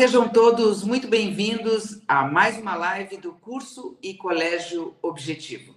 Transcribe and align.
sejam 0.00 0.26
todos 0.30 0.82
muito 0.82 1.08
bem-vindos 1.08 2.00
a 2.08 2.24
mais 2.24 2.56
uma 2.56 2.74
live 2.74 3.18
do 3.18 3.34
curso 3.34 3.98
e 4.02 4.14
Colégio 4.14 4.94
Objetivo. 5.02 5.74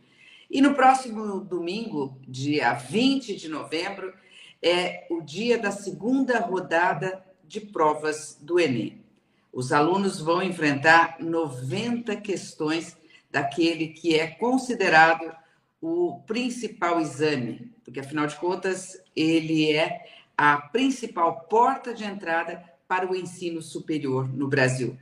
E 0.50 0.62
no 0.62 0.74
próximo 0.74 1.42
domingo, 1.42 2.18
dia 2.26 2.72
20 2.72 3.36
de 3.36 3.50
novembro, 3.50 4.14
é 4.62 5.06
o 5.10 5.20
dia 5.20 5.58
da 5.58 5.72
segunda 5.72 6.40
rodada 6.40 7.22
de 7.44 7.60
provas 7.60 8.38
do 8.40 8.62
Enem. 8.62 9.04
Os 9.52 9.74
alunos 9.74 10.22
vão 10.22 10.42
enfrentar 10.42 11.18
90 11.20 12.16
questões 12.16 12.96
daquele 13.30 13.88
que 13.88 14.18
é 14.18 14.28
considerado 14.28 15.36
o 15.82 16.22
principal 16.26 17.02
exame, 17.02 17.74
porque 17.84 18.00
afinal 18.00 18.26
de 18.26 18.38
contas 18.38 18.98
ele 19.14 19.74
é 19.74 20.06
a 20.38 20.56
principal 20.56 21.42
porta 21.42 21.94
de 21.94 22.06
entrada 22.06 22.72
para 22.94 23.12
o 23.12 23.16
ensino 23.16 23.60
superior 23.60 24.32
no 24.32 24.48
Brasil. 24.48 24.96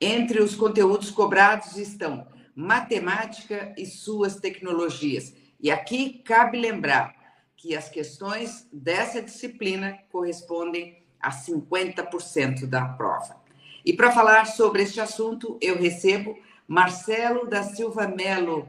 Entre 0.00 0.40
os 0.40 0.54
conteúdos 0.54 1.10
cobrados 1.10 1.76
estão 1.76 2.26
matemática 2.54 3.74
e 3.76 3.84
suas 3.84 4.36
tecnologias. 4.36 5.34
E 5.60 5.70
aqui 5.70 6.22
cabe 6.24 6.58
lembrar 6.58 7.14
que 7.54 7.76
as 7.76 7.90
questões 7.90 8.66
dessa 8.72 9.20
disciplina 9.20 9.98
correspondem 10.10 11.04
a 11.20 11.30
50% 11.30 12.64
da 12.64 12.86
prova. 12.86 13.36
E 13.84 13.92
para 13.92 14.10
falar 14.10 14.46
sobre 14.46 14.82
este 14.82 14.98
assunto, 14.98 15.58
eu 15.60 15.76
recebo 15.76 16.38
Marcelo 16.66 17.46
da 17.46 17.62
Silva 17.62 18.08
Melo, 18.08 18.66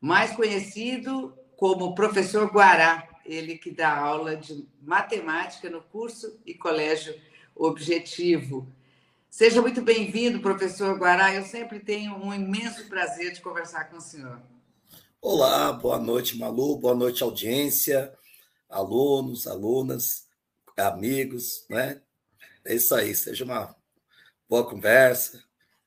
mais 0.00 0.32
conhecido 0.32 1.32
como 1.56 1.94
professor 1.94 2.50
Guará, 2.50 3.08
ele 3.24 3.56
que 3.56 3.70
dá 3.70 3.96
aula 3.96 4.34
de 4.34 4.66
matemática 4.80 5.70
no 5.70 5.80
curso 5.80 6.40
e 6.44 6.52
colégio 6.52 7.14
Objetivo. 7.54 8.66
Seja 9.30 9.62
muito 9.62 9.80
bem-vindo, 9.82 10.40
professor 10.40 10.98
Guará. 10.98 11.34
Eu 11.34 11.44
sempre 11.44 11.80
tenho 11.80 12.14
um 12.16 12.32
imenso 12.34 12.86
prazer 12.88 13.32
de 13.32 13.40
conversar 13.40 13.90
com 13.90 13.96
o 13.96 14.00
senhor. 14.00 14.40
Olá, 15.20 15.72
boa 15.72 15.98
noite, 15.98 16.36
Malu, 16.36 16.76
boa 16.76 16.94
noite, 16.94 17.22
audiência, 17.22 18.12
alunos, 18.68 19.46
alunas, 19.46 20.26
amigos, 20.76 21.64
né? 21.70 22.02
É 22.64 22.74
isso 22.74 22.94
aí, 22.94 23.14
seja 23.14 23.44
uma 23.44 23.74
boa 24.48 24.68
conversa. 24.68 25.42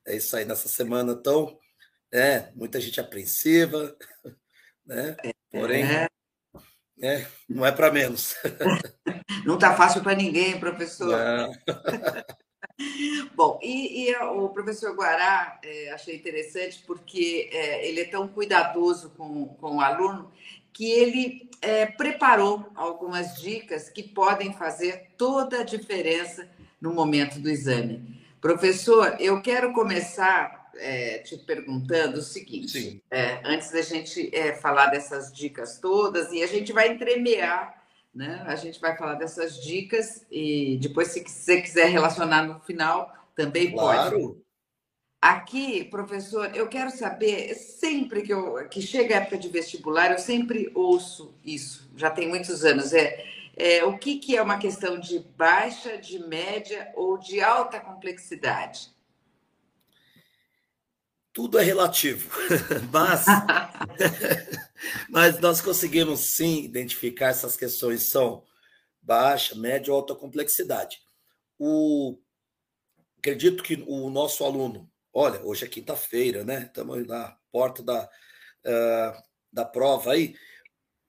É 0.06 0.16
isso 0.16 0.36
aí, 0.36 0.44
nessa 0.44 0.68
semana 0.68 1.14
tão, 1.14 1.58
é, 2.10 2.50
muita 2.54 2.80
gente 2.80 3.00
apreensiva, 3.00 3.96
né? 4.86 5.16
Porém, 5.50 5.84
é. 5.84 6.08
É, 7.00 7.26
não 7.48 7.64
é 7.64 7.72
para 7.72 7.90
menos. 7.90 8.34
Não 9.44 9.54
está 9.54 9.74
fácil 9.74 10.02
para 10.02 10.16
ninguém, 10.16 10.58
professor. 10.58 11.16
Bom, 13.34 13.58
e, 13.62 14.10
e, 14.10 14.16
o 14.16 14.48
professor 14.48 14.94
Guará, 14.94 15.58
é, 15.62 15.92
achei 15.92 16.16
interessante 16.16 16.82
porque 16.86 17.48
é, 17.52 17.88
ele 17.88 18.00
é 18.00 18.04
tão 18.04 18.26
cuidadoso 18.26 19.10
com, 19.10 19.46
com 19.46 19.76
o 19.76 19.80
aluno 19.80 20.30
que 20.72 20.90
ele 20.90 21.48
é, 21.62 21.86
preparou 21.86 22.70
algumas 22.74 23.40
dicas 23.40 23.88
que 23.88 24.02
podem 24.02 24.52
fazer 24.52 25.08
toda 25.16 25.60
a 25.60 25.64
diferença 25.64 26.48
no 26.80 26.92
momento 26.92 27.38
do 27.38 27.48
exame. 27.48 28.20
Professor, 28.40 29.16
eu 29.18 29.40
quero 29.40 29.72
começar 29.72 30.65
é, 30.78 31.18
te 31.18 31.36
perguntando 31.38 32.18
o 32.18 32.22
seguinte: 32.22 33.02
é, 33.10 33.40
antes 33.44 33.70
da 33.70 33.82
gente 33.82 34.30
é, 34.34 34.54
falar 34.54 34.86
dessas 34.86 35.32
dicas 35.32 35.78
todas, 35.78 36.32
e 36.32 36.42
a 36.42 36.46
gente 36.46 36.72
vai 36.72 36.88
entremear 36.88 37.76
né? 38.16 38.42
A 38.46 38.56
gente 38.56 38.80
vai 38.80 38.96
falar 38.96 39.14
dessas 39.14 39.62
dicas 39.62 40.24
e 40.30 40.78
depois, 40.80 41.08
se 41.08 41.22
você 41.22 41.60
quiser 41.60 41.90
relacionar 41.90 42.44
no 42.44 42.58
final, 42.60 43.14
também 43.34 43.72
claro. 43.72 44.18
pode. 44.18 44.46
Aqui, 45.20 45.84
professor, 45.84 46.50
eu 46.54 46.66
quero 46.66 46.90
saber, 46.90 47.54
sempre 47.54 48.22
que, 48.22 48.32
eu, 48.32 48.66
que 48.68 48.80
chega 48.80 49.14
a 49.14 49.18
época 49.18 49.36
de 49.36 49.48
vestibular, 49.48 50.12
eu 50.12 50.18
sempre 50.18 50.70
ouço 50.74 51.34
isso, 51.44 51.90
já 51.94 52.10
tem 52.10 52.28
muitos 52.28 52.64
anos, 52.64 52.92
é, 52.94 53.22
é 53.54 53.84
o 53.84 53.98
que, 53.98 54.18
que 54.18 54.36
é 54.36 54.42
uma 54.42 54.58
questão 54.58 54.98
de 54.98 55.18
baixa, 55.36 55.98
de 55.98 56.18
média 56.20 56.90
ou 56.94 57.18
de 57.18 57.42
alta 57.42 57.80
complexidade? 57.80 58.95
Tudo 61.36 61.58
é 61.58 61.62
relativo, 61.62 62.30
mas 62.90 63.26
Mas 65.10 65.38
nós 65.38 65.60
conseguimos 65.60 66.20
sim 66.20 66.64
identificar 66.64 67.26
essas 67.26 67.58
questões 67.58 68.04
são 68.04 68.42
baixa, 69.02 69.54
média 69.54 69.92
ou 69.92 69.98
alta 69.98 70.14
complexidade. 70.14 71.02
O 71.58 72.18
acredito 73.18 73.62
que 73.62 73.84
o 73.86 74.08
nosso 74.08 74.44
aluno, 74.44 74.90
olha, 75.12 75.44
hoje 75.44 75.66
é 75.66 75.68
quinta-feira, 75.68 76.42
né? 76.42 76.62
Estamos 76.62 77.06
na 77.06 77.36
porta 77.52 77.82
da, 77.82 78.04
uh, 78.04 79.22
da 79.52 79.66
prova 79.66 80.12
aí. 80.12 80.34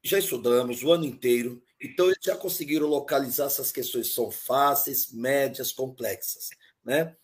Já 0.04 0.20
estudamos 0.20 0.84
o 0.84 0.92
ano 0.92 1.06
inteiro, 1.06 1.64
então 1.82 2.08
eles 2.08 2.20
já 2.22 2.36
conseguiram 2.36 2.88
localizar 2.88 3.46
essas 3.46 3.72
questões 3.72 4.14
são 4.14 4.30
fáceis, 4.30 5.10
médias, 5.10 5.72
complexas, 5.72 6.50
né? 6.84 7.16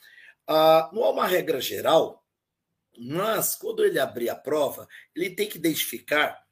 Uh, 0.50 0.96
não 0.96 1.04
há 1.04 1.12
uma 1.12 1.28
regra 1.28 1.60
geral 1.60 2.23
mas, 2.98 3.56
quando 3.56 3.84
ele 3.84 4.00
abrir 4.00 4.30
a 4.30 4.36
prova, 4.36 4.88
ele 5.16 5.32
tem 5.32 5.48
que 5.48 5.58
identificar 5.58 6.44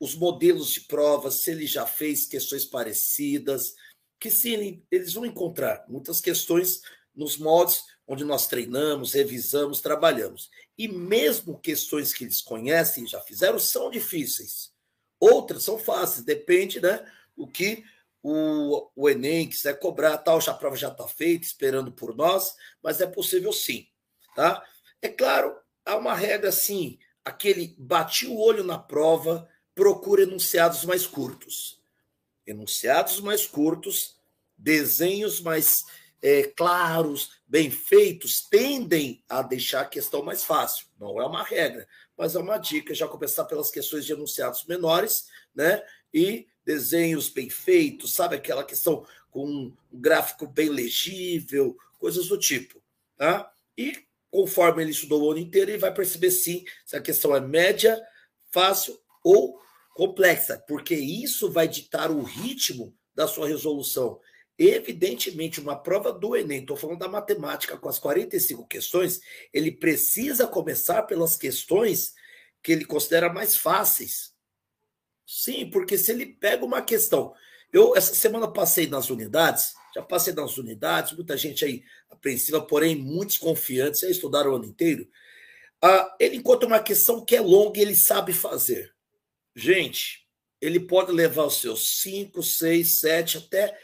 os 0.00 0.14
modelos 0.14 0.70
de 0.70 0.80
prova, 0.80 1.30
se 1.30 1.50
ele 1.50 1.66
já 1.66 1.86
fez 1.86 2.26
questões 2.26 2.64
parecidas, 2.64 3.74
que 4.18 4.30
sim, 4.30 4.82
eles 4.90 5.12
vão 5.12 5.24
encontrar 5.24 5.84
muitas 5.88 6.20
questões 6.20 6.82
nos 7.14 7.36
moldes 7.36 7.84
onde 8.06 8.24
nós 8.24 8.46
treinamos, 8.46 9.12
revisamos, 9.12 9.80
trabalhamos. 9.80 10.50
E 10.76 10.88
mesmo 10.88 11.58
questões 11.60 12.12
que 12.12 12.24
eles 12.24 12.42
conhecem, 12.42 13.06
já 13.06 13.20
fizeram, 13.20 13.58
são 13.58 13.90
difíceis. 13.90 14.72
Outras 15.20 15.62
são 15.62 15.78
fáceis, 15.78 16.24
depende 16.24 16.80
né, 16.80 17.08
do 17.36 17.46
que 17.46 17.84
o, 18.22 18.90
o 18.96 19.08
Enem 19.08 19.48
quiser 19.48 19.78
cobrar, 19.78 20.18
tal, 20.18 20.40
já 20.40 20.52
a 20.52 20.56
prova 20.56 20.76
já 20.76 20.88
está 20.88 21.06
feita, 21.06 21.46
esperando 21.46 21.92
por 21.92 22.14
nós, 22.16 22.54
mas 22.82 23.00
é 23.00 23.06
possível 23.06 23.52
sim. 23.52 23.86
Tá? 24.34 24.64
É 25.00 25.08
claro 25.08 25.61
há 25.84 25.96
uma 25.96 26.14
regra 26.14 26.48
assim: 26.48 26.98
aquele 27.24 27.74
bati 27.78 28.26
o 28.26 28.38
olho 28.38 28.64
na 28.64 28.78
prova, 28.78 29.48
procura 29.74 30.22
enunciados 30.22 30.84
mais 30.84 31.06
curtos. 31.06 31.80
Enunciados 32.46 33.20
mais 33.20 33.46
curtos, 33.46 34.16
desenhos 34.56 35.40
mais 35.40 35.84
é, 36.20 36.44
claros, 36.44 37.30
bem 37.46 37.70
feitos, 37.70 38.46
tendem 38.48 39.22
a 39.28 39.42
deixar 39.42 39.82
a 39.82 39.88
questão 39.88 40.22
mais 40.22 40.44
fácil. 40.44 40.86
Não 40.98 41.20
é 41.20 41.26
uma 41.26 41.42
regra, 41.42 41.86
mas 42.16 42.34
é 42.34 42.38
uma 42.38 42.58
dica. 42.58 42.94
Já 42.94 43.08
começar 43.08 43.44
pelas 43.44 43.70
questões 43.70 44.04
de 44.04 44.12
enunciados 44.12 44.64
menores, 44.64 45.26
né? 45.54 45.82
E 46.12 46.46
desenhos 46.64 47.28
bem 47.28 47.50
feitos, 47.50 48.12
sabe 48.12 48.36
aquela 48.36 48.62
questão 48.62 49.04
com 49.30 49.46
um 49.46 49.76
gráfico 49.92 50.46
bem 50.46 50.68
legível, 50.68 51.76
coisas 51.98 52.28
do 52.28 52.38
tipo, 52.38 52.80
tá? 53.16 53.52
E 53.76 54.06
conforme 54.32 54.82
ele 54.82 54.92
estudou 54.92 55.22
o 55.22 55.30
ano 55.30 55.40
inteiro, 55.40 55.70
ele 55.70 55.78
vai 55.78 55.92
perceber 55.92 56.30
sim 56.30 56.64
se 56.86 56.96
a 56.96 57.02
questão 57.02 57.36
é 57.36 57.40
média, 57.40 58.02
fácil 58.50 58.98
ou 59.22 59.60
complexa, 59.94 60.64
porque 60.66 60.94
isso 60.94 61.50
vai 61.50 61.68
ditar 61.68 62.10
o 62.10 62.22
ritmo 62.22 62.96
da 63.14 63.28
sua 63.28 63.46
resolução. 63.46 64.18
Evidentemente, 64.58 65.60
uma 65.60 65.76
prova 65.76 66.10
do 66.10 66.34
Enem, 66.34 66.60
estou 66.60 66.78
falando 66.78 67.00
da 67.00 67.08
matemática, 67.08 67.76
com 67.76 67.90
as 67.90 67.98
45 67.98 68.66
questões, 68.66 69.20
ele 69.52 69.70
precisa 69.70 70.46
começar 70.46 71.02
pelas 71.02 71.36
questões 71.36 72.14
que 72.62 72.72
ele 72.72 72.86
considera 72.86 73.30
mais 73.30 73.54
fáceis. 73.54 74.32
Sim, 75.26 75.68
porque 75.68 75.98
se 75.98 76.10
ele 76.10 76.24
pega 76.24 76.64
uma 76.64 76.80
questão. 76.80 77.34
Eu, 77.70 77.94
essa 77.94 78.14
semana, 78.14 78.50
passei 78.50 78.86
nas 78.86 79.10
unidades 79.10 79.74
já 79.94 80.02
passei 80.02 80.32
nas 80.32 80.56
unidades, 80.56 81.12
muita 81.12 81.36
gente 81.36 81.64
aí 81.64 81.84
apreensiva, 82.10 82.60
porém 82.60 82.96
muitos 82.96 83.38
confiantes, 83.38 84.00
já 84.00 84.08
estudaram 84.08 84.52
o 84.52 84.56
ano 84.56 84.64
inteiro. 84.64 85.08
Ah, 85.80 86.14
ele 86.18 86.36
encontra 86.36 86.66
uma 86.66 86.80
questão 86.80 87.24
que 87.24 87.36
é 87.36 87.40
longa 87.40 87.78
e 87.78 87.82
ele 87.82 87.96
sabe 87.96 88.32
fazer. 88.32 88.94
Gente, 89.54 90.26
ele 90.60 90.78
pode 90.80 91.10
levar 91.12 91.44
os 91.44 91.60
seus 91.60 92.00
5, 92.00 92.42
6, 92.42 93.00
7, 93.00 93.38
até, 93.38 93.76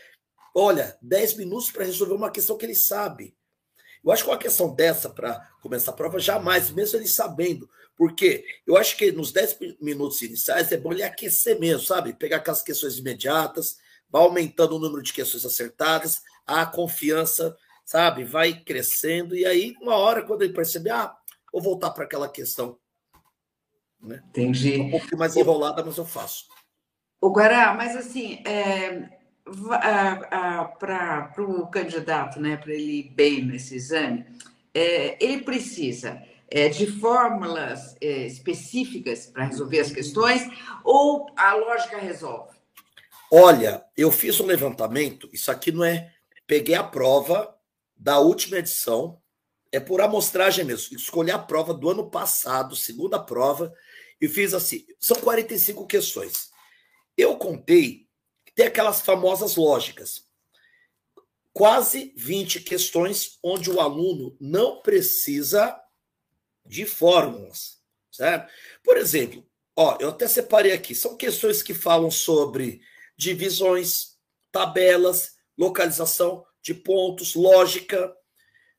olha, 0.55 0.97
10 1.03 1.35
minutos 1.35 1.71
para 1.71 1.85
resolver 1.85 2.15
uma 2.15 2.31
questão 2.31 2.57
que 2.57 2.65
ele 2.65 2.75
sabe. 2.75 3.37
Eu 4.05 4.13
acho 4.13 4.23
que 4.23 4.31
uma 4.31 4.39
questão 4.39 4.75
dessa 4.75 5.11
para 5.11 5.41
começar 5.61 5.91
a 5.91 5.95
prova, 5.95 6.21
jamais, 6.21 6.71
mesmo 6.71 6.99
ele 6.99 7.09
sabendo. 7.09 7.69
Porque 7.97 8.45
eu 8.65 8.77
acho 8.77 8.97
que 8.97 9.11
nos 9.11 9.33
10 9.33 9.59
minutos 9.81 10.23
iniciais 10.23 10.71
é 10.71 10.77
bom 10.77 10.93
ele 10.93 11.03
aquecer 11.03 11.59
mesmo, 11.59 11.85
sabe? 11.85 12.13
Pegar 12.13 12.37
aquelas 12.37 12.63
questões 12.63 12.97
imediatas, 12.97 13.77
vai 14.11 14.23
aumentando 14.23 14.77
o 14.77 14.79
número 14.79 15.03
de 15.03 15.13
questões 15.13 15.45
acertadas, 15.45 16.23
a 16.47 16.65
confiança, 16.65 17.57
sabe, 17.85 18.25
vai 18.25 18.53
crescendo, 18.53 19.37
e 19.37 19.45
aí, 19.45 19.75
uma 19.81 19.97
hora, 19.97 20.23
quando 20.23 20.43
ele 20.43 20.53
perceber, 20.53 20.91
ah, 20.91 21.15
vou 21.53 21.63
voltar 21.63 21.91
para 21.91 22.05
aquela 22.05 22.29
questão. 22.29 22.79
Né? 24.01 24.23
Entendi. 24.29 24.81
Um 24.81 24.91
pouco 24.91 25.17
mais 25.17 25.37
enrolada, 25.37 25.85
mas 25.85 25.97
eu 25.97 26.07
faço. 26.07 26.47
O 27.21 27.31
Guará, 27.31 27.75
mas 27.75 27.97
assim, 27.97 28.43
é, 28.47 29.19
para 30.79 31.33
o 31.39 31.67
candidato, 31.67 32.41
né, 32.41 32.57
para 32.57 32.73
ele 32.73 33.01
ir 33.01 33.11
bem 33.11 33.45
nesse 33.45 33.75
exame, 33.75 34.25
é, 34.73 35.23
ele 35.25 35.43
precisa 35.43 36.23
é, 36.51 36.69
de 36.69 36.87
fórmulas 36.87 37.97
é, 38.01 38.27
específicas 38.27 39.27
para 39.27 39.45
resolver 39.45 39.81
as 39.81 39.91
questões 39.91 40.49
ou 40.85 41.27
a 41.37 41.55
lógica 41.55 41.99
resolve? 41.99 42.58
Olha, 43.31 43.85
eu 43.95 44.11
fiz 44.11 44.41
um 44.41 44.47
levantamento, 44.47 45.29
isso 45.33 45.51
aqui 45.51 45.71
não 45.71 45.85
é. 45.85 46.15
Peguei 46.47 46.75
a 46.75 46.83
prova 46.83 47.55
da 47.95 48.19
última 48.19 48.57
edição, 48.57 49.21
é 49.71 49.79
por 49.79 50.01
amostragem 50.01 50.65
mesmo. 50.65 50.97
Escolhi 50.97 51.31
a 51.31 51.39
prova 51.39 51.75
do 51.75 51.91
ano 51.91 52.11
passado, 52.11 52.75
segunda 52.75 53.19
prova, 53.19 53.75
e 54.19 54.27
fiz 54.27 54.55
assim: 54.55 54.87
são 54.99 55.21
45 55.21 55.87
questões. 55.87 56.51
Eu 57.17 57.37
contei, 57.37 58.09
tem 58.55 58.67
aquelas 58.67 59.03
famosas 59.03 59.57
lógicas. 59.57 60.27
Quase 61.53 62.15
20 62.17 62.61
questões 62.61 63.39
onde 63.43 63.71
o 63.71 63.81
aluno 63.81 64.37
não 64.41 64.81
precisa 64.81 65.79
de 66.65 66.87
fórmulas, 66.87 67.79
certo? 68.11 68.51
Por 68.83 68.97
exemplo, 68.97 69.45
ó, 69.77 69.99
eu 70.01 70.11
até 70.11 70.27
separei 70.29 70.73
aqui, 70.73 70.95
são 70.95 71.17
questões 71.17 71.63
que 71.63 71.75
falam 71.75 72.11
sobre 72.11 72.81
divisões, 73.19 74.17
tabelas, 74.53 75.33
localização 75.57 76.45
de 76.63 76.73
pontos, 76.73 77.35
lógica, 77.35 78.15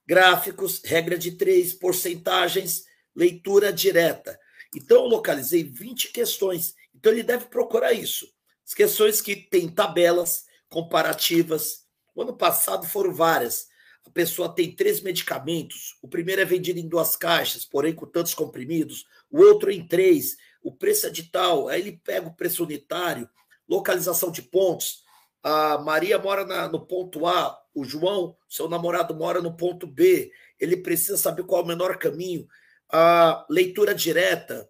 gráficos, 0.08 0.82
regra 0.84 1.18
de 1.18 1.34
três, 1.34 1.74
porcentagens, 1.74 2.84
leitura 3.16 3.72
direta. 3.72 4.40
Então, 4.76 5.04
eu 5.04 5.08
localizei 5.08 5.64
20 5.64 6.12
questões. 6.12 6.74
Então, 6.96 7.12
ele 7.12 7.24
deve 7.24 7.46
procurar 7.46 7.94
isso. 7.94 8.28
As 8.66 8.74
questões 8.74 9.22
que 9.22 9.36
têm 9.36 9.68
tabelas 9.68 10.46
comparativas. 10.70 11.86
O 12.16 12.22
ano 12.22 12.36
passado 12.36 12.88
foram 12.88 13.14
várias 13.14 13.68
a 14.10 14.12
pessoa 14.12 14.50
tem 14.50 14.72
três 14.72 15.02
medicamentos, 15.02 15.96
o 16.02 16.08
primeiro 16.08 16.42
é 16.42 16.46
vendido 16.46 16.80
em 16.80 16.88
duas 16.88 17.16
caixas, 17.16 17.64
porém 17.64 17.94
com 17.94 18.08
tantos 18.08 18.34
comprimidos, 18.34 19.06
o 19.30 19.40
outro 19.40 19.70
em 19.72 19.86
três, 19.88 20.36
o 20.64 20.72
preço 20.76 21.06
é 21.06 21.12
de 21.12 21.30
tal, 21.30 21.68
aí 21.68 21.80
ele 21.80 22.02
pega 22.04 22.28
o 22.28 22.34
preço 22.34 22.64
unitário, 22.64 23.30
localização 23.70 24.32
de 24.32 24.42
pontos. 24.42 25.04
A 25.44 25.78
Maria 25.78 26.18
mora 26.18 26.46
na, 26.46 26.68
no 26.68 26.86
ponto 26.86 27.26
A, 27.28 27.58
o 27.74 27.86
João, 27.86 28.36
seu 28.50 28.68
namorado, 28.68 29.16
mora 29.16 29.42
no 29.42 29.56
ponto 29.56 29.88
B, 29.88 30.32
ele 30.60 30.78
precisa 30.78 31.18
saber 31.18 31.44
qual 31.44 31.62
é 31.62 31.64
o 31.64 31.68
menor 31.68 31.98
caminho. 31.98 32.48
A 32.92 33.46
leitura 33.50 33.94
direta, 33.94 34.70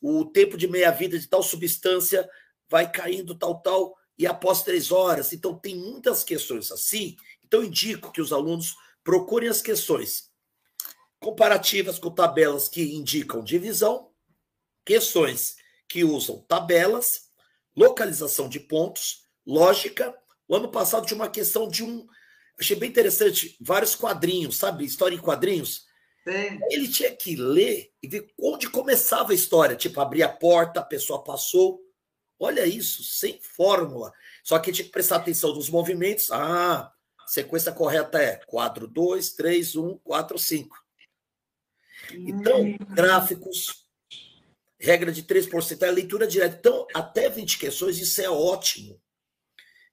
o 0.00 0.24
tempo 0.26 0.56
de 0.56 0.66
meia-vida 0.66 1.18
de 1.18 1.26
tal 1.26 1.42
substância 1.42 2.28
vai 2.68 2.90
caindo, 2.90 3.34
tal, 3.34 3.62
tal, 3.62 3.94
e 4.18 4.26
após 4.26 4.62
três 4.62 4.92
horas. 4.92 5.32
Então, 5.32 5.58
tem 5.58 5.76
muitas 5.76 6.22
questões 6.22 6.70
assim 6.70 7.16
então, 7.50 7.64
indico 7.64 8.12
que 8.12 8.20
os 8.20 8.32
alunos 8.32 8.76
procurem 9.02 9.48
as 9.48 9.60
questões 9.60 10.30
comparativas 11.18 11.98
com 11.98 12.08
tabelas 12.08 12.68
que 12.68 12.94
indicam 12.94 13.42
divisão, 13.42 14.12
questões 14.86 15.56
que 15.88 16.04
usam 16.04 16.38
tabelas, 16.42 17.29
localização 17.76 18.48
de 18.48 18.60
pontos, 18.60 19.24
lógica. 19.46 20.14
O 20.48 20.54
ano 20.54 20.70
passado 20.70 21.06
tinha 21.06 21.16
uma 21.16 21.30
questão 21.30 21.68
de 21.68 21.84
um. 21.84 22.06
Achei 22.58 22.76
bem 22.76 22.90
interessante, 22.90 23.56
vários 23.60 23.94
quadrinhos, 23.94 24.56
sabe? 24.56 24.84
História 24.84 25.16
em 25.16 25.20
quadrinhos. 25.20 25.86
Sim. 26.28 26.60
Ele 26.70 26.88
tinha 26.88 27.14
que 27.14 27.34
ler 27.34 27.90
e 28.02 28.08
ver 28.08 28.26
onde 28.38 28.68
começava 28.68 29.32
a 29.32 29.34
história. 29.34 29.76
Tipo, 29.76 30.00
abrir 30.00 30.22
a 30.22 30.28
porta, 30.28 30.80
a 30.80 30.84
pessoa 30.84 31.24
passou. 31.24 31.80
Olha 32.38 32.66
isso, 32.66 33.02
sem 33.02 33.40
fórmula. 33.40 34.12
Só 34.42 34.58
que 34.58 34.72
tinha 34.72 34.84
que 34.84 34.92
prestar 34.92 35.16
atenção 35.16 35.54
nos 35.54 35.70
movimentos. 35.70 36.30
Ah, 36.30 36.92
sequência 37.26 37.72
correta 37.72 38.20
é 38.20 38.36
4, 38.46 38.86
2, 38.86 39.32
3, 39.32 39.76
1, 39.76 39.98
4, 39.98 40.38
5. 40.38 40.76
Então, 42.12 42.62
hum. 42.62 42.76
gráficos, 42.90 43.79
regra 44.80 45.12
de 45.12 45.22
3%, 45.22 45.82
é 45.82 45.90
leitura 45.90 46.26
direta. 46.26 46.56
Então, 46.58 46.86
até 46.94 47.28
20 47.28 47.58
questões, 47.58 47.98
isso 47.98 48.20
é 48.20 48.30
ótimo. 48.30 49.00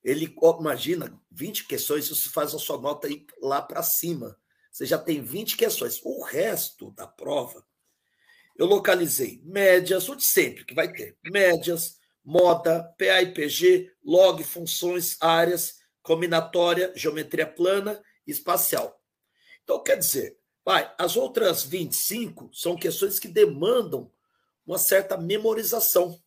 Ele, 0.04 0.34
imagina, 0.60 1.20
20 1.30 1.68
questões, 1.68 2.10
isso 2.10 2.32
faz 2.32 2.56
a 2.56 2.60
sua 2.60 2.80
nota 2.80 3.10
ir 3.10 3.26
lá 3.42 3.62
para 3.62 3.84
cima. 3.84 4.40
Você 4.72 4.86
já 4.86 4.98
tem 4.98 5.22
20 5.22 5.58
questões. 5.58 6.00
O 6.04 6.24
resto 6.24 6.92
da 6.92 7.06
prova, 7.06 7.66
eu 8.58 8.66
localizei 8.66 9.42
médias, 9.44 10.08
o 10.08 10.16
de 10.16 10.24
sempre, 10.24 10.64
que 10.64 10.74
vai 10.74 10.92
ter 10.92 11.18
médias, 11.26 11.98
moda, 12.24 12.84
PAIPG, 12.98 13.92
log, 14.04 14.44
funções, 14.44 15.18
áreas, 15.20 15.76
combinatória, 16.02 16.94
geometria 16.96 17.46
plana 17.46 18.02
espacial. 18.26 19.02
Então, 19.64 19.84
quer 19.84 19.98
dizer, 19.98 20.38
vai, 20.64 20.94
as 20.98 21.18
outras 21.18 21.64
25 21.64 22.50
são 22.54 22.78
questões 22.78 23.20
que 23.20 23.28
demandam 23.28 24.10
uma 24.68 24.78
certa 24.78 25.18
memorização, 25.18 26.22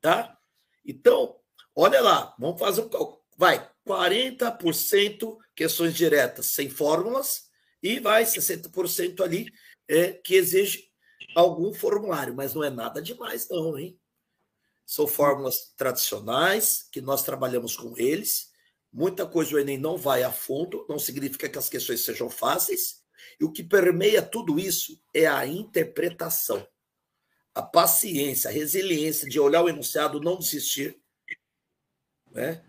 tá? 0.00 0.38
Então, 0.84 1.40
olha 1.74 2.00
lá, 2.00 2.36
vamos 2.38 2.60
fazer 2.60 2.82
um 2.82 3.18
vai, 3.36 3.70
40% 3.86 5.36
questões 5.56 5.94
diretas 5.94 6.46
sem 6.46 6.68
fórmulas 6.68 7.48
e 7.82 7.98
vai 7.98 8.24
60% 8.24 9.20
ali 9.22 9.50
é, 9.88 10.12
que 10.12 10.34
exige 10.34 10.90
algum 11.34 11.72
formulário, 11.72 12.34
mas 12.34 12.54
não 12.54 12.62
é 12.62 12.70
nada 12.70 13.00
demais 13.00 13.48
não, 13.48 13.78
hein? 13.78 13.98
São 14.84 15.06
fórmulas 15.06 15.72
tradicionais 15.76 16.88
que 16.92 17.00
nós 17.00 17.22
trabalhamos 17.22 17.76
com 17.76 17.96
eles 17.96 18.48
Muita 18.92 19.26
coisa 19.26 19.54
o 19.54 19.58
Enem 19.58 19.78
não 19.78 19.96
vai 19.96 20.22
a 20.22 20.32
fundo, 20.32 20.86
não 20.88 20.98
significa 20.98 21.48
que 21.48 21.58
as 21.58 21.68
questões 21.68 22.04
sejam 22.04 22.30
fáceis. 22.30 23.02
E 23.38 23.44
o 23.44 23.52
que 23.52 23.62
permeia 23.62 24.22
tudo 24.22 24.58
isso 24.58 25.00
é 25.14 25.26
a 25.26 25.46
interpretação, 25.46 26.66
a 27.54 27.62
paciência, 27.62 28.50
a 28.50 28.52
resiliência 28.52 29.28
de 29.28 29.40
olhar 29.40 29.62
o 29.62 29.68
enunciado, 29.68 30.20
não 30.20 30.38
desistir. 30.38 31.00
Né? 32.30 32.64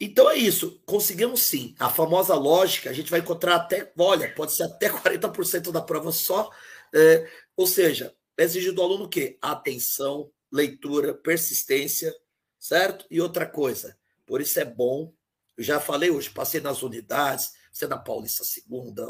Então 0.00 0.28
é 0.30 0.36
isso, 0.36 0.82
conseguimos 0.84 1.42
sim. 1.42 1.74
A 1.78 1.88
famosa 1.88 2.34
lógica, 2.34 2.90
a 2.90 2.92
gente 2.92 3.10
vai 3.10 3.20
encontrar 3.20 3.56
até, 3.56 3.92
olha, 3.98 4.32
pode 4.34 4.52
ser 4.52 4.64
até 4.64 4.88
40% 4.90 5.70
da 5.70 5.80
prova 5.80 6.12
só. 6.12 6.50
É, 6.92 7.30
ou 7.56 7.66
seja, 7.66 8.14
é 8.36 8.44
exigido 8.44 8.76
do 8.76 8.82
aluno 8.82 9.04
o 9.04 9.08
quê? 9.08 9.38
Atenção, 9.40 10.30
leitura, 10.50 11.14
persistência, 11.14 12.14
certo? 12.58 13.06
E 13.10 13.20
outra 13.20 13.46
coisa, 13.46 13.96
por 14.26 14.40
isso 14.40 14.58
é 14.58 14.64
bom. 14.64 15.12
Eu 15.56 15.62
já 15.62 15.78
falei 15.80 16.10
hoje, 16.10 16.30
passei 16.30 16.60
nas 16.60 16.82
unidades, 16.82 17.52
passei 17.70 17.88
na 17.88 17.98
Paulista 17.98 18.44
Segunda, 18.44 19.06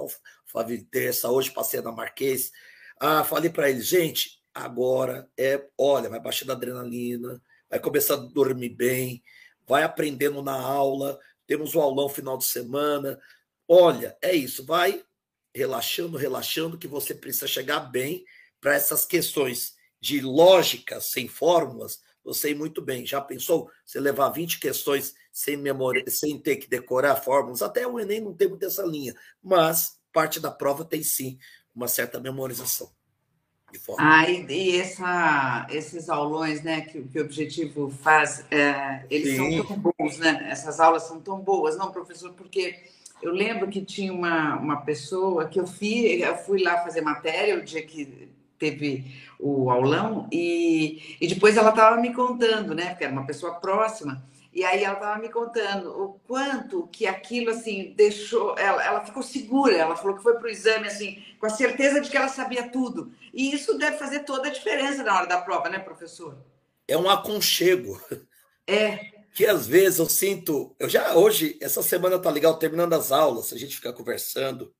Flávio 0.47 0.85
Terça, 0.85 1.31
hoje 1.31 1.51
passei 1.51 1.81
na 1.81 1.91
Marquês. 1.91 2.53
Ah, 3.01 3.25
falei 3.25 3.51
para 3.51 3.71
eles, 3.71 3.87
gente, 3.87 4.44
agora 4.55 5.29
é, 5.37 5.67
olha, 5.77 6.09
vai 6.09 6.21
baixando 6.21 6.53
a 6.53 6.55
adrenalina, 6.55 7.43
vai 7.69 7.81
começar 7.81 8.15
a 8.15 8.19
dormir 8.19 8.71
bem, 8.71 9.23
vai 9.67 9.83
aprendendo 9.83 10.43
na 10.43 10.55
aula, 10.55 11.19
temos 11.47 11.75
o 11.75 11.81
aulão 11.81 12.09
final 12.09 12.39
de 12.39 12.45
semana. 12.45 13.21
Olha, 13.67 14.17
é 14.23 14.35
isso, 14.35 14.65
vai 14.65 15.05
relaxando, 15.55 16.17
relaxando, 16.17 16.79
que 16.79 16.89
você 16.89 17.15
precisa 17.15 17.47
chegar 17.47 17.81
bem 17.81 18.25
para 18.61 18.75
essas 18.75 19.05
questões 19.05 19.75
de 20.01 20.21
lógica 20.21 21.01
sem 21.01 21.29
fórmulas, 21.29 22.01
sei 22.33 22.55
muito 22.55 22.81
bem. 22.81 23.05
Já 23.05 23.21
pensou 23.21 23.71
você 23.85 24.01
levar 24.01 24.31
20 24.31 24.59
questões 24.59 25.15
sem, 25.33 25.57
memória, 25.57 26.03
sem 26.09 26.39
ter 26.39 26.57
que 26.57 26.69
decorar 26.69 27.17
fórmulas? 27.17 27.61
Até 27.61 27.87
o 27.87 27.99
Enem 27.99 28.21
não 28.21 28.35
tem 28.35 28.49
muito 28.49 28.65
essa 28.65 28.85
linha, 28.85 29.15
mas 29.43 29.99
parte 30.13 30.41
da 30.41 30.51
prova 30.51 30.85
tem 30.85 31.03
sim 31.03 31.39
uma 31.75 31.89
certa 31.89 32.21
memorização. 32.21 32.94
Ah, 33.99 34.29
e, 34.29 34.47
e 34.49 34.81
essa, 34.81 35.67
esses 35.71 36.09
aulões 36.09 36.63
né, 36.63 36.83
que, 36.83 37.03
que 37.03 37.19
o 37.19 37.25
Objetivo 37.25 37.91
faz, 37.91 38.45
é, 38.51 39.05
eles 39.11 39.37
sim. 39.37 39.57
são 39.57 39.67
tão 39.67 39.93
bons, 39.99 40.19
né? 40.19 40.47
Essas 40.51 40.81
aulas 40.81 41.05
são 41.05 41.21
tão 41.21 41.39
boas, 41.41 41.77
não, 41.77 41.91
professor? 41.91 42.33
Porque 42.33 42.77
eu 43.23 43.33
lembro 43.33 43.69
que 43.69 43.85
tinha 43.85 44.13
uma, 44.13 44.57
uma 44.57 44.77
pessoa 44.83 45.47
que 45.47 45.59
eu 45.59 45.67
fui, 45.67 46.23
eu 46.23 46.37
fui 46.37 46.63
lá 46.63 46.83
fazer 46.83 47.01
matéria 47.01 47.57
o 47.57 47.65
dia 47.65 47.83
que 47.83 48.29
teve 48.59 49.05
o 49.39 49.71
aulão, 49.71 50.29
e, 50.33 51.17
e 51.21 51.27
depois 51.27 51.57
ela 51.57 51.71
estava 51.71 52.01
me 52.01 52.15
contando, 52.15 52.75
né? 52.75 52.91
Porque 52.91 53.05
era 53.05 53.13
uma 53.13 53.27
pessoa 53.27 53.55
próxima, 53.55 54.23
e 54.55 54.63
aí 54.63 54.85
ela 54.85 54.95
estava 54.95 55.21
me 55.21 55.29
contando 55.29 55.91
o 55.91 56.21
quanto 56.29 56.87
que 56.87 57.07
aquilo 57.07 57.51
assim 57.51 57.93
deixou. 57.97 58.57
Ela, 58.57 58.85
ela 58.85 59.05
ficou 59.05 59.23
segura, 59.23 59.77
ela 59.77 59.97
falou 59.97 60.17
que 60.17 60.23
foi 60.23 60.35
para 60.35 60.47
o 60.47 60.51
exame 60.51 60.87
assim, 60.87 61.25
com 61.41 61.47
a 61.47 61.51
certeza 61.51 62.01
de 62.01 62.09
que 62.09 62.17
ela 62.17 62.29
sabia 62.29 62.71
tudo. 62.71 63.13
E 63.33 63.53
isso 63.53 63.77
deve 63.77 63.99
fazer 63.99 64.21
toda 64.21 64.49
a 64.49 64.53
diferença 64.53 65.03
na 65.03 65.17
hora 65.17 65.27
da 65.27 65.41
prova, 65.41 65.69
né, 65.69 65.81
professor? 65.81 66.39
É 66.87 66.97
um 66.97 67.11
aconchego. 67.11 68.01
É. 68.67 69.13
Que 69.35 69.45
às 69.45 69.67
vezes 69.67 69.99
eu 69.99 70.09
sinto. 70.09 70.75
Eu 70.79 70.89
já 70.89 71.17
hoje, 71.17 71.59
essa 71.61 71.83
semana 71.83 72.19
tá 72.19 72.31
legal, 72.31 72.57
terminando 72.57 72.93
as 72.93 73.11
aulas, 73.11 73.53
a 73.53 73.59
gente 73.59 73.75
fica 73.75 73.93
conversando. 73.93 74.73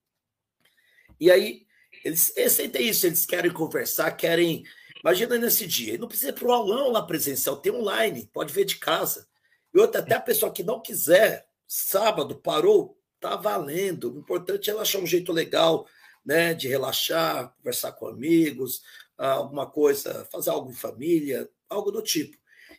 E 1.19 1.29
aí 1.29 1.65
eles, 2.03 2.33
sentem 2.49 2.87
isso, 2.87 3.05
eles 3.05 3.25
querem 3.25 3.51
conversar, 3.51 4.09
querem. 4.11 4.63
Imagina 5.03 5.37
nesse 5.37 5.67
dia, 5.67 5.97
não 5.97 6.07
precisa 6.07 6.29
ir 6.29 6.33
para 6.33 6.47
o 6.47 6.51
aulão 6.51 6.91
lá 6.91 7.01
presencial, 7.01 7.57
tem 7.57 7.71
online, 7.71 8.29
pode 8.33 8.53
ver 8.53 8.63
de 8.63 8.77
casa. 8.77 9.27
E 9.75 9.79
outra, 9.79 9.99
até 9.99 10.15
a 10.15 10.21
pessoa 10.21 10.53
que 10.53 10.63
não 10.63 10.81
quiser, 10.81 11.49
sábado, 11.67 12.37
parou, 12.37 12.97
tá 13.19 13.35
valendo. 13.35 14.15
O 14.15 14.19
importante 14.19 14.69
é 14.69 14.73
ela 14.73 14.83
achar 14.83 14.99
um 14.99 15.05
jeito 15.05 15.33
legal 15.33 15.85
né, 16.25 16.53
de 16.53 16.69
relaxar, 16.69 17.53
conversar 17.57 17.91
com 17.91 18.07
amigos, 18.07 18.81
alguma 19.17 19.69
coisa, 19.69 20.25
fazer 20.31 20.49
algo 20.49 20.71
em 20.71 20.75
família, 20.75 21.49
algo 21.69 21.91
do 21.91 22.01
tipo. 22.01 22.37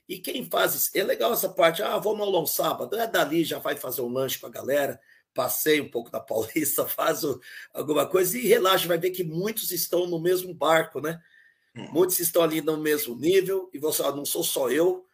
E 0.09 0.19
quem 0.19 0.49
faz 0.49 0.75
isso, 0.75 0.91
é 0.95 1.03
legal 1.03 1.35
essa 1.35 1.51
parte, 1.51 1.83
ah, 1.83 1.99
vamos 1.99 2.23
ao 2.23 2.31
long 2.31 2.47
sábado, 2.47 2.97
é 2.97 3.07
dali, 3.07 3.45
já 3.45 3.59
vai 3.59 3.77
fazer 3.77 4.01
um 4.01 4.09
lanche 4.09 4.39
com 4.39 4.47
a 4.47 4.51
galera, 4.51 4.99
passei 5.35 5.81
um 5.83 5.91
pouco 5.91 6.11
da 6.11 6.19
Paulista, 6.21 6.87
faz 6.87 7.23
alguma 7.75 8.07
coisa 8.07 8.39
e 8.39 8.47
relaxa, 8.47 8.89
vai 8.89 8.99
ver 8.99 9.11
que 9.11 9.23
muitos 9.23 9.71
estão 9.71 10.07
no 10.07 10.19
mesmo 10.19 10.55
barco, 10.55 11.01
né? 11.01 11.21
É. 11.75 11.89
Muitos 11.89 12.19
estão 12.21 12.43
ali 12.43 12.63
no 12.63 12.79
mesmo 12.79 13.15
nível, 13.17 13.69
e 13.75 13.79
você, 13.79 14.03
não 14.03 14.25
sou 14.25 14.43
só 14.43 14.71
eu, 14.71 15.06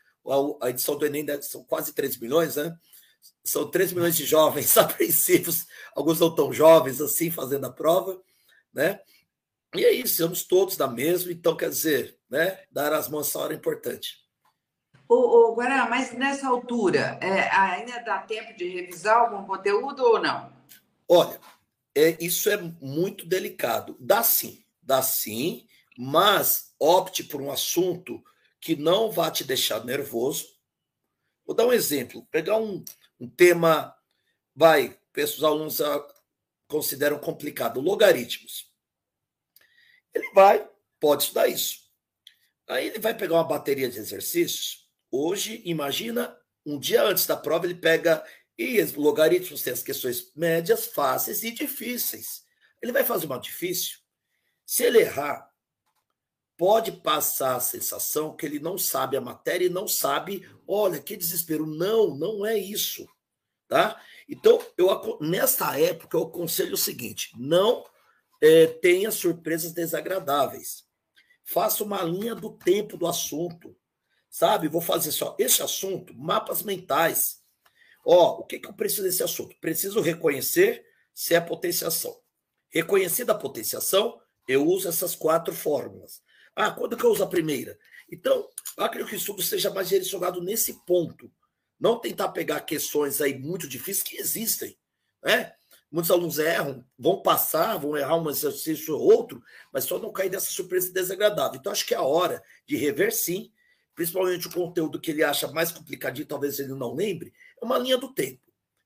a 0.61 0.71
edição 0.71 0.97
do 0.97 1.07
Enem 1.07 1.26
são 1.43 1.64
quase 1.64 1.93
3 1.93 2.19
milhões, 2.19 2.57
né? 2.57 2.76
São 3.45 3.71
3 3.71 3.93
milhões 3.93 4.17
de 4.17 4.25
jovens 4.25 4.76
apreensivos, 4.79 5.67
alguns 5.95 6.21
não 6.21 6.35
tão 6.35 6.52
jovens 6.52 7.00
assim, 7.00 7.31
fazendo 7.31 7.67
a 7.67 7.73
prova, 7.73 8.21
né? 8.73 9.00
E 9.75 9.85
é 9.85 9.93
isso, 9.93 10.17
somos 10.17 10.45
todos 10.45 10.76
da 10.76 10.87
mesma, 10.87 11.33
então 11.33 11.57
quer 11.57 11.71
dizer, 11.71 12.19
né? 12.29 12.59
Dar 12.71 12.93
as 12.93 13.09
mãos 13.09 13.29
essa 13.29 13.38
hora 13.38 13.55
é 13.55 13.57
importante. 13.57 14.23
Ô, 15.09 15.50
ô 15.50 15.55
Guará, 15.55 15.88
mas 15.88 16.12
nessa 16.12 16.49
altura, 16.49 17.19
é, 17.21 17.49
ainda 17.50 17.99
dá 18.00 18.19
tempo 18.19 18.57
de 18.57 18.69
revisar 18.69 19.17
algum 19.17 19.45
conteúdo 19.47 20.02
ou 20.02 20.21
não? 20.21 20.52
Olha, 21.09 21.41
é, 21.95 22.17
isso 22.21 22.49
é 22.49 22.57
muito 22.81 23.26
delicado. 23.26 23.97
Dá 23.99 24.23
sim, 24.23 24.64
dá 24.83 25.02
sim, 25.02 25.67
mas 25.99 26.75
opte 26.79 27.25
por 27.25 27.41
um 27.41 27.50
assunto 27.50 28.23
que 28.62 28.76
não 28.76 29.11
vá 29.11 29.28
te 29.28 29.42
deixar 29.42 29.85
nervoso. 29.85 30.47
Vou 31.45 31.54
dar 31.54 31.66
um 31.66 31.73
exemplo. 31.73 32.25
Pegar 32.31 32.59
um, 32.59 32.83
um 33.19 33.28
tema, 33.28 33.92
vai, 34.54 34.97
os 35.16 35.42
alunos 35.42 35.81
consideram 36.69 37.19
complicado, 37.19 37.81
logaritmos. 37.81 38.73
Ele 40.14 40.31
vai, 40.33 40.66
pode 41.00 41.25
estudar 41.25 41.49
isso. 41.49 41.81
Aí 42.69 42.87
ele 42.87 43.00
vai 43.00 43.14
pegar 43.14 43.35
uma 43.35 43.45
bateria 43.45 43.90
de 43.90 43.99
exercícios. 43.99 44.88
Hoje, 45.11 45.61
imagina, 45.64 46.38
um 46.64 46.78
dia 46.78 47.02
antes 47.02 47.26
da 47.26 47.37
prova, 47.37 47.66
ele 47.66 47.75
pega. 47.75 48.25
E 48.57 48.81
os 48.81 48.92
logaritmos 48.92 49.62
têm 49.62 49.73
as 49.73 49.83
questões 49.83 50.33
médias, 50.37 50.87
fáceis 50.87 51.42
e 51.42 51.50
difíceis. 51.50 52.45
Ele 52.81 52.92
vai 52.92 53.02
fazer 53.02 53.26
uma 53.26 53.40
difícil. 53.40 53.99
Se 54.64 54.85
ele 54.85 55.00
errar, 55.00 55.51
pode 56.56 56.92
passar 56.92 57.56
a 57.56 57.61
sensação 57.61 58.37
que 58.37 58.47
ele 58.47 58.59
não 58.59 58.78
sabe 58.78 59.16
a 59.16 59.21
matéria 59.21 59.66
e 59.66 59.71
não 59.71 59.88
sabe, 59.88 60.49
olha, 60.66 61.00
que 61.00 61.16
desespero. 61.16 61.66
Não, 61.66 62.14
não 62.16 62.47
é 62.47 62.56
isso. 62.56 63.06
Tá? 63.68 64.00
Então, 64.28 64.61
eu, 64.76 65.18
nesta 65.21 65.78
época, 65.78 66.16
eu 66.16 66.25
aconselho 66.25 66.75
o 66.75 66.78
seguinte: 66.78 67.32
não 67.37 67.85
é, 68.40 68.66
tenha 68.66 69.11
surpresas 69.11 69.73
desagradáveis. 69.73 70.85
Faça 71.44 71.82
uma 71.82 72.02
linha 72.02 72.35
do 72.35 72.50
tempo 72.56 72.97
do 72.97 73.06
assunto. 73.06 73.76
Sabe? 74.30 74.68
Vou 74.68 74.80
fazer 74.80 75.12
só 75.12 75.37
esse 75.38 75.62
assunto, 75.62 76.14
mapas 76.16 76.62
mentais. 76.62 77.42
Ó, 78.04 78.40
o 78.40 78.44
que, 78.44 78.59
que 78.59 78.68
eu 78.68 78.73
preciso 78.73 79.02
desse 79.02 79.23
assunto? 79.23 79.54
Preciso 79.61 80.00
reconhecer 80.00 80.85
se 81.14 81.35
é 81.35 81.40
potenciação. 81.40 82.16
Reconhecida 82.71 83.32
a 83.32 83.38
potenciação, 83.38 84.18
eu 84.49 84.66
uso 84.66 84.88
essas 84.88 85.14
quatro 85.14 85.54
fórmulas. 85.54 86.23
Ah, 86.54 86.71
quando 86.71 86.97
que 86.97 87.04
eu 87.04 87.11
uso 87.11 87.25
a 87.25 87.28
primeira? 87.28 87.78
Então, 88.11 88.49
eu 88.76 88.85
acredito 88.85 89.09
que 89.09 89.16
o 89.16 89.18
estudo 89.18 89.42
seja 89.42 89.71
mais 89.71 89.88
direcionado 89.88 90.42
nesse 90.42 90.85
ponto. 90.85 91.30
Não 91.80 91.99
tentar 91.99 92.28
pegar 92.28 92.61
questões 92.61 93.21
aí 93.21 93.38
muito 93.38 93.66
difíceis 93.66 94.02
que 94.02 94.16
existem. 94.16 94.76
Né? 95.23 95.52
Muitos 95.90 96.11
alunos 96.11 96.38
erram, 96.38 96.85
vão 96.99 97.23
passar, 97.23 97.76
vão 97.76 97.97
errar 97.97 98.16
um 98.16 98.30
exercício 98.30 98.97
ou 98.97 99.02
outro, 99.02 99.42
mas 99.73 99.85
só 99.85 99.99
não 99.99 100.12
cair 100.12 100.30
nessa 100.30 100.50
surpresa 100.50 100.92
desagradável. 100.92 101.59
Então, 101.59 101.73
acho 101.73 101.87
que 101.87 101.94
é 101.94 101.99
a 101.99 102.02
hora 102.02 102.42
de 102.66 102.76
rever 102.76 103.14
sim, 103.14 103.52
principalmente 103.94 104.49
o 104.49 104.52
conteúdo 104.52 105.00
que 105.00 105.11
ele 105.11 105.23
acha 105.23 105.49
mais 105.49 105.71
complicadinho, 105.71 106.26
talvez 106.26 106.59
ele 106.59 106.75
não 106.75 106.94
lembre, 106.94 107.32
é 107.61 107.64
uma 107.64 107.78
linha 107.78 107.99
do 107.99 108.12
tempo 108.12 108.40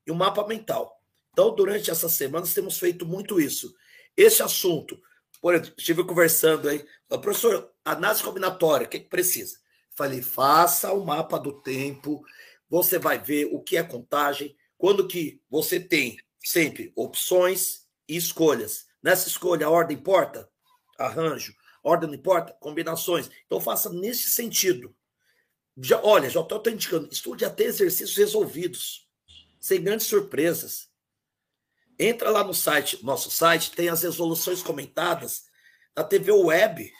e 0.06 0.10
um 0.10 0.16
mapa 0.16 0.46
mental. 0.46 1.00
Então, 1.32 1.54
durante 1.54 1.90
essas 1.90 2.12
semanas, 2.12 2.54
temos 2.54 2.78
feito 2.78 3.04
muito 3.04 3.40
isso. 3.40 3.74
Esse 4.16 4.42
assunto, 4.42 4.98
por 5.40 5.54
exemplo, 5.54 5.74
estive 5.76 6.02
conversando 6.04 6.68
aí, 6.68 6.84
professor, 7.08 7.72
análise 7.84 8.22
combinatória, 8.22 8.86
o 8.86 8.90
que, 8.90 9.00
que 9.00 9.08
precisa? 9.08 9.58
Falei, 9.94 10.20
faça 10.20 10.92
o 10.92 11.04
mapa 11.04 11.38
do 11.38 11.52
tempo, 11.62 12.24
você 12.68 12.98
vai 12.98 13.18
ver 13.18 13.46
o 13.52 13.62
que 13.62 13.76
é 13.76 13.82
contagem, 13.82 14.56
quando 14.76 15.06
que 15.06 15.40
você 15.48 15.80
tem 15.80 16.18
sempre 16.44 16.92
opções 16.94 17.86
e 18.08 18.16
escolhas. 18.16 18.86
Nessa 19.02 19.28
escolha, 19.28 19.66
a 19.66 19.70
ordem 19.70 19.96
importa? 19.96 20.50
Arranjo. 20.98 21.54
Ordem 21.82 22.08
não 22.08 22.16
importa? 22.16 22.52
Combinações. 22.54 23.30
Então, 23.46 23.60
faça 23.60 23.90
nesse 23.90 24.30
sentido. 24.30 24.94
Já, 25.78 26.02
olha, 26.02 26.28
já 26.28 26.40
estou 26.40 26.62
indicando, 26.66 27.08
estude 27.12 27.44
até 27.44 27.64
exercícios 27.64 28.16
resolvidos, 28.16 29.08
sem 29.60 29.82
grandes 29.82 30.06
surpresas. 30.06 30.88
Entra 31.98 32.30
lá 32.30 32.42
no 32.42 32.54
site, 32.54 33.04
nosso 33.04 33.30
site, 33.30 33.70
tem 33.72 33.88
as 33.88 34.02
resoluções 34.02 34.62
comentadas 34.62 35.45
da 35.96 36.04
TV 36.04 36.30
Web. 36.30 36.92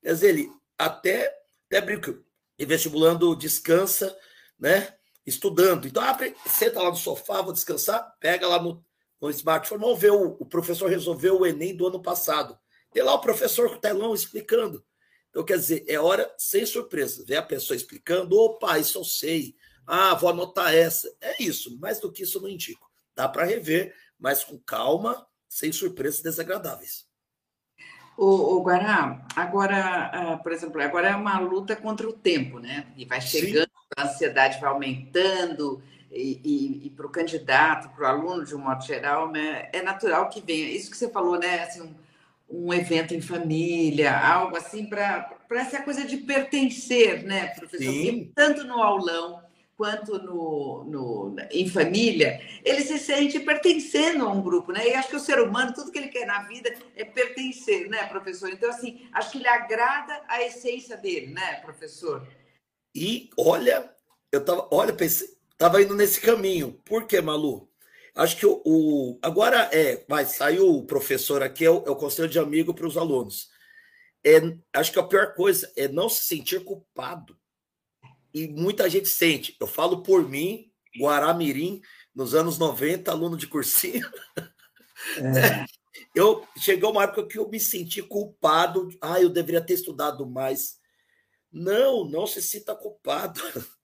Quer 0.00 0.14
dizer, 0.14 0.28
ele 0.28 0.52
até, 0.78 1.36
até 1.66 1.80
brinco, 1.80 2.24
vestibulando 2.56 3.34
descansa, 3.34 4.16
né? 4.58 4.94
estudando. 5.26 5.86
Então, 5.86 6.02
abre, 6.02 6.34
senta 6.46 6.80
lá 6.80 6.90
no 6.90 6.96
sofá, 6.96 7.42
vou 7.42 7.52
descansar, 7.52 8.16
pega 8.20 8.46
lá 8.46 8.62
no, 8.62 8.84
no 9.20 9.30
smartphone, 9.30 9.80
vamos 9.80 10.00
ver 10.00 10.12
o, 10.12 10.36
o 10.38 10.46
professor 10.46 10.88
resolveu 10.88 11.40
o 11.40 11.46
Enem 11.46 11.76
do 11.76 11.86
ano 11.86 12.00
passado. 12.00 12.58
Tem 12.92 13.02
lá 13.02 13.14
o 13.14 13.20
professor 13.20 13.68
com 13.68 13.76
o 13.76 13.80
telão 13.80 14.14
explicando. 14.14 14.84
Então, 15.28 15.44
quer 15.44 15.58
dizer, 15.58 15.84
é 15.86 15.98
hora 15.98 16.32
sem 16.38 16.64
surpresa. 16.66 17.24
Ver 17.24 17.36
a 17.36 17.42
pessoa 17.42 17.76
explicando, 17.76 18.36
opa, 18.36 18.78
isso 18.78 18.98
eu 18.98 19.04
sei. 19.04 19.54
Ah, 19.86 20.14
vou 20.14 20.30
anotar 20.30 20.74
essa. 20.74 21.12
É 21.20 21.42
isso, 21.42 21.78
mais 21.78 22.00
do 22.00 22.10
que 22.10 22.22
isso 22.22 22.38
eu 22.38 22.42
não 22.42 22.48
indico. 22.48 22.90
Dá 23.14 23.28
para 23.28 23.44
rever, 23.44 23.94
mas 24.18 24.42
com 24.42 24.58
calma, 24.58 25.26
sem 25.48 25.70
surpresas 25.70 26.20
desagradáveis. 26.20 27.09
O, 28.20 28.56
o 28.56 28.62
Guará, 28.62 29.18
agora, 29.34 30.10
uh, 30.34 30.42
por 30.42 30.52
exemplo, 30.52 30.78
agora 30.82 31.08
é 31.08 31.16
uma 31.16 31.38
luta 31.38 31.74
contra 31.74 32.06
o 32.06 32.12
tempo, 32.12 32.58
né? 32.58 32.84
E 32.94 33.06
vai 33.06 33.18
chegando, 33.18 33.64
Sim. 33.64 33.70
a 33.96 34.02
ansiedade 34.02 34.60
vai 34.60 34.68
aumentando, 34.68 35.82
e, 36.12 36.38
e, 36.44 36.86
e 36.86 36.90
para 36.90 37.06
o 37.06 37.10
candidato, 37.10 37.88
para 37.96 38.04
o 38.04 38.06
aluno, 38.06 38.44
de 38.44 38.54
um 38.54 38.58
modo 38.58 38.84
geral, 38.84 39.32
né, 39.32 39.70
é 39.72 39.80
natural 39.80 40.28
que 40.28 40.42
venha. 40.42 40.68
Isso 40.68 40.90
que 40.90 40.98
você 40.98 41.08
falou, 41.08 41.38
né? 41.38 41.62
Assim, 41.62 41.80
um, 41.80 42.66
um 42.66 42.74
evento 42.74 43.14
em 43.14 43.22
família, 43.22 44.14
algo 44.14 44.54
assim, 44.54 44.84
para 44.84 45.30
essa 45.52 45.80
coisa 45.80 46.04
de 46.04 46.18
pertencer, 46.18 47.24
né, 47.24 47.54
professor? 47.54 48.26
Tanto 48.34 48.64
no 48.64 48.82
aulão 48.82 49.40
quanto 49.80 50.18
no, 50.18 50.84
no, 50.84 51.36
em 51.50 51.66
família, 51.66 52.38
ele 52.62 52.82
se 52.82 52.98
sente 52.98 53.40
pertencendo 53.40 54.26
a 54.26 54.30
um 54.30 54.42
grupo, 54.42 54.72
né? 54.72 54.86
E 54.86 54.92
acho 54.92 55.08
que 55.08 55.16
o 55.16 55.20
ser 55.20 55.40
humano, 55.40 55.72
tudo 55.72 55.90
que 55.90 55.96
ele 55.96 56.08
quer 56.08 56.26
na 56.26 56.42
vida 56.42 56.70
é 56.94 57.02
pertencer, 57.02 57.88
né, 57.88 58.04
professor? 58.04 58.50
Então, 58.50 58.68
assim, 58.68 59.08
acho 59.10 59.30
que 59.30 59.38
ele 59.38 59.48
agrada 59.48 60.20
a 60.28 60.42
essência 60.42 60.98
dele, 60.98 61.28
né, 61.28 61.62
professor? 61.62 62.28
E 62.94 63.30
olha, 63.38 63.90
eu 64.30 64.44
tava, 64.44 64.68
olha, 64.70 64.92
pensei, 64.92 65.28
tava 65.56 65.80
indo 65.80 65.94
nesse 65.94 66.20
caminho. 66.20 66.78
Por 66.84 67.06
quê, 67.06 67.22
Malu? 67.22 67.66
Acho 68.14 68.36
que 68.36 68.44
o, 68.44 68.60
o 68.62 69.18
agora 69.22 69.70
é, 69.72 70.04
vai 70.06 70.26
saiu 70.26 70.68
o 70.76 70.84
professor 70.84 71.42
aqui, 71.42 71.64
é 71.64 71.70
o, 71.70 71.84
é 71.86 71.90
o 71.90 71.96
conselho 71.96 72.28
de 72.28 72.38
amigo 72.38 72.74
para 72.74 72.86
os 72.86 72.98
alunos. 72.98 73.48
É, 74.22 74.42
acho 74.74 74.92
que 74.92 74.98
a 74.98 75.04
pior 75.04 75.32
coisa 75.32 75.72
é 75.74 75.88
não 75.88 76.10
se 76.10 76.22
sentir 76.24 76.62
culpado 76.64 77.39
e 78.32 78.48
muita 78.48 78.88
gente 78.88 79.08
sente. 79.08 79.56
Eu 79.60 79.66
falo 79.66 80.02
por 80.02 80.28
mim, 80.28 80.70
Guaramirim, 80.98 81.80
nos 82.14 82.34
anos 82.34 82.58
90, 82.58 83.10
aluno 83.10 83.36
de 83.36 83.46
cursinho. 83.46 84.08
É. 85.16 85.64
Eu 86.14 86.46
chegou 86.56 86.92
uma 86.92 87.04
época 87.04 87.26
que 87.26 87.38
eu 87.38 87.48
me 87.48 87.60
senti 87.60 88.02
culpado. 88.02 88.88
Ah, 89.00 89.20
eu 89.20 89.28
deveria 89.28 89.60
ter 89.60 89.74
estudado 89.74 90.26
mais. 90.26 90.78
Não, 91.52 92.04
não 92.04 92.26
se 92.26 92.42
sinta 92.42 92.74
culpado. 92.74 93.40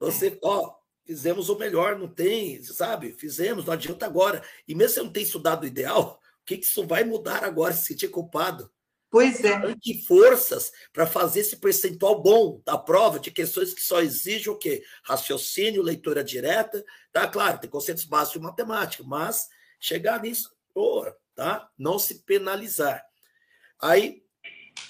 Você, 0.00 0.38
ó, 0.42 0.74
fizemos 1.04 1.48
o 1.48 1.58
melhor, 1.58 1.98
não 1.98 2.08
tem, 2.08 2.62
sabe? 2.62 3.12
Fizemos, 3.12 3.64
não 3.64 3.72
adianta 3.72 4.06
agora. 4.06 4.42
E 4.66 4.74
mesmo 4.74 4.94
se 4.94 5.02
não 5.02 5.12
ter 5.12 5.22
estudado 5.22 5.62
o 5.62 5.66
ideal, 5.66 6.20
o 6.42 6.44
que, 6.44 6.58
que 6.58 6.64
isso 6.64 6.86
vai 6.86 7.04
mudar 7.04 7.44
agora 7.44 7.72
se 7.72 7.86
sentir 7.86 8.08
culpado? 8.08 8.70
Pois 9.10 9.42
é. 9.44 9.74
De 9.76 10.04
forças 10.04 10.72
para 10.92 11.06
fazer 11.06 11.40
esse 11.40 11.56
percentual 11.56 12.20
bom 12.22 12.60
da 12.64 12.76
prova 12.76 13.18
de 13.18 13.30
questões 13.30 13.72
que 13.72 13.80
só 13.80 14.00
exigem 14.00 14.52
o 14.52 14.58
quê? 14.58 14.84
Raciocínio, 15.04 15.82
leitura 15.82 16.24
direta. 16.24 16.84
Tá, 17.12 17.26
claro, 17.26 17.58
tem 17.58 17.70
conceitos 17.70 18.04
básicos 18.04 18.40
de 18.40 18.46
matemática, 18.46 19.04
mas 19.04 19.48
chegar 19.78 20.20
nisso, 20.22 20.50
oh, 20.74 21.04
tá? 21.34 21.70
Não 21.78 21.98
se 21.98 22.24
penalizar. 22.24 23.04
Aí, 23.80 24.22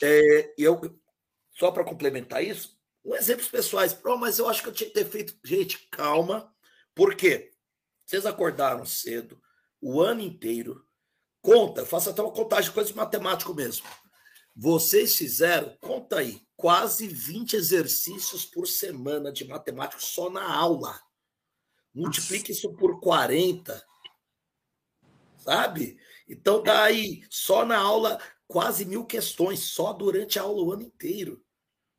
é, 0.03 0.55
eu, 0.57 0.81
só 1.53 1.71
para 1.71 1.85
complementar 1.85 2.43
isso, 2.43 2.77
Um 3.05 3.15
exemplos 3.15 3.49
pessoais. 3.49 3.97
Oh, 4.05 4.17
mas 4.17 4.39
eu 4.39 4.49
acho 4.49 4.63
que 4.63 4.69
eu 4.69 4.73
tinha 4.73 4.89
que 4.89 4.95
ter 4.95 5.05
feito. 5.05 5.39
Gente, 5.45 5.87
calma. 5.91 6.53
Por 6.95 7.15
quê? 7.15 7.53
Vocês 8.05 8.27
acordaram 8.27 8.85
cedo, 8.85 9.41
o 9.81 10.01
ano 10.01 10.23
inteiro. 10.23 10.85
Conta, 11.41 11.87
faça 11.87 12.11
até 12.11 12.21
uma 12.23 12.33
contagem 12.33 12.73
coisa 12.73 12.91
de 12.91 12.97
matemático 12.97 13.55
mesmo. 13.55 13.87
Vocês 14.59 15.15
fizeram, 15.15 15.77
conta 15.83 16.21
aí, 16.21 16.41
quase 16.57 17.07
20 17.07 17.57
exercícios 17.57 18.47
por 18.47 18.67
semana 18.67 19.31
de 19.31 19.47
matemática 19.47 20.01
só 20.01 20.31
na 20.31 20.51
aula. 20.51 20.99
Multiplique 21.95 22.53
isso 22.53 22.73
por 22.75 22.99
40. 22.99 23.85
Sabe? 25.37 25.99
Então, 26.27 26.63
daí, 26.63 27.23
só 27.29 27.67
na 27.67 27.77
aula, 27.77 28.19
quase 28.49 28.87
mil 28.87 29.05
questões, 29.05 29.61
só 29.61 29.93
durante 29.93 30.39
a 30.39 30.43
aula 30.43 30.63
o 30.63 30.73
ano 30.73 30.83
inteiro. 30.85 31.45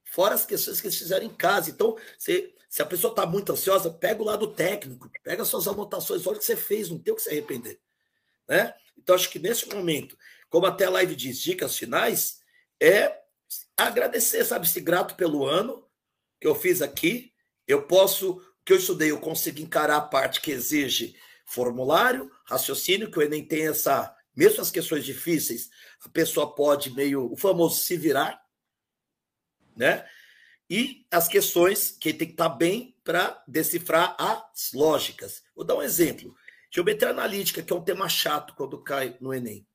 Fora 0.03 0.33
as 0.33 0.43
questões 0.43 0.81
que 0.81 0.87
eles 0.87 0.97
fizeram 0.97 1.27
em 1.27 1.35
casa. 1.35 1.69
Então, 1.69 1.95
se, 2.17 2.55
se 2.67 2.81
a 2.81 2.85
pessoa 2.87 3.11
está 3.11 3.23
muito 3.23 3.51
ansiosa, 3.51 3.91
pega 3.91 4.19
o 4.19 4.25
lado 4.25 4.51
técnico, 4.53 5.11
pega 5.23 5.45
suas 5.45 5.67
anotações, 5.67 6.25
olha 6.25 6.37
o 6.37 6.39
que 6.39 6.45
você 6.45 6.57
fez, 6.57 6.89
não 6.89 6.97
tem 6.97 7.13
o 7.13 7.15
que 7.15 7.21
se 7.21 7.29
arrepender. 7.29 7.79
Né? 8.49 8.73
Então, 8.97 9.13
acho 9.13 9.29
que 9.29 9.37
nesse 9.37 9.69
momento, 9.69 10.17
como 10.49 10.65
até 10.65 10.85
a 10.85 10.89
live 10.89 11.15
diz, 11.15 11.37
dicas 11.39 11.77
finais, 11.77 12.39
é 12.81 13.19
agradecer, 13.75 14.43
sabe, 14.43 14.67
se 14.67 14.81
grato 14.81 15.15
pelo 15.15 15.45
ano 15.45 15.87
que 16.39 16.47
eu 16.47 16.55
fiz 16.55 16.81
aqui. 16.81 17.33
Eu 17.67 17.83
posso, 17.83 18.41
que 18.65 18.73
eu 18.73 18.77
estudei, 18.77 19.11
eu 19.11 19.19
consegui 19.19 19.63
encarar 19.63 19.97
a 19.97 20.01
parte 20.01 20.41
que 20.41 20.51
exige 20.51 21.15
formulário, 21.45 22.31
raciocínio, 22.45 23.09
que 23.09 23.17
o 23.17 23.21
Enem 23.21 23.45
tem 23.45 23.67
essa, 23.67 24.15
mesmo 24.35 24.61
as 24.61 24.69
questões 24.69 25.05
difíceis, 25.05 25.69
a 26.03 26.09
pessoa 26.09 26.53
pode 26.53 26.91
meio, 26.91 27.31
o 27.31 27.37
famoso 27.37 27.81
se 27.81 27.97
virar, 27.97 28.41
né? 29.75 30.05
E 30.69 31.05
as 31.09 31.27
questões 31.29 31.91
que 31.91 32.13
tem 32.13 32.27
que 32.27 32.33
estar 32.33 32.49
bem 32.49 32.97
para 33.03 33.41
decifrar 33.47 34.15
as 34.19 34.73
lógicas. 34.73 35.41
Vou 35.55 35.63
dar 35.63 35.75
um 35.75 35.81
exemplo. 35.81 36.35
Geometria 36.69 37.11
analítica, 37.11 37.63
que 37.63 37.71
é 37.71 37.75
um 37.75 37.83
tema 37.83 38.09
chato 38.09 38.53
quando 38.53 38.83
cai 38.83 39.15
no 39.21 39.33
Enem. 39.33 39.65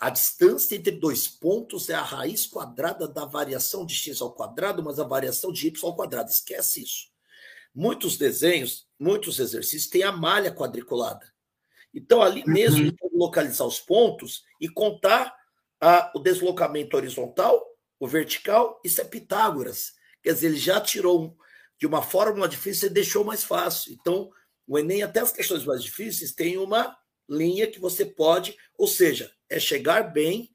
A 0.00 0.08
distância 0.08 0.74
entre 0.74 0.92
dois 0.92 1.28
pontos 1.28 1.90
é 1.90 1.94
a 1.94 2.02
raiz 2.02 2.46
quadrada 2.46 3.06
da 3.06 3.26
variação 3.26 3.84
de 3.84 3.94
x 3.94 4.22
ao 4.22 4.32
quadrado, 4.32 4.82
mas 4.82 4.98
a 4.98 5.04
variação 5.04 5.52
de 5.52 5.68
y 5.68 5.86
ao 5.86 5.94
quadrado. 5.94 6.30
Esquece 6.30 6.82
isso. 6.82 7.10
Muitos 7.74 8.16
desenhos, 8.16 8.88
muitos 8.98 9.38
exercícios 9.38 9.90
têm 9.90 10.02
a 10.02 10.10
malha 10.10 10.50
quadriculada. 10.50 11.30
Então, 11.92 12.22
ali 12.22 12.42
mesmo, 12.46 12.86
uhum. 12.86 13.10
localizar 13.12 13.66
os 13.66 13.78
pontos 13.78 14.42
e 14.58 14.70
contar 14.70 15.36
a, 15.78 16.10
o 16.14 16.18
deslocamento 16.18 16.96
horizontal, 16.96 17.62
o 17.98 18.08
vertical, 18.08 18.80
isso 18.82 19.02
é 19.02 19.04
Pitágoras. 19.04 19.92
Quer 20.22 20.32
dizer, 20.32 20.46
ele 20.46 20.56
já 20.56 20.80
tirou 20.80 21.36
de 21.78 21.86
uma 21.86 22.00
fórmula 22.00 22.48
difícil 22.48 22.88
e 22.88 22.92
deixou 22.92 23.22
mais 23.22 23.44
fácil. 23.44 23.92
Então, 23.92 24.30
o 24.66 24.78
Enem, 24.78 25.02
até 25.02 25.20
as 25.20 25.32
questões 25.32 25.64
mais 25.64 25.82
difíceis, 25.82 26.32
tem 26.32 26.56
uma 26.56 26.96
linha 27.30 27.70
que 27.70 27.78
você 27.78 28.04
pode, 28.04 28.56
ou 28.76 28.88
seja, 28.88 29.32
é 29.48 29.60
chegar 29.60 30.12
bem 30.12 30.50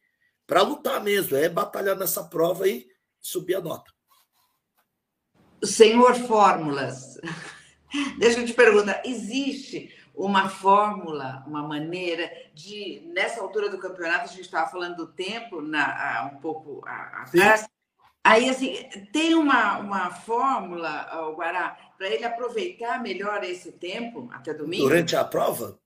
para 0.45 0.61
lutar 0.61 1.01
mesmo, 1.01 1.37
é 1.37 1.47
batalhar 1.49 1.95
nessa 1.95 2.23
prova 2.23 2.67
e 2.67 2.85
subir 3.19 3.55
a 3.55 3.61
nota. 3.61 3.91
Senhor 5.63 6.13
Fórmulas, 6.15 7.19
deixa 8.19 8.39
eu 8.39 8.45
te 8.45 8.53
perguntar, 8.53 9.01
existe 9.05 9.95
uma 10.13 10.49
fórmula, 10.49 11.43
uma 11.47 11.67
maneira 11.67 12.31
de, 12.53 13.01
nessa 13.13 13.41
altura 13.41 13.69
do 13.69 13.79
campeonato, 13.79 14.25
a 14.25 14.33
gente 14.33 14.41
estava 14.41 14.69
falando 14.69 14.97
do 14.97 15.07
tempo, 15.07 15.61
na, 15.61 16.31
um 16.33 16.37
pouco 16.39 16.81
atrás, 16.85 17.67
aí 18.23 18.49
assim, 18.49 18.75
tem 19.11 19.33
uma, 19.33 19.79
uma 19.79 20.11
fórmula, 20.11 21.27
o 21.27 21.35
Guará, 21.35 21.77
para 21.97 22.07
ele 22.07 22.23
aproveitar 22.23 23.01
melhor 23.01 23.43
esse 23.43 23.71
tempo 23.73 24.29
até 24.31 24.53
domingo? 24.53 24.83
Durante 24.83 25.15
a 25.15 25.23
prova? 25.23 25.79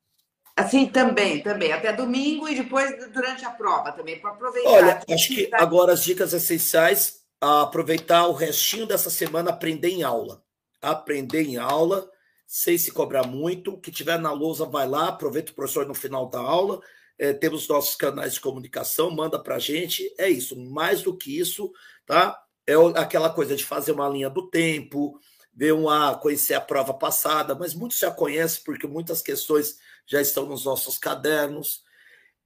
Assim, 0.60 0.88
também, 0.88 1.41
também. 1.41 1.72
Até 1.72 1.93
domingo 1.93 2.50
e 2.50 2.56
depois 2.56 2.91
durante 3.13 3.45
a 3.45 3.50
prova 3.50 3.93
também, 3.93 4.19
para 4.19 4.32
aproveitar. 4.32 4.69
Olha, 4.69 5.02
acho 5.10 5.30
que 5.30 5.50
agora 5.54 5.93
as 5.93 6.04
dicas 6.04 6.34
essenciais, 6.34 7.22
aproveitar 7.39 8.28
o 8.28 8.34
restinho 8.34 8.86
dessa 8.86 9.10
semana, 9.10 9.52
aprender 9.52 9.88
em 9.88 10.04
aula. 10.04 10.43
Aprender 10.82 11.43
em 11.43 11.56
aula, 11.56 12.10
sem 12.45 12.78
se 12.78 12.91
cobrar 12.91 13.26
muito. 13.26 13.72
O 13.72 13.80
que 13.80 13.89
tiver 13.89 14.19
na 14.19 14.34
lousa, 14.34 14.65
vai 14.65 14.86
lá, 14.86 15.08
aproveita 15.08 15.54
o 15.54 15.56
professor 15.56 15.86
no 15.86 15.93
final 15.93 16.30
da 16.30 16.39
aula. 16.39 16.82
É, 17.17 17.32
temos 17.32 17.65
nossos 17.69 17.95
canais 17.95 18.34
de 18.34 18.41
comunicação, 18.41 19.10
manda 19.10 19.41
para 19.41 19.56
a 19.56 19.60
gente. 19.60 20.13
É 20.17 20.30
isso, 20.30 20.60
mais 20.60 21.02
do 21.02 21.15
que 21.15 21.39
isso, 21.39 21.72
tá? 22.06 22.38
É 22.67 22.74
aquela 22.95 23.30
coisa 23.30 23.56
de 23.56 23.63
fazer 23.63 23.93
uma 23.93 24.10
linha 24.10 24.30
do 24.30 24.50
tempo, 24.50 25.17
ver 25.56 25.72
uma, 25.72 26.15
conhecer 26.15 26.54
a 26.54 26.62
prova 26.62 26.93
passada, 26.93 27.56
mas 27.56 27.74
muitos 27.74 27.98
já 27.98 28.12
conhecem, 28.12 28.62
porque 28.65 28.88
muitas 28.88 29.22
questões 29.22 29.78
já 30.10 30.19
estão 30.19 30.45
nos 30.45 30.65
nossos 30.65 30.98
cadernos. 30.98 31.84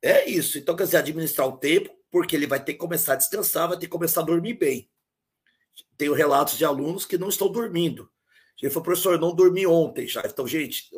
É 0.02 0.30
isso. 0.30 0.58
Então, 0.58 0.76
quer 0.76 0.84
dizer, 0.84 0.97
administrar 0.97 1.47
o 1.47 1.58
tempo, 1.58 1.89
porque 2.12 2.36
ele 2.36 2.45
vai 2.45 2.63
ter 2.63 2.73
que 2.73 2.80
começar 2.80 3.13
a 3.13 3.15
descansar, 3.15 3.69
vai 3.69 3.78
ter 3.78 3.86
que 3.88 3.91
começar 3.91 4.21
a 4.21 4.26
dormir 4.26 4.56
bem. 4.56 4.89
Tenho 5.97 6.13
relatos 6.13 6.58
de 6.58 6.65
alunos 6.65 7.06
que 7.06 7.17
não 7.17 7.30
estão 7.30 7.49
dormindo. 7.49 8.12
Ele 8.62 8.69
falou, 8.69 8.84
professor, 8.84 9.13
eu 9.13 9.19
não 9.19 9.34
dormi 9.34 9.65
ontem 9.65 10.08
já. 10.08 10.21
Então, 10.26 10.47
gente, 10.47 10.89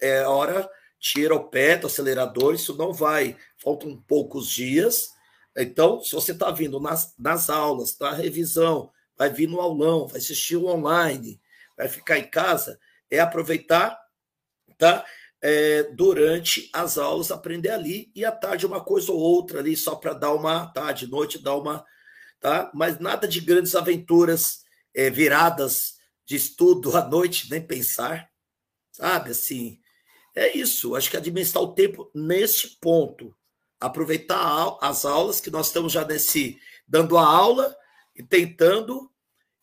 é 0.00 0.26
hora, 0.26 0.68
tira 0.98 1.34
o 1.34 1.48
pé 1.48 1.76
do 1.76 1.86
acelerador, 1.86 2.54
isso 2.54 2.76
não 2.76 2.92
vai. 2.92 3.36
Faltam 3.56 3.96
poucos 4.06 4.48
dias. 4.48 5.10
Então, 5.56 6.02
se 6.02 6.14
você 6.14 6.32
está 6.32 6.50
vindo 6.50 6.78
nas, 6.78 7.14
nas 7.18 7.48
aulas, 7.48 7.96
na 7.98 8.12
revisão, 8.12 8.92
vai 9.16 9.30
vir 9.30 9.48
no 9.48 9.60
aulão, 9.60 10.06
vai 10.06 10.18
assistir 10.18 10.56
o 10.56 10.66
online, 10.66 11.40
vai 11.76 11.88
ficar 11.88 12.18
em 12.18 12.28
casa, 12.28 12.78
é 13.10 13.18
aproveitar, 13.18 13.98
tá? 14.76 15.04
É, 15.42 15.84
durante 15.84 16.68
as 16.72 16.98
aulas, 16.98 17.30
aprender 17.30 17.70
ali, 17.70 18.10
e 18.14 18.24
à 18.24 18.32
tarde 18.32 18.66
uma 18.66 18.82
coisa 18.82 19.12
ou 19.12 19.18
outra 19.18 19.60
ali, 19.60 19.76
só 19.76 19.94
para 19.94 20.12
dar 20.12 20.32
uma 20.34 20.66
tarde, 20.66 21.06
noite, 21.06 21.42
dar 21.42 21.56
uma. 21.56 21.84
Tá? 22.40 22.70
Mas 22.74 22.98
nada 22.98 23.26
de 23.26 23.40
grandes 23.40 23.74
aventuras 23.74 24.62
é, 24.94 25.10
viradas 25.10 25.94
de 26.26 26.36
estudo 26.36 26.96
à 26.96 27.06
noite, 27.06 27.50
nem 27.50 27.64
pensar. 27.64 28.28
Sabe, 28.92 29.30
assim. 29.30 29.80
É 30.34 30.56
isso. 30.56 30.94
Acho 30.94 31.10
que 31.10 31.16
administrar 31.16 31.62
o 31.62 31.74
tempo 31.74 32.10
nesse 32.14 32.78
ponto. 32.80 33.34
Aproveitar 33.80 34.76
as 34.80 35.04
aulas, 35.04 35.40
que 35.40 35.50
nós 35.50 35.68
estamos 35.68 35.92
já 35.92 36.04
nesse. 36.04 36.58
dando 36.86 37.16
a 37.16 37.24
aula 37.24 37.74
e 38.14 38.22
tentando. 38.22 39.10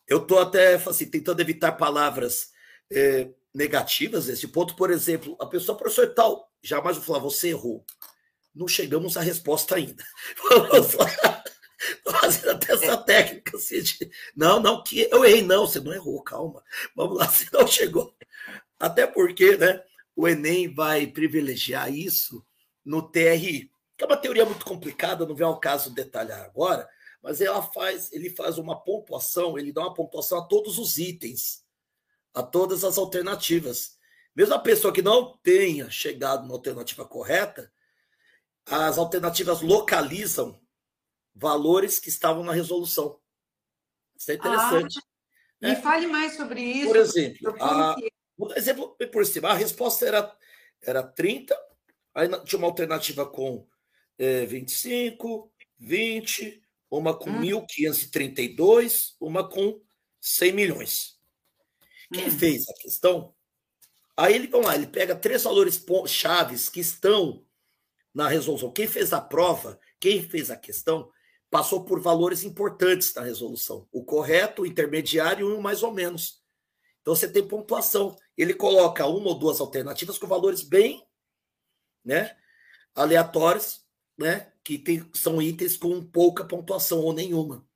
Eu 0.08 0.20
estou 0.20 0.40
até 0.40 0.76
assim, 0.76 1.10
tentando 1.10 1.40
evitar 1.40 1.74
palavras. 1.74 2.50
É, 2.92 3.30
negativas 3.56 4.28
nesse 4.28 4.50
ponto. 4.50 4.76
Por 4.76 4.92
exemplo, 4.92 5.38
a 5.40 5.46
pessoa, 5.48 5.78
professor 5.78 6.14
tal, 6.14 6.52
jamais 6.62 6.98
vou 6.98 7.06
falar, 7.06 7.20
você 7.20 7.50
errou. 7.50 7.86
Não 8.54 8.68
chegamos 8.68 9.16
à 9.16 9.22
resposta 9.22 9.76
ainda. 9.76 10.04
Vamos 10.50 10.94
lá. 10.94 11.44
Fazendo 12.12 12.52
até 12.52 12.74
essa 12.74 12.98
técnica. 12.98 13.58
Assim, 13.58 13.82
de, 13.82 14.12
não, 14.36 14.60
não, 14.60 14.84
que 14.84 15.08
eu 15.10 15.24
errei. 15.24 15.42
Não, 15.42 15.66
você 15.66 15.80
não 15.80 15.94
errou, 15.94 16.22
calma. 16.22 16.62
Vamos 16.96 17.18
lá, 17.18 17.28
você 17.32 17.46
não 17.52 17.66
chegou. 17.66 18.14
Até 18.78 19.08
porque 19.08 19.56
né, 19.56 19.82
o 20.16 20.28
Enem 20.28 20.74
vai 20.74 21.08
privilegiar 21.08 21.92
isso 21.94 22.46
no 22.84 23.02
TRI, 23.02 23.72
que 23.98 24.04
é 24.04 24.08
uma 24.08 24.18
teoria 24.18 24.46
muito 24.46 24.66
complicada, 24.66 25.26
não 25.26 25.34
vem 25.34 25.48
ao 25.48 25.60
caso 25.60 25.90
detalhar 25.90 26.42
agora, 26.42 26.88
mas 27.24 27.42
ela 27.42 27.62
faz, 27.62 28.12
ele 28.12 28.30
faz 28.30 28.60
uma 28.60 28.80
pontuação, 28.80 29.58
ele 29.58 29.72
dá 29.72 29.82
uma 29.82 29.94
pontuação 29.94 30.38
a 30.38 30.46
todos 30.46 30.78
os 30.78 31.00
itens 31.00 31.65
a 32.36 32.44
todas 32.44 32.84
as 32.84 32.98
alternativas. 32.98 33.98
Mesmo 34.36 34.54
a 34.54 34.60
pessoa 34.60 34.94
que 34.94 35.02
não 35.02 35.38
tenha 35.38 35.90
chegado 35.90 36.46
na 36.46 36.54
alternativa 36.54 37.06
correta, 37.06 37.72
as 38.66 38.98
alternativas 38.98 39.62
localizam 39.62 40.60
valores 41.34 42.00
que 42.00 42.10
estavam 42.10 42.44
na 42.44 42.52
resolução. 42.52 43.20
Isso 44.18 44.32
é 44.32 44.36
interessante. 44.36 45.00
Ah, 45.64 45.70
me 45.70 45.76
fale 45.78 46.08
mais 46.08 46.36
sobre 46.36 46.62
isso. 46.62 46.88
Por 46.88 46.98
exemplo, 46.98 47.56
a, 47.60 47.96
por 48.38 48.58
exemplo, 48.58 48.98
por 49.12 49.26
cima, 49.26 49.50
a 49.50 49.54
resposta 49.54 50.06
era, 50.06 50.38
era 50.82 51.02
30, 51.02 51.58
aí 52.14 52.28
tinha 52.44 52.60
uma 52.60 52.68
alternativa 52.68 53.26
com 53.26 53.66
é, 54.18 54.46
25, 54.46 55.52
20, 55.80 56.62
uma 56.92 57.18
com 57.18 57.30
hum. 57.30 57.42
1.532, 57.42 59.16
uma 59.20 59.48
com 59.48 59.82
100 60.20 60.52
milhões. 60.52 61.15
Quem 62.14 62.28
hum. 62.28 62.32
fez 62.32 62.68
a 62.70 62.74
questão, 62.74 63.34
aí 64.16 64.36
ele, 64.36 64.48
vamos 64.48 64.68
lá, 64.68 64.76
ele 64.76 64.88
pega 64.88 65.16
três 65.16 65.44
valores 65.44 65.84
chaves 66.08 66.70
que 66.70 66.80
estão 66.80 67.46
na 68.14 68.28
resolução. 68.28 68.72
Quem 68.72 68.88
fez 68.88 69.12
a 69.12 69.20
prova, 69.20 69.80
quem 70.00 70.22
fez 70.22 70.50
a 70.50 70.56
questão, 70.56 71.12
passou 71.50 71.84
por 71.84 72.00
valores 72.00 72.44
importantes 72.44 73.14
na 73.14 73.22
resolução. 73.22 73.88
O 73.92 74.04
correto, 74.04 74.62
o 74.62 74.66
intermediário 74.66 75.50
e 75.50 75.54
um 75.54 75.62
mais 75.62 75.84
ou 75.84 75.94
menos. 75.94 76.44
Então 77.02 77.16
você 77.16 77.28
tem 77.28 77.48
pontuação. 77.48 78.18
Ele 78.38 78.54
coloca 78.54 79.06
uma 79.06 79.28
ou 79.28 79.40
duas 79.40 79.60
alternativas 79.60 80.18
com 80.18 80.28
valores 80.28 80.64
bem 80.64 81.06
né, 82.06 82.38
aleatórios, 82.94 83.84
né, 84.18 84.52
que 84.64 84.78
tem, 84.78 85.10
são 85.14 85.42
itens 85.42 85.76
com 85.76 86.06
pouca 86.06 86.46
pontuação 86.46 87.00
ou 87.00 87.14
nenhuma. 87.14 87.68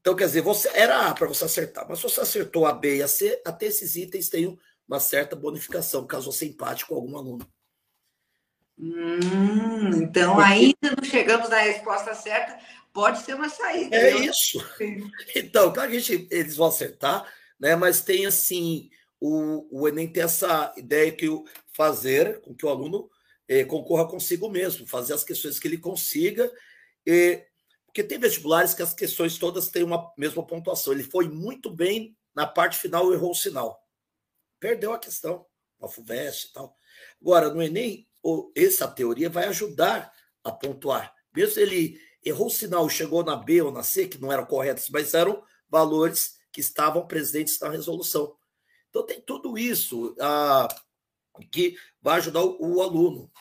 Então, 0.00 0.16
quer 0.16 0.26
dizer, 0.26 0.40
você 0.40 0.68
era 0.74 1.08
A 1.08 1.14
para 1.14 1.28
você 1.28 1.44
acertar, 1.44 1.86
mas 1.88 1.98
se 1.98 2.04
você 2.04 2.20
acertou 2.20 2.66
a 2.66 2.72
B 2.72 2.96
e 2.96 3.02
a 3.02 3.08
C, 3.08 3.40
até 3.44 3.66
esses 3.66 3.96
itens 3.96 4.28
têm 4.28 4.58
uma 4.88 4.98
certa 4.98 5.36
bonificação, 5.36 6.06
caso 6.06 6.32
você 6.32 6.46
empate 6.46 6.86
com 6.86 6.94
algum 6.94 7.16
aluno. 7.16 7.46
Hum, 8.78 9.90
então, 10.02 10.36
Porque... 10.36 10.50
ainda 10.50 10.96
não 10.96 11.04
chegamos 11.04 11.50
na 11.50 11.58
resposta 11.58 12.14
certa, 12.14 12.58
pode 12.92 13.20
ser 13.20 13.34
uma 13.34 13.50
saída. 13.50 13.94
É 13.94 14.10
viu? 14.12 14.30
isso. 14.30 14.58
Então, 15.36 15.72
claro 15.72 15.90
que 15.90 15.96
a 15.98 16.00
gente, 16.00 16.28
eles 16.30 16.56
vão 16.56 16.68
acertar, 16.68 17.30
né? 17.58 17.76
mas 17.76 18.00
tem 18.00 18.24
assim, 18.24 18.90
o, 19.20 19.82
o 19.82 19.86
Enem 19.86 20.10
tem 20.10 20.22
essa 20.22 20.72
ideia 20.78 21.12
que 21.12 21.28
o 21.28 21.44
fazer 21.72 22.40
com 22.40 22.54
que 22.54 22.64
o 22.64 22.70
aluno 22.70 23.10
eh, 23.46 23.64
concorra 23.64 24.08
consigo 24.08 24.48
mesmo, 24.48 24.86
fazer 24.86 25.12
as 25.12 25.22
questões 25.22 25.58
que 25.58 25.68
ele 25.68 25.78
consiga. 25.78 26.50
Eh, 27.06 27.46
porque 27.90 28.04
tem 28.04 28.18
vestibulares 28.18 28.74
que 28.74 28.82
as 28.82 28.94
questões 28.94 29.38
todas 29.38 29.68
têm 29.68 29.82
uma 29.82 30.12
mesma 30.16 30.44
pontuação. 30.46 30.92
Ele 30.92 31.02
foi 31.02 31.28
muito 31.28 31.70
bem 31.70 32.16
na 32.34 32.46
parte 32.46 32.78
final, 32.78 33.12
errou 33.12 33.32
o 33.32 33.34
sinal 33.34 33.80
perdeu 34.60 34.92
a 34.92 34.98
questão, 34.98 35.46
a 35.80 35.88
FUVEST 35.88 36.48
e 36.48 36.52
tal. 36.52 36.76
Agora, 37.20 37.52
no 37.52 37.62
Enem, 37.62 38.06
essa 38.54 38.86
teoria 38.86 39.30
vai 39.30 39.46
ajudar 39.46 40.12
a 40.44 40.52
pontuar. 40.52 41.12
Mesmo 41.34 41.60
ele 41.60 41.98
errou 42.22 42.48
o 42.48 42.50
sinal, 42.50 42.88
chegou 42.88 43.24
na 43.24 43.34
B 43.34 43.62
ou 43.62 43.72
na 43.72 43.82
C, 43.82 44.06
que 44.06 44.20
não 44.20 44.30
eram 44.30 44.44
corretos, 44.44 44.90
mas 44.90 45.14
eram 45.14 45.42
valores 45.68 46.38
que 46.52 46.60
estavam 46.60 47.06
presentes 47.06 47.58
na 47.58 47.70
resolução. 47.70 48.36
Então, 48.90 49.06
tem 49.06 49.20
tudo 49.20 49.56
isso 49.56 50.14
ah, 50.20 50.68
que 51.50 51.76
vai 52.02 52.18
ajudar 52.18 52.42
o, 52.42 52.76
o, 52.76 52.82
aluno. 52.82 53.32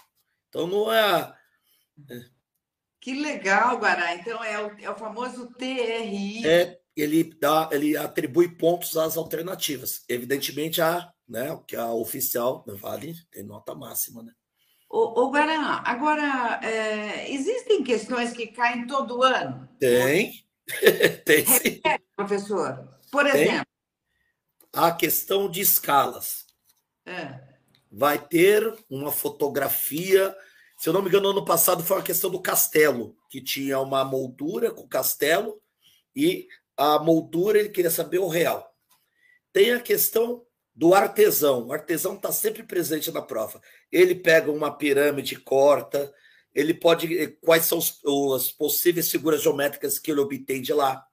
Então, 0.47 0.67
não 0.67 0.91
é. 0.91 1.35
é. 2.09 2.38
Que 2.99 3.13
legal, 3.13 3.77
Guará. 3.77 4.15
Então, 4.15 4.43
é 4.43 4.61
o, 4.61 4.71
é 4.79 4.89
o 4.89 4.95
famoso 4.95 5.49
TRI. 5.53 6.45
É 6.45 6.79
ele 7.01 7.23
dá, 7.23 7.69
ele 7.71 7.95
atribui 7.95 8.49
pontos 8.49 8.97
às 8.97 9.17
alternativas. 9.17 10.03
Evidentemente, 10.07 10.81
a, 10.81 11.11
né, 11.27 11.57
que 11.67 11.75
a 11.75 11.91
oficial 11.93 12.65
vale 12.67 13.15
tem 13.31 13.43
nota 13.43 13.73
máxima, 13.73 14.23
né? 14.23 14.31
O, 14.89 15.21
o 15.21 15.31
Guaraná, 15.31 15.83
agora 15.85 16.59
é, 16.63 17.31
existem 17.31 17.83
questões 17.83 18.33
que 18.33 18.47
caem 18.47 18.87
todo 18.87 19.21
ano? 19.21 19.69
Tem, 19.79 20.33
tem 21.25 21.45
sim. 21.45 21.79
professor. 22.15 22.89
Por 23.11 23.23
tem. 23.31 23.43
exemplo, 23.43 23.65
a 24.73 24.91
questão 24.91 25.49
de 25.49 25.61
escalas. 25.61 26.45
É. 27.05 27.47
Vai 27.91 28.19
ter 28.19 28.75
uma 28.89 29.11
fotografia. 29.11 30.35
Se 30.79 30.87
eu 30.87 30.93
não 30.93 31.01
me 31.01 31.09
engano, 31.09 31.31
ano 31.31 31.43
passado 31.43 31.83
foi 31.83 31.99
a 31.99 32.01
questão 32.01 32.29
do 32.29 32.41
castelo, 32.41 33.17
que 33.29 33.41
tinha 33.41 33.77
uma 33.81 34.05
moldura 34.05 34.71
com 34.71 34.87
castelo 34.87 35.61
e 36.15 36.47
a 36.77 36.97
moldura, 36.97 37.59
ele 37.59 37.67
queria 37.67 37.91
saber 37.91 38.19
o 38.19 38.29
real. 38.29 38.73
Tem 39.51 39.73
a 39.73 39.81
questão 39.81 40.45
do 40.73 40.93
artesão. 40.93 41.67
O 41.67 41.73
artesão 41.73 42.15
está 42.15 42.31
sempre 42.31 42.63
presente 42.63 43.11
na 43.11 43.21
prova. 43.21 43.61
Ele 43.91 44.15
pega 44.15 44.49
uma 44.49 44.71
pirâmide, 44.71 45.35
corta, 45.35 46.13
ele 46.55 46.73
pode. 46.73 47.27
Quais 47.41 47.65
são 47.65 47.79
as 48.33 48.49
possíveis 48.49 49.11
figuras 49.11 49.41
geométricas 49.41 49.99
que 49.99 50.09
ele 50.09 50.21
obtém 50.21 50.61
de 50.61 50.71
lá? 50.71 51.05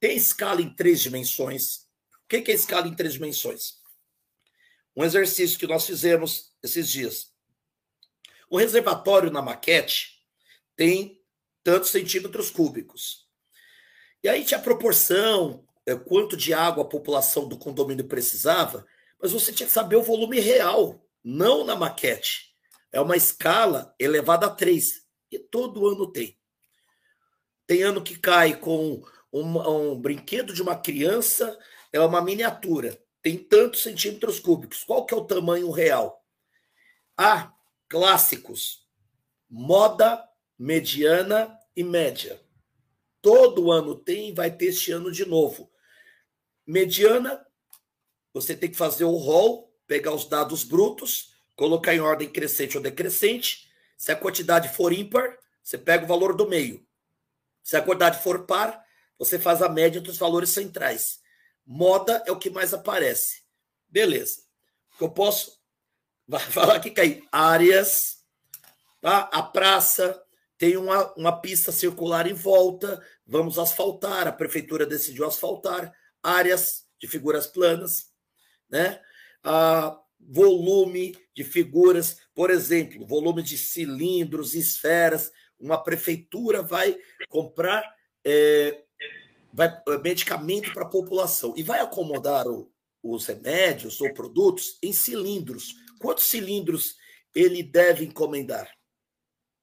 Tem 0.00 0.16
escala 0.16 0.62
em 0.62 0.74
três 0.74 1.02
dimensões. 1.02 1.86
O 2.24 2.28
que 2.28 2.50
é 2.50 2.54
escala 2.54 2.88
em 2.88 2.94
três 2.94 3.12
dimensões? 3.12 3.74
Um 4.96 5.04
exercício 5.04 5.58
que 5.58 5.66
nós 5.66 5.84
fizemos 5.84 6.54
esses 6.62 6.88
dias. 6.88 7.29
O 8.50 8.58
reservatório 8.58 9.30
na 9.30 9.40
maquete 9.40 10.20
tem 10.76 11.22
tantos 11.62 11.90
centímetros 11.90 12.50
cúbicos. 12.50 13.28
E 14.24 14.28
aí 14.28 14.44
tinha 14.44 14.58
a 14.58 14.62
proporção, 14.62 15.64
é, 15.86 15.94
quanto 15.94 16.36
de 16.36 16.52
água 16.52 16.82
a 16.82 16.88
população 16.88 17.48
do 17.48 17.56
condomínio 17.56 18.04
precisava, 18.06 18.84
mas 19.22 19.32
você 19.32 19.52
tinha 19.52 19.66
que 19.66 19.72
saber 19.72 19.96
o 19.96 20.02
volume 20.02 20.40
real, 20.40 21.06
não 21.22 21.64
na 21.64 21.76
maquete. 21.76 22.50
É 22.92 23.00
uma 23.00 23.16
escala 23.16 23.94
elevada 23.98 24.46
a 24.46 24.50
3. 24.50 25.06
E 25.30 25.38
todo 25.38 25.86
ano 25.86 26.10
tem. 26.10 26.36
Tem 27.66 27.82
ano 27.82 28.02
que 28.02 28.18
cai 28.18 28.56
com 28.56 29.00
um, 29.32 29.92
um 29.92 30.00
brinquedo 30.00 30.52
de 30.52 30.60
uma 30.60 30.76
criança, 30.76 31.56
é 31.92 32.00
uma 32.00 32.20
miniatura. 32.20 33.00
Tem 33.22 33.38
tantos 33.38 33.84
centímetros 33.84 34.40
cúbicos. 34.40 34.82
Qual 34.82 35.06
que 35.06 35.14
é 35.14 35.16
o 35.16 35.24
tamanho 35.24 35.70
real? 35.70 36.24
Ah, 37.16 37.54
clássicos. 37.90 38.88
Moda, 39.50 40.24
mediana 40.56 41.58
e 41.76 41.82
média. 41.82 42.40
Todo 43.20 43.70
ano 43.70 43.96
tem, 43.96 44.32
vai 44.32 44.50
ter 44.50 44.66
este 44.66 44.92
ano 44.92 45.10
de 45.10 45.26
novo. 45.26 45.70
Mediana, 46.64 47.44
você 48.32 48.56
tem 48.56 48.70
que 48.70 48.76
fazer 48.76 49.04
o 49.04 49.16
rol, 49.16 49.76
pegar 49.86 50.14
os 50.14 50.24
dados 50.24 50.62
brutos, 50.62 51.34
colocar 51.56 51.92
em 51.92 52.00
ordem 52.00 52.30
crescente 52.30 52.76
ou 52.76 52.82
decrescente. 52.82 53.68
Se 53.98 54.12
a 54.12 54.16
quantidade 54.16 54.74
for 54.74 54.92
ímpar, 54.92 55.36
você 55.62 55.76
pega 55.76 56.04
o 56.04 56.08
valor 56.08 56.34
do 56.34 56.48
meio. 56.48 56.86
Se 57.62 57.76
a 57.76 57.82
quantidade 57.82 58.22
for 58.22 58.46
par, 58.46 58.82
você 59.18 59.38
faz 59.38 59.60
a 59.60 59.68
média 59.68 60.00
dos 60.00 60.16
valores 60.16 60.50
centrais. 60.50 61.20
Moda 61.66 62.22
é 62.26 62.32
o 62.32 62.38
que 62.38 62.48
mais 62.48 62.72
aparece. 62.72 63.42
Beleza. 63.88 64.42
Eu 65.00 65.10
posso 65.10 65.59
vai 66.30 66.40
falar 66.40 66.76
aqui 66.76 66.90
cai 66.90 67.22
áreas, 67.32 68.18
tá? 69.00 69.28
a 69.32 69.42
praça, 69.42 70.22
tem 70.56 70.76
uma, 70.76 71.12
uma 71.14 71.40
pista 71.40 71.72
circular 71.72 72.26
em 72.26 72.34
volta, 72.34 73.02
vamos 73.26 73.58
asfaltar, 73.58 74.28
a 74.28 74.32
prefeitura 74.32 74.86
decidiu 74.86 75.26
asfaltar 75.26 75.92
áreas 76.22 76.86
de 77.00 77.08
figuras 77.08 77.46
planas, 77.46 78.12
né? 78.70 79.00
A 79.42 79.98
volume 80.20 81.16
de 81.34 81.42
figuras, 81.42 82.18
por 82.34 82.50
exemplo, 82.50 83.06
volume 83.06 83.42
de 83.42 83.56
cilindros, 83.56 84.54
esferas, 84.54 85.32
uma 85.58 85.82
prefeitura 85.82 86.62
vai 86.62 86.96
comprar 87.28 87.82
é, 88.24 88.84
vai, 89.52 89.68
é, 89.88 89.98
medicamento 89.98 90.72
para 90.72 90.84
a 90.84 90.88
população 90.90 91.54
e 91.56 91.62
vai 91.62 91.80
acomodar 91.80 92.46
o, 92.46 92.70
os 93.02 93.26
remédios 93.26 94.00
ou 94.00 94.12
produtos 94.12 94.78
em 94.82 94.92
cilindros. 94.92 95.74
Quantos 96.00 96.24
cilindros 96.24 96.96
ele 97.34 97.62
deve 97.62 98.06
encomendar? 98.06 98.74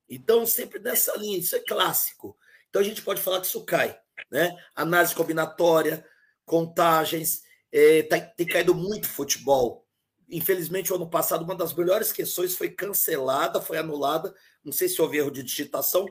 Então, 0.08 0.46
sempre 0.46 0.80
nessa 0.80 1.18
linha, 1.18 1.40
isso 1.40 1.56
é 1.56 1.60
clássico. 1.60 2.38
Então, 2.70 2.82
a 2.82 2.86
gente 2.86 3.02
pode 3.02 3.22
falar 3.22 3.42
que 3.42 3.48
isso 3.48 3.66
cai. 3.66 4.00
Né? 4.32 4.56
Análise 4.76 5.16
combinatória, 5.16 6.06
contagens, 6.46 7.42
é, 7.72 8.04
tá, 8.04 8.22
tem 8.22 8.46
caído 8.46 8.76
muito 8.76 9.08
futebol. 9.08 9.86
Infelizmente, 10.30 10.94
o 10.94 10.96
ano 10.96 11.10
passado, 11.10 11.44
uma 11.44 11.56
das 11.56 11.74
melhores 11.74 12.12
questões 12.12 12.56
foi 12.56 12.70
cancelada, 12.70 13.60
foi 13.60 13.80
anulada. 13.80 14.34
Não 14.64 14.72
sei 14.72 14.88
se 14.88 15.02
houve 15.02 15.18
erro 15.18 15.32
de 15.32 15.42
digitação. 15.42 16.06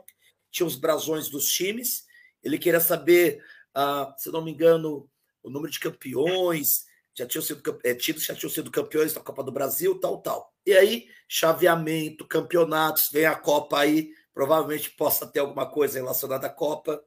Tinha 0.51 0.67
os 0.67 0.75
brasões 0.75 1.29
dos 1.29 1.47
times. 1.47 2.05
Ele 2.43 2.59
queria 2.59 2.81
saber, 2.81 3.43
ah, 3.73 4.13
se 4.19 4.29
não 4.31 4.43
me 4.43 4.51
engano, 4.51 5.09
o 5.41 5.51
número 5.51 5.73
de 5.73 5.79
campeões, 5.79 6.85
já 7.17 7.27
tinham 7.27 7.43
sido 7.43 7.81
é, 7.83 7.99
já 7.99 8.35
tinham 8.35 8.51
sido 8.51 8.71
campeões 8.71 9.15
da 9.15 9.21
Copa 9.21 9.43
do 9.43 9.51
Brasil, 9.51 9.99
tal, 9.99 10.21
tal. 10.21 10.53
E 10.67 10.73
aí, 10.75 11.09
chaveamento, 11.27 12.27
campeonatos, 12.27 13.09
vem 13.11 13.25
a 13.25 13.35
Copa 13.35 13.81
aí, 13.81 14.13
provavelmente 14.35 14.91
possa 14.91 15.27
ter 15.27 15.41
alguma 15.41 15.69
coisa 15.69 15.99
relacionada 15.99 16.47
à 16.47 16.51
Copa, 16.51 17.03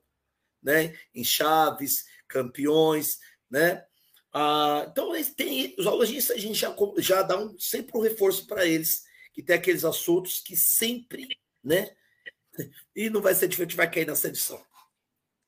né? 0.63 0.97
Em 1.13 1.23
chaves, 1.23 2.05
campeões, 2.27 3.19
né? 3.49 3.85
Ah, 4.33 4.87
então, 4.89 5.11
tem, 5.35 5.75
os 5.77 5.85
aulas 5.85 6.09
a 6.09 6.37
gente 6.37 6.53
já, 6.53 6.75
já 6.97 7.21
dá 7.21 7.37
um, 7.37 7.57
sempre 7.59 7.97
um 7.97 8.01
reforço 8.01 8.47
para 8.47 8.65
eles, 8.65 9.03
que 9.31 9.43
tem 9.43 9.55
aqueles 9.55 9.85
assuntos 9.85 10.39
que 10.39 10.55
sempre, 10.55 11.39
né? 11.63 11.95
E 12.95 13.09
não 13.09 13.21
vai 13.21 13.35
ser 13.35 13.47
diferente, 13.47 13.75
vai 13.75 13.89
cair 13.89 14.07
nessa 14.07 14.27
edição. 14.27 14.61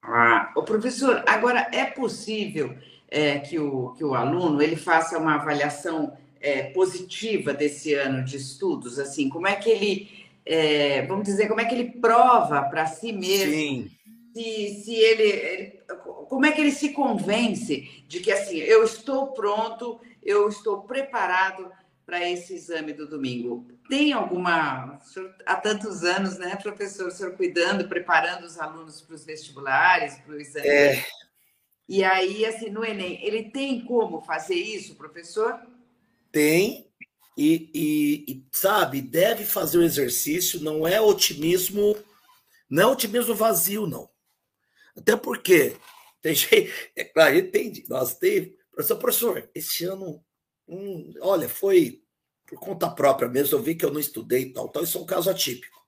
Ah, 0.03 0.51
o 0.55 0.63
professor, 0.63 1.23
agora 1.27 1.67
é 1.73 1.85
possível 1.85 2.75
é, 3.11 3.39
que, 3.39 3.59
o, 3.59 3.89
que 3.91 4.05
o 4.05 4.15
aluno 4.15 4.61
ele 4.61 4.77
faça 4.77 5.19
uma 5.19 5.35
avaliação 5.35 6.17
é, 6.39 6.63
positiva 6.63 7.53
desse 7.53 7.93
ano 7.93 8.23
de 8.23 8.37
estudos? 8.37 8.97
Assim, 8.97 9.27
como 9.27 9.47
é 9.47 9.55
que 9.57 9.69
ele, 9.69 10.09
é, 10.45 11.05
vamos 11.05 11.25
dizer, 11.25 11.49
como 11.49 11.59
é 11.59 11.65
que 11.65 11.75
ele 11.75 11.91
prova 11.99 12.63
para 12.63 12.85
si 12.87 13.11
mesmo? 13.11 13.51
Sim. 13.51 13.91
Se, 14.33 14.81
se 14.85 14.95
ele, 14.95 15.23
ele, 15.23 15.79
como 16.29 16.45
é 16.45 16.53
que 16.53 16.61
ele 16.61 16.71
se 16.71 16.93
convence 16.93 18.05
de 18.07 18.21
que 18.21 18.31
assim, 18.31 18.55
eu 18.59 18.81
estou 18.81 19.33
pronto, 19.33 19.99
eu 20.23 20.47
estou 20.47 20.83
preparado 20.83 21.69
para 22.05 22.29
esse 22.29 22.53
exame 22.53 22.93
do 22.93 23.05
domingo? 23.05 23.67
Tem 23.89 24.13
alguma. 24.13 24.97
Há 25.45 25.55
tantos 25.57 26.05
anos, 26.05 26.37
né, 26.37 26.55
professor, 26.55 27.07
o 27.07 27.11
senhor 27.11 27.33
cuidando, 27.33 27.89
preparando 27.89 28.45
os 28.45 28.57
alunos 28.57 29.01
para 29.01 29.15
os 29.15 29.25
vestibulares, 29.25 30.17
para 30.19 30.33
o 30.33 30.39
exame? 30.39 30.65
É, 30.65 31.03
e 31.97 32.03
aí, 32.03 32.45
assim, 32.45 32.69
no 32.69 32.85
Enem, 32.85 33.19
ele 33.21 33.49
tem 33.49 33.83
como 33.83 34.21
fazer 34.21 34.55
isso, 34.55 34.95
professor? 34.95 35.59
Tem, 36.31 36.89
e, 37.37 37.69
e, 37.73 38.31
e, 38.31 38.45
sabe, 38.51 39.01
deve 39.01 39.43
fazer 39.45 39.77
o 39.77 39.83
exercício, 39.83 40.61
não 40.61 40.87
é 40.87 41.01
otimismo, 41.01 41.97
não 42.69 42.83
é 42.83 42.85
otimismo 42.93 43.35
vazio, 43.35 43.85
não. 43.85 44.09
Até 44.95 45.15
porque 45.17 45.75
Tem 46.21 46.33
gente, 46.35 46.71
é 46.95 47.03
claro, 47.03 47.37
entende. 47.37 47.83
Nós 47.89 48.15
teve. 48.15 48.55
Professor, 48.71 48.97
professor, 48.97 49.49
esse 49.53 49.83
ano, 49.83 50.23
hum, 50.67 51.13
olha, 51.21 51.49
foi 51.49 52.01
por 52.47 52.59
conta 52.59 52.89
própria 52.89 53.27
mesmo, 53.29 53.57
eu 53.57 53.61
vi 53.61 53.75
que 53.75 53.83
eu 53.85 53.91
não 53.91 53.99
estudei 53.99 54.43
e 54.43 54.53
tal, 54.53 54.69
tal, 54.69 54.83
isso 54.83 54.97
é 54.97 55.01
um 55.01 55.05
caso 55.05 55.29
atípico. 55.29 55.79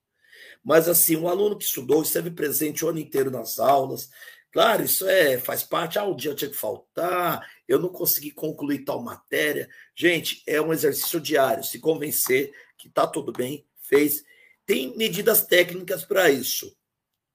Mas, 0.64 0.88
assim, 0.88 1.16
um 1.16 1.28
aluno 1.28 1.58
que 1.58 1.66
estudou, 1.66 2.02
esteve 2.02 2.32
presente 2.32 2.86
o 2.86 2.90
ano 2.90 3.00
inteiro 3.00 3.30
nas 3.30 3.60
aulas, 3.60 4.10
claro, 4.54 4.84
isso 4.84 5.06
é, 5.10 5.38
faz 5.40 5.64
parte, 5.64 6.00
ah, 6.00 6.06
um 6.06 6.16
dia 6.16 6.32
eu 6.32 6.36
tinha 6.36 6.50
que 6.50 6.56
faltar, 6.56 7.46
eu 7.68 7.80
não 7.80 7.90
consegui 7.90 8.32
concluir 8.32 8.86
tal 8.86 9.02
matéria. 9.02 9.68
Gente, 9.96 10.42
é 10.48 10.62
um 10.62 10.72
exercício 10.72 11.20
diário, 11.20 11.64
se 11.64 11.80
convencer 11.80 12.54
que 12.78 12.88
está 12.88 13.08
tudo 13.08 13.34
bem, 13.34 13.68
fez. 13.82 14.24
Tem 14.66 14.96
medidas 14.96 15.46
técnicas 15.46 16.06
para 16.06 16.30
isso. 16.30 16.78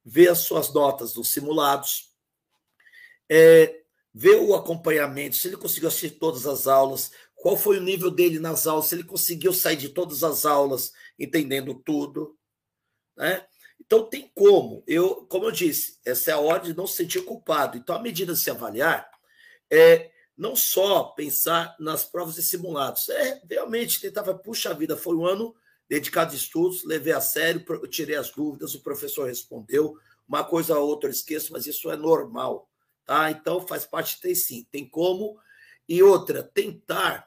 Ver 0.04 0.28
as 0.28 0.38
suas 0.38 0.72
notas 0.72 1.12
dos 1.12 1.30
simulados, 1.30 2.14
é, 3.28 3.82
ver 4.14 4.36
o 4.36 4.54
acompanhamento, 4.54 5.36
se 5.36 5.48
ele 5.48 5.56
conseguiu 5.56 5.88
assistir 5.88 6.18
todas 6.18 6.46
as 6.46 6.66
aulas, 6.66 7.10
qual 7.34 7.56
foi 7.56 7.78
o 7.78 7.82
nível 7.82 8.10
dele 8.10 8.38
nas 8.38 8.66
aulas, 8.66 8.86
se 8.86 8.94
ele 8.94 9.04
conseguiu 9.04 9.52
sair 9.52 9.76
de 9.76 9.88
todas 9.88 10.22
as 10.22 10.46
aulas 10.46 10.92
entendendo 11.18 11.74
tudo. 11.74 12.36
Né? 13.16 13.44
Então 13.80 14.04
tem 14.04 14.30
como. 14.34 14.82
Eu, 14.86 15.26
como 15.26 15.46
eu 15.46 15.52
disse, 15.52 15.98
essa 16.04 16.30
é 16.30 16.34
a 16.34 16.38
hora 16.38 16.64
de 16.64 16.76
não 16.76 16.86
se 16.86 16.96
sentir 16.96 17.24
culpado. 17.24 17.78
Então, 17.78 17.96
a 17.96 18.02
medida 18.02 18.32
de 18.32 18.38
se 18.38 18.50
avaliar 18.50 19.08
é 19.70 20.10
não 20.36 20.54
só 20.54 21.04
pensar 21.04 21.74
nas 21.80 22.04
provas 22.04 22.38
e 22.38 22.42
simulados, 22.42 23.08
é 23.08 23.42
realmente 23.50 24.00
tentar, 24.00 24.22
puxa 24.34 24.72
vida, 24.72 24.96
foi 24.96 25.16
um 25.16 25.26
ano 25.26 25.54
dedicado 25.88 26.32
a 26.32 26.36
estudos, 26.36 26.84
levei 26.84 27.12
a 27.12 27.20
sério, 27.20 27.64
tirei 27.88 28.14
as 28.14 28.30
dúvidas, 28.30 28.74
o 28.74 28.82
professor 28.82 29.26
respondeu, 29.26 29.96
uma 30.28 30.44
coisa 30.44 30.78
ou 30.78 30.86
outra 30.86 31.08
eu 31.08 31.12
esqueço, 31.12 31.52
mas 31.52 31.66
isso 31.66 31.90
é 31.90 31.96
normal, 31.96 32.70
tá? 33.04 33.30
Então 33.30 33.66
faz 33.66 33.84
parte, 33.84 34.20
tem 34.20 34.34
sim, 34.34 34.66
tem 34.70 34.88
como. 34.88 35.38
E 35.88 36.02
outra, 36.02 36.42
tentar 36.42 37.26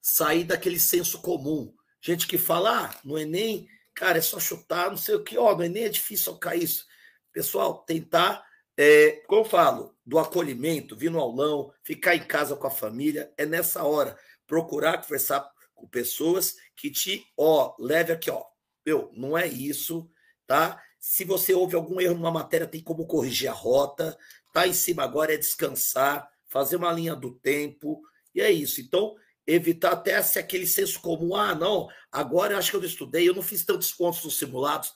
sair 0.00 0.42
daquele 0.42 0.80
senso 0.80 1.20
comum. 1.20 1.72
Gente 2.00 2.26
que 2.26 2.38
fala, 2.38 2.86
ah, 2.86 3.00
no 3.04 3.18
Enem, 3.18 3.68
cara, 3.94 4.18
é 4.18 4.20
só 4.20 4.38
chutar, 4.38 4.90
não 4.90 4.96
sei 4.96 5.14
o 5.14 5.22
que, 5.22 5.36
ó, 5.38 5.54
no 5.56 5.64
Enem 5.64 5.84
é 5.84 5.88
difícil 5.88 6.36
cair 6.38 6.64
isso. 6.64 6.86
Pessoal, 7.32 7.78
tentar, 7.84 8.44
é, 8.76 9.22
como 9.26 9.42
eu 9.42 9.44
falo, 9.44 9.96
do 10.04 10.18
acolhimento, 10.18 10.96
vir 10.96 11.10
no 11.10 11.20
aulão, 11.20 11.72
ficar 11.82 12.14
em 12.14 12.26
casa 12.26 12.56
com 12.56 12.66
a 12.66 12.70
família, 12.70 13.32
é 13.36 13.46
nessa 13.46 13.84
hora. 13.84 14.18
Procurar 14.46 15.02
conversar 15.02 15.48
com 15.74 15.86
pessoas 15.86 16.56
que 16.76 16.90
te, 16.90 17.24
ó, 17.36 17.74
leve 17.78 18.12
aqui, 18.12 18.30
ó, 18.30 18.44
meu, 18.84 19.10
não 19.14 19.36
é 19.36 19.46
isso, 19.46 20.10
tá? 20.46 20.82
Se 20.98 21.24
você 21.24 21.54
houve 21.54 21.74
algum 21.74 22.00
erro 22.00 22.14
numa 22.14 22.30
matéria, 22.30 22.66
tem 22.66 22.82
como 22.82 23.06
corrigir 23.06 23.48
a 23.48 23.52
rota, 23.52 24.16
tá 24.52 24.66
em 24.66 24.72
cima 24.72 25.02
agora 25.02 25.34
é 25.34 25.36
descansar, 25.36 26.28
fazer 26.48 26.76
uma 26.76 26.92
linha 26.92 27.16
do 27.16 27.34
tempo, 27.34 28.02
e 28.34 28.40
é 28.40 28.50
isso. 28.50 28.80
Então, 28.80 29.14
evitar 29.46 29.92
até 29.92 30.20
se 30.22 30.38
aquele 30.38 30.66
senso 30.66 31.00
comum, 31.00 31.34
ah, 31.34 31.54
não, 31.54 31.88
agora 32.10 32.54
eu 32.54 32.58
acho 32.58 32.70
que 32.70 32.76
eu 32.76 32.80
não 32.80 32.86
estudei, 32.86 33.28
eu 33.28 33.34
não 33.34 33.42
fiz 33.42 33.64
tantos 33.64 33.92
pontos 33.92 34.22
nos 34.24 34.38
simulados. 34.38 34.92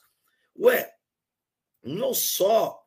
Ué, 0.57 0.93
não 1.83 2.13
só 2.13 2.81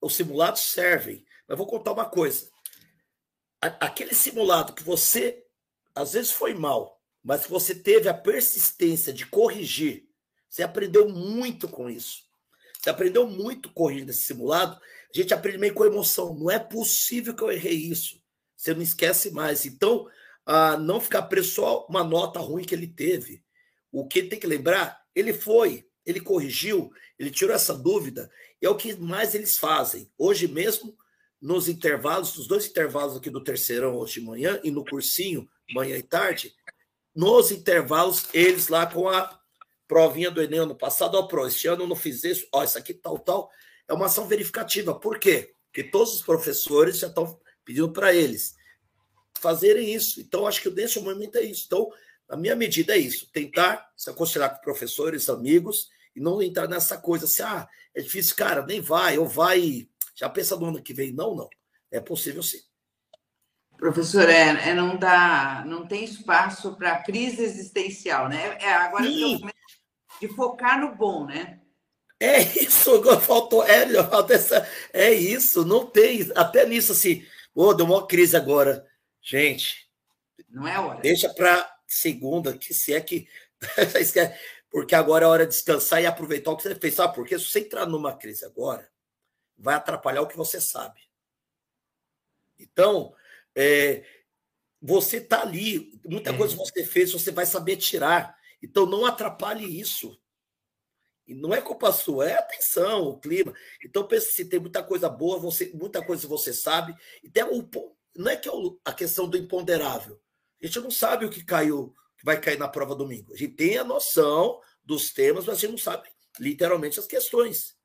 os 0.00 0.14
simulados 0.14 0.62
servem, 0.62 1.24
mas 1.48 1.56
vou 1.56 1.66
contar 1.66 1.92
uma 1.92 2.08
coisa. 2.08 2.50
Aquele 3.60 4.14
simulado 4.14 4.74
que 4.74 4.82
você 4.82 5.42
às 5.94 6.12
vezes 6.12 6.32
foi 6.32 6.52
mal, 6.54 7.00
mas 7.22 7.44
que 7.44 7.50
você 7.50 7.74
teve 7.74 8.08
a 8.08 8.14
persistência 8.14 9.12
de 9.12 9.26
corrigir, 9.26 10.06
você 10.48 10.62
aprendeu 10.62 11.08
muito 11.08 11.68
com 11.68 11.88
isso. 11.88 12.24
Você 12.78 12.90
aprendeu 12.90 13.26
muito 13.26 13.72
corrigindo 13.72 14.10
esse 14.10 14.26
simulado. 14.26 14.76
A 14.76 15.18
gente 15.18 15.32
aprende 15.32 15.56
meio 15.56 15.72
com 15.72 15.86
emoção. 15.86 16.34
Não 16.34 16.50
é 16.50 16.58
possível 16.58 17.34
que 17.34 17.42
eu 17.42 17.50
errei 17.50 17.74
isso. 17.74 18.22
Você 18.54 18.74
não 18.74 18.82
esquece 18.82 19.30
mais. 19.30 19.64
Então, 19.64 20.06
a 20.46 20.76
não 20.76 21.00
ficar 21.00 21.22
preso 21.22 21.52
só 21.52 21.86
uma 21.88 22.04
nota 22.04 22.38
ruim 22.38 22.64
que 22.64 22.74
ele 22.74 22.86
teve. 22.86 23.42
O 23.90 24.06
que 24.06 24.22
tem 24.22 24.38
que 24.38 24.46
lembrar, 24.46 25.00
ele 25.14 25.32
foi, 25.32 25.86
ele 26.04 26.20
corrigiu, 26.20 26.90
ele 27.18 27.30
tirou 27.30 27.54
essa 27.54 27.74
dúvida, 27.74 28.30
e 28.60 28.66
é 28.66 28.70
o 28.70 28.76
que 28.76 28.94
mais 28.96 29.34
eles 29.34 29.56
fazem. 29.56 30.10
Hoje 30.18 30.48
mesmo, 30.48 30.96
nos 31.40 31.68
intervalos, 31.68 32.36
nos 32.36 32.46
dois 32.46 32.66
intervalos 32.66 33.16
aqui 33.16 33.30
do 33.30 33.42
terceirão 33.42 33.96
hoje 33.96 34.14
de 34.14 34.26
manhã 34.26 34.60
e 34.64 34.70
no 34.70 34.84
cursinho, 34.84 35.48
manhã 35.72 35.96
e 35.96 36.02
tarde, 36.02 36.52
nos 37.14 37.50
intervalos, 37.50 38.26
eles 38.34 38.68
lá 38.68 38.86
com 38.86 39.08
a 39.08 39.38
provinha 39.86 40.30
do 40.30 40.42
Enem 40.42 40.60
ano 40.60 40.76
passado, 40.76 41.16
ó, 41.16 41.26
pro, 41.26 41.46
este 41.46 41.68
ano 41.68 41.82
eu 41.82 41.86
não 41.86 41.96
fiz 41.96 42.24
isso, 42.24 42.46
ó, 42.52 42.64
isso 42.64 42.76
aqui 42.76 42.92
tal, 42.92 43.18
tal, 43.18 43.50
é 43.86 43.94
uma 43.94 44.06
ação 44.06 44.26
verificativa. 44.26 44.98
Por 44.98 45.18
quê? 45.18 45.54
Porque 45.66 45.84
todos 45.84 46.14
os 46.14 46.22
professores 46.22 46.98
já 46.98 47.06
estão 47.06 47.38
pedindo 47.64 47.92
para 47.92 48.12
eles 48.12 48.56
fazerem 49.44 49.92
isso. 49.92 50.20
Então, 50.20 50.46
acho 50.46 50.62
que 50.62 50.70
nesse 50.70 50.98
momento 51.00 51.36
é 51.36 51.42
isso. 51.42 51.64
Então, 51.66 51.90
a 52.28 52.36
minha 52.36 52.56
medida 52.56 52.94
é 52.94 52.98
isso: 52.98 53.28
tentar 53.30 53.90
se 53.94 54.08
aconselhar 54.08 54.54
com 54.54 54.62
professores, 54.62 55.28
amigos, 55.28 55.90
e 56.16 56.20
não 56.20 56.42
entrar 56.42 56.66
nessa 56.66 56.96
coisa 56.96 57.26
assim, 57.26 57.42
ah, 57.42 57.68
é 57.94 58.00
difícil, 58.00 58.34
cara, 58.34 58.64
nem 58.64 58.80
vai, 58.80 59.18
ou 59.18 59.28
vai, 59.28 59.86
já 60.14 60.28
pensa 60.30 60.56
no 60.56 60.66
ano 60.66 60.82
que 60.82 60.94
vem. 60.94 61.12
Não, 61.12 61.34
não. 61.34 61.48
É 61.90 62.00
possível 62.00 62.42
sim. 62.42 62.60
Professor, 63.76 64.28
é, 64.30 64.70
é 64.70 64.74
não 64.74 64.96
dá, 64.96 65.62
não 65.66 65.86
tem 65.86 66.04
espaço 66.04 66.74
para 66.76 67.02
crise 67.02 67.42
existencial, 67.42 68.28
né? 68.28 68.56
É, 68.60 68.72
agora 68.72 69.04
de 70.20 70.28
focar 70.28 70.80
no 70.80 70.94
bom, 70.94 71.26
né? 71.26 71.60
É 72.18 72.40
isso, 72.40 73.02
faltou, 73.20 73.64
é, 73.64 73.86
faltou 74.04 74.34
essa, 74.34 74.66
é 74.92 75.12
isso, 75.12 75.64
não 75.64 75.84
tem, 75.84 76.30
até 76.34 76.64
nisso 76.64 76.92
assim, 76.92 77.24
oh, 77.54 77.74
deu 77.74 77.84
uma 77.84 78.06
crise 78.06 78.36
agora. 78.36 78.86
Gente, 79.24 79.90
não 80.50 80.68
é 80.68 80.78
hora. 80.78 81.00
Deixa 81.00 81.32
para 81.32 81.74
segunda, 81.86 82.56
que 82.56 82.74
se 82.74 82.92
é 82.92 83.00
que. 83.00 83.26
Porque 84.70 84.94
agora 84.94 85.24
é 85.24 85.28
hora 85.28 85.46
de 85.46 85.52
descansar 85.52 86.02
e 86.02 86.06
aproveitar 86.06 86.50
o 86.50 86.56
que 86.56 86.62
você 86.62 86.74
fez. 86.74 86.94
Sabe 86.94 87.14
por 87.14 87.26
quê? 87.26 87.38
Se 87.38 87.46
você 87.46 87.60
entrar 87.60 87.86
numa 87.86 88.14
crise 88.14 88.44
agora, 88.44 88.90
vai 89.56 89.76
atrapalhar 89.76 90.20
o 90.20 90.26
que 90.26 90.36
você 90.36 90.60
sabe. 90.60 91.00
Então, 92.58 93.14
é, 93.54 94.04
você 94.82 95.18
está 95.18 95.42
ali, 95.42 95.98
muita 96.04 96.30
é. 96.30 96.36
coisa 96.36 96.54
que 96.54 96.62
você 96.62 96.84
fez, 96.84 97.12
você 97.12 97.30
vai 97.30 97.46
saber 97.46 97.76
tirar. 97.76 98.36
Então, 98.60 98.84
não 98.84 99.06
atrapalhe 99.06 99.80
isso. 99.80 100.20
E 101.26 101.32
não 101.32 101.54
é 101.54 101.62
culpa 101.62 101.92
sua, 101.92 102.28
é 102.28 102.34
atenção, 102.34 103.04
o 103.04 103.18
clima. 103.18 103.54
Então, 103.82 104.06
pense 104.06 104.32
se 104.32 104.44
tem 104.44 104.60
muita 104.60 104.82
coisa 104.82 105.08
boa, 105.08 105.38
você, 105.38 105.70
muita 105.72 106.04
coisa 106.04 106.28
você 106.28 106.52
sabe. 106.52 106.94
E 107.22 107.30
tem 107.30 107.44
o, 107.44 107.62
não 108.16 108.30
é 108.30 108.36
que 108.36 108.48
é 108.48 108.52
a 108.84 108.92
questão 108.92 109.28
do 109.28 109.36
imponderável. 109.36 110.20
A 110.62 110.66
gente 110.66 110.80
não 110.80 110.90
sabe 110.90 111.24
o 111.24 111.30
que 111.30 111.44
caiu, 111.44 111.94
que 112.16 112.24
vai 112.24 112.40
cair 112.40 112.58
na 112.58 112.68
prova 112.68 112.94
domingo. 112.94 113.34
A 113.34 113.36
gente 113.36 113.54
tem 113.54 113.76
a 113.76 113.84
noção 113.84 114.60
dos 114.82 115.12
temas, 115.12 115.46
mas 115.46 115.58
a 115.58 115.60
gente 115.60 115.70
não 115.72 115.78
sabe 115.78 116.08
literalmente 116.38 116.98
as 116.98 117.06
questões. 117.06 117.76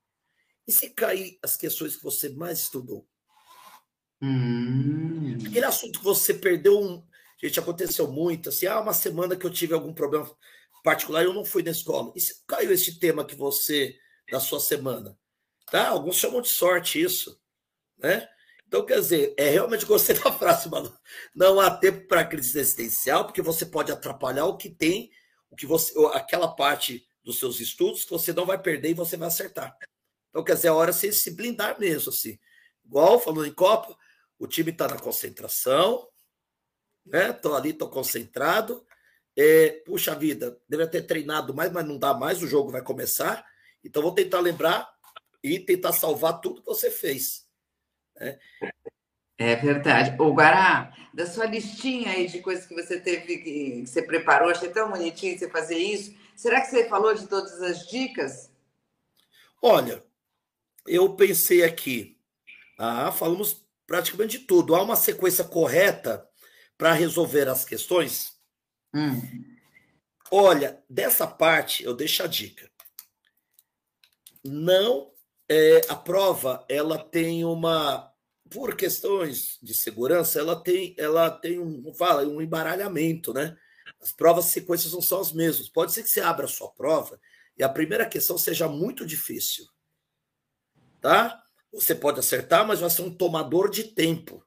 E 0.68 0.72
se 0.72 0.90
cair 0.92 1.40
as 1.44 1.56
questões 1.56 1.96
que 1.96 2.04
você 2.04 2.30
mais 2.30 2.60
estudou? 2.60 3.08
Hum. 4.22 5.38
Aquele 5.48 5.66
assunto 5.66 6.00
que 6.00 6.06
você 6.06 6.34
perdeu 6.34 6.80
um. 6.80 7.06
Gente, 7.42 7.60
aconteceu 7.60 8.12
muito, 8.12 8.50
assim, 8.50 8.66
ah, 8.66 8.82
uma 8.82 8.94
semana 8.94 9.36
que 9.36 9.46
eu 9.46 9.50
tive 9.50 9.74
algum 9.74 9.94
problema 9.94 10.30
particular, 10.84 11.24
eu 11.24 11.34
não 11.34 11.46
fui 11.46 11.64
na 11.64 11.72
escola. 11.72 12.12
E 12.16 12.20
se 12.20 12.46
caiu 12.46 12.72
esse 12.72 13.00
tema 13.00 13.26
que 13.26 13.36
você, 13.36 13.98
da 14.30 14.40
sua 14.40 14.60
semana? 14.60 15.18
Tá? 15.72 15.88
Alguns 15.88 16.18
chamam 16.18 16.42
de 16.42 16.50
sorte 16.50 17.02
isso, 17.02 17.40
né? 17.98 18.28
Então, 18.70 18.86
quer 18.86 19.00
dizer, 19.00 19.34
é 19.36 19.50
realmente 19.50 19.84
gostei 19.84 20.14
da 20.22 20.32
frase, 20.32 20.70
mano. 20.70 20.96
Não 21.36 21.60
há 21.60 21.76
tempo 21.76 22.08
para 22.08 22.24
crise 22.24 22.60
existencial, 22.60 23.26
porque 23.26 23.42
você 23.42 23.66
pode 23.66 23.92
atrapalhar 23.92 24.46
o 24.46 24.58
que 24.58 24.70
tem, 24.70 25.12
o 25.50 25.56
que 25.56 25.66
você, 25.66 25.92
aquela 26.14 26.48
parte 26.56 27.04
dos 27.24 27.40
seus 27.40 27.60
estudos 27.60 28.04
que 28.04 28.12
você 28.12 28.32
não 28.32 28.46
vai 28.46 28.62
perder 28.62 28.92
e 28.92 28.94
você 28.94 29.18
vai 29.18 29.28
acertar. 29.28 29.76
Então, 30.30 30.44
quer 30.44 30.54
dizer, 30.54 30.68
é 30.68 30.72
hora 30.72 30.92
de 30.92 31.00
você 31.00 31.12
se 31.12 31.32
blindar 31.32 31.80
mesmo, 31.80 32.12
assim. 32.12 32.38
Igual 32.86 33.20
falando 33.20 33.48
em 33.48 33.54
Copa, 33.54 33.98
o 34.38 34.46
time 34.46 34.70
está 34.70 34.88
na 34.88 35.00
concentração, 35.00 36.08
né? 37.04 37.32
Estou 37.32 37.56
ali, 37.56 37.72
estou 37.72 37.90
concentrado. 37.90 38.86
É, 39.36 39.82
puxa 39.84 40.14
vida, 40.14 40.62
deve 40.70 40.86
ter 40.86 41.08
treinado 41.08 41.56
mais, 41.56 41.72
mas 41.72 41.88
não 41.88 41.98
dá 41.98 42.14
mais, 42.14 42.44
o 42.44 42.48
jogo 42.48 42.70
vai 42.72 42.84
começar. 42.84 43.44
Então, 43.84 44.04
vou 44.04 44.14
tentar 44.14 44.42
lembrar 44.42 44.88
e 45.44 45.60
tentar 45.60 45.92
salvar 45.92 46.40
tudo 46.40 46.62
que 46.62 46.68
você 46.68 46.92
fez. 46.92 47.49
Né? 48.20 48.40
É 49.38 49.56
verdade. 49.56 50.22
O 50.22 50.34
Guará, 50.34 50.94
da 51.14 51.26
sua 51.26 51.46
listinha 51.46 52.12
aí 52.12 52.28
de 52.28 52.42
coisas 52.42 52.66
que 52.66 52.76
você 52.76 53.00
teve, 53.00 53.38
que 53.38 53.86
você 53.86 54.02
preparou, 54.02 54.50
achei 54.50 54.70
tão 54.70 54.92
bonitinho 54.92 55.38
você 55.40 55.50
fazer 55.50 55.78
isso. 55.78 56.14
Será 56.36 56.60
que 56.62 56.68
você 56.68 56.90
falou 56.90 57.14
de 57.14 57.26
todas 57.28 57.62
as 57.62 57.88
dicas? 57.88 58.52
Olha, 59.62 60.04
eu 60.86 61.16
pensei 61.16 61.64
aqui, 61.64 62.18
ah, 62.78 63.12
falamos 63.12 63.66
praticamente 63.88 64.40
de 64.40 64.46
tudo. 64.46 64.76
Há 64.76 64.84
uma 64.84 64.96
sequência 64.96 65.44
correta 65.44 66.28
para 66.78 66.94
resolver 66.94 67.48
as 67.48 67.66
questões? 67.66 68.38
Hum. 68.94 69.22
Olha, 70.32 70.84
dessa 70.90 71.26
parte 71.26 71.84
eu 71.84 71.94
deixo 71.94 72.24
a 72.24 72.28
dica. 72.28 72.70
Não, 74.44 75.12
é, 75.50 75.82
a 75.90 75.96
prova 75.96 76.66
ela 76.70 76.98
tem 76.98 77.44
uma 77.44 78.09
por 78.50 78.76
questões 78.76 79.58
de 79.62 79.74
segurança, 79.74 80.40
ela 80.40 80.56
tem, 80.56 80.96
ela 80.98 81.30
tem 81.30 81.60
um, 81.60 81.94
fala, 81.94 82.26
um 82.28 82.42
embaralhamento, 82.42 83.34
né? 83.34 83.56
As 84.02 84.12
provas 84.12 84.46
sequências 84.46 84.94
não 84.94 85.02
são 85.02 85.20
as 85.20 85.32
mesmas. 85.32 85.70
Pode 85.70 85.92
ser 85.92 86.04
que 86.04 86.10
você 86.10 86.22
abra 86.22 86.46
a 86.46 86.50
sua 86.50 86.70
prova 86.72 87.20
e 87.58 87.64
a 87.64 87.70
primeira 87.70 88.06
questão 88.06 88.38
seja 88.38 88.68
muito 88.68 89.06
difícil. 89.06 89.66
Tá? 91.02 91.42
Você 91.74 91.94
pode 91.94 92.20
acertar, 92.20 92.66
mas 92.66 92.80
vai 92.80 92.90
ser 92.90 93.02
um 93.02 93.14
tomador 93.14 93.70
de 93.70 93.84
tempo. 93.84 94.44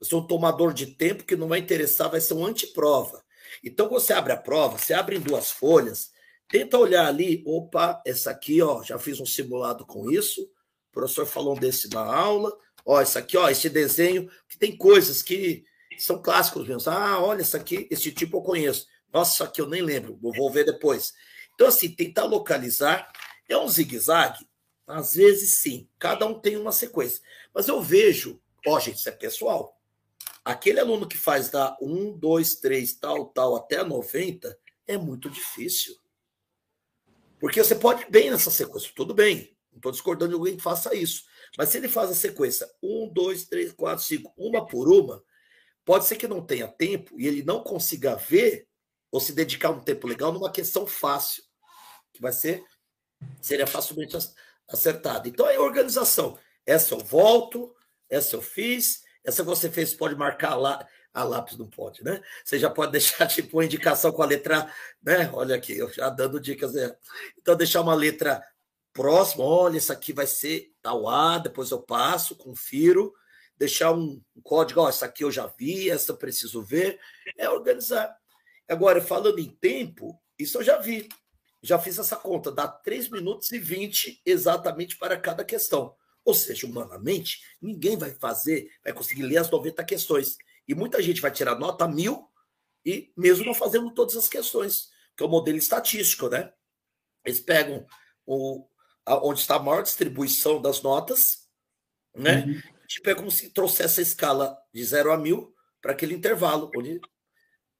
Vai 0.00 0.08
ser 0.08 0.14
um 0.16 0.26
tomador 0.26 0.72
de 0.72 0.86
tempo 0.86 1.24
que 1.24 1.36
não 1.36 1.48
vai 1.48 1.58
interessar, 1.58 2.10
vai 2.10 2.20
ser 2.20 2.34
um 2.34 2.44
antiprova. 2.44 3.22
Então, 3.62 3.88
você 3.88 4.12
abre 4.12 4.32
a 4.32 4.36
prova, 4.36 4.78
você 4.78 4.94
abre 4.94 5.16
em 5.16 5.20
duas 5.20 5.50
folhas, 5.50 6.10
tenta 6.48 6.78
olhar 6.78 7.06
ali, 7.06 7.42
opa, 7.46 8.02
essa 8.06 8.30
aqui, 8.30 8.62
ó, 8.62 8.82
já 8.82 8.98
fiz 8.98 9.20
um 9.20 9.26
simulado 9.26 9.86
com 9.86 10.10
isso, 10.10 10.42
o 10.42 10.92
professor 10.92 11.26
falou 11.26 11.58
desse 11.58 11.88
na 11.90 12.00
aula, 12.00 12.56
ó, 12.88 13.02
isso 13.02 13.18
aqui, 13.18 13.36
ó, 13.36 13.50
esse 13.50 13.68
desenho, 13.68 14.30
que 14.48 14.58
tem 14.58 14.74
coisas 14.74 15.20
que 15.20 15.62
são 15.98 16.22
clássicos 16.22 16.66
mesmo. 16.66 16.90
Ah, 16.90 17.22
olha, 17.22 17.42
isso 17.42 17.54
aqui, 17.54 17.86
esse 17.90 18.10
tipo 18.10 18.38
eu 18.38 18.42
conheço. 18.42 18.86
Nossa, 19.12 19.34
isso 19.34 19.44
aqui 19.44 19.60
eu 19.60 19.68
nem 19.68 19.82
lembro, 19.82 20.18
vou 20.18 20.50
ver 20.50 20.64
depois. 20.64 21.12
Então, 21.54 21.66
assim, 21.66 21.90
tentar 21.90 22.24
localizar 22.24 23.12
é 23.46 23.58
um 23.58 23.68
zigue-zague? 23.68 24.48
Às 24.86 25.14
vezes 25.14 25.56
sim, 25.56 25.86
cada 25.98 26.26
um 26.26 26.40
tem 26.40 26.56
uma 26.56 26.72
sequência. 26.72 27.20
Mas 27.52 27.68
eu 27.68 27.82
vejo, 27.82 28.40
ó, 28.66 28.80
gente, 28.80 28.96
isso 28.96 29.08
é 29.08 29.12
pessoal. 29.12 29.78
Aquele 30.42 30.80
aluno 30.80 31.06
que 31.06 31.16
faz 31.16 31.50
da 31.50 31.76
1, 31.82 32.16
2, 32.16 32.54
3, 32.54 32.94
tal, 32.94 33.26
tal, 33.26 33.54
até 33.54 33.84
90, 33.84 34.58
é 34.86 34.96
muito 34.96 35.28
difícil. 35.28 35.94
Porque 37.38 37.62
você 37.62 37.74
pode 37.74 38.04
ir 38.04 38.10
bem 38.10 38.30
nessa 38.30 38.50
sequência, 38.50 38.90
tudo 38.96 39.12
bem. 39.12 39.54
Não 39.70 39.76
estou 39.76 39.92
discordando 39.92 40.30
de 40.30 40.36
alguém 40.36 40.56
que 40.56 40.62
faça 40.62 40.94
isso. 40.94 41.27
Mas 41.56 41.70
se 41.70 41.78
ele 41.78 41.88
faz 41.88 42.10
a 42.10 42.14
sequência 42.14 42.68
1, 42.82 43.08
2, 43.12 43.44
3, 43.44 43.72
4, 43.72 44.04
5, 44.04 44.34
uma 44.36 44.66
por 44.66 44.88
uma, 44.88 45.22
pode 45.84 46.04
ser 46.04 46.16
que 46.16 46.28
não 46.28 46.44
tenha 46.44 46.68
tempo 46.68 47.18
e 47.18 47.26
ele 47.26 47.42
não 47.42 47.62
consiga 47.62 48.14
ver 48.14 48.68
ou 49.10 49.20
se 49.20 49.32
dedicar 49.32 49.70
um 49.70 49.80
tempo 49.80 50.06
legal 50.06 50.32
numa 50.32 50.52
questão 50.52 50.86
fácil, 50.86 51.42
que 52.12 52.20
vai 52.20 52.32
ser, 52.32 52.62
seria 53.40 53.66
facilmente 53.66 54.16
acertada. 54.68 55.28
Então 55.28 55.48
é 55.48 55.58
organização. 55.58 56.38
Essa 56.66 56.94
eu 56.94 56.98
volto, 56.98 57.74
essa 58.08 58.36
eu 58.36 58.42
fiz, 58.42 59.02
essa 59.24 59.42
você 59.42 59.70
fez, 59.70 59.94
pode 59.94 60.14
marcar 60.14 60.54
lá. 60.56 60.86
A 61.14 61.24
lápis 61.24 61.56
não 61.56 61.68
pode, 61.68 62.04
né? 62.04 62.22
Você 62.44 62.58
já 62.58 62.70
pode 62.70 62.92
deixar 62.92 63.26
tipo 63.26 63.56
uma 63.56 63.64
indicação 63.64 64.12
com 64.12 64.22
a 64.22 64.26
letra, 64.26 64.72
né? 65.02 65.30
Olha 65.32 65.56
aqui, 65.56 65.76
eu 65.76 65.90
já 65.90 66.10
dando 66.10 66.38
dicas. 66.38 66.74
Né? 66.74 66.94
Então, 67.38 67.56
deixar 67.56 67.80
uma 67.80 67.94
letra 67.94 68.42
próxima, 68.98 69.44
olha, 69.44 69.78
isso 69.78 69.92
aqui 69.92 70.12
vai 70.12 70.26
ser 70.26 70.72
tal 70.82 71.08
A, 71.08 71.38
depois 71.38 71.70
eu 71.70 71.80
passo, 71.80 72.34
confiro, 72.34 73.14
deixar 73.56 73.92
um, 73.92 74.20
código, 74.42 74.80
ó, 74.80 74.88
essa 74.88 75.06
aqui 75.06 75.22
eu 75.22 75.30
já 75.30 75.46
vi, 75.46 75.88
essa 75.88 76.12
preciso 76.14 76.64
ver, 76.64 76.98
é 77.36 77.48
organizar. 77.48 78.12
Agora, 78.68 79.00
falando 79.00 79.38
em 79.38 79.50
tempo, 79.50 80.20
isso 80.36 80.58
eu 80.58 80.64
já 80.64 80.78
vi. 80.78 81.08
Já 81.62 81.78
fiz 81.78 81.96
essa 81.96 82.16
conta, 82.16 82.50
dá 82.50 82.66
3 82.66 83.08
minutos 83.08 83.52
e 83.52 83.60
20 83.60 84.20
exatamente 84.26 84.98
para 84.98 85.16
cada 85.16 85.44
questão. 85.44 85.94
Ou 86.24 86.34
seja, 86.34 86.66
humanamente, 86.66 87.40
ninguém 87.62 87.96
vai 87.96 88.10
fazer, 88.14 88.68
vai 88.82 88.92
conseguir 88.92 89.22
ler 89.22 89.38
as 89.38 89.48
90 89.48 89.84
questões. 89.84 90.36
E 90.66 90.74
muita 90.74 91.00
gente 91.00 91.20
vai 91.20 91.30
tirar 91.30 91.56
nota 91.56 91.86
mil 91.86 92.28
e 92.84 93.12
mesmo 93.16 93.44
não 93.44 93.54
fazendo 93.54 93.94
todas 93.94 94.16
as 94.16 94.28
questões, 94.28 94.88
que 95.16 95.22
é 95.22 95.26
o 95.26 95.30
modelo 95.30 95.56
estatístico, 95.56 96.28
né? 96.28 96.52
Eles 97.24 97.38
pegam 97.38 97.86
o, 98.26 98.66
onde 99.16 99.40
está 99.40 99.56
a 99.56 99.62
maior 99.62 99.82
distribuição 99.82 100.60
das 100.60 100.82
notas, 100.82 101.48
né? 102.14 102.44
Uhum. 102.44 102.60
Tipo, 102.86 103.10
é 103.10 103.14
como 103.14 103.30
se 103.30 103.50
trouxesse 103.50 104.00
a 104.00 104.02
escala 104.02 104.58
de 104.72 104.82
0 104.84 105.12
a 105.12 105.18
mil 105.18 105.54
para 105.80 105.92
aquele 105.92 106.14
intervalo, 106.14 106.70
onde 106.76 107.00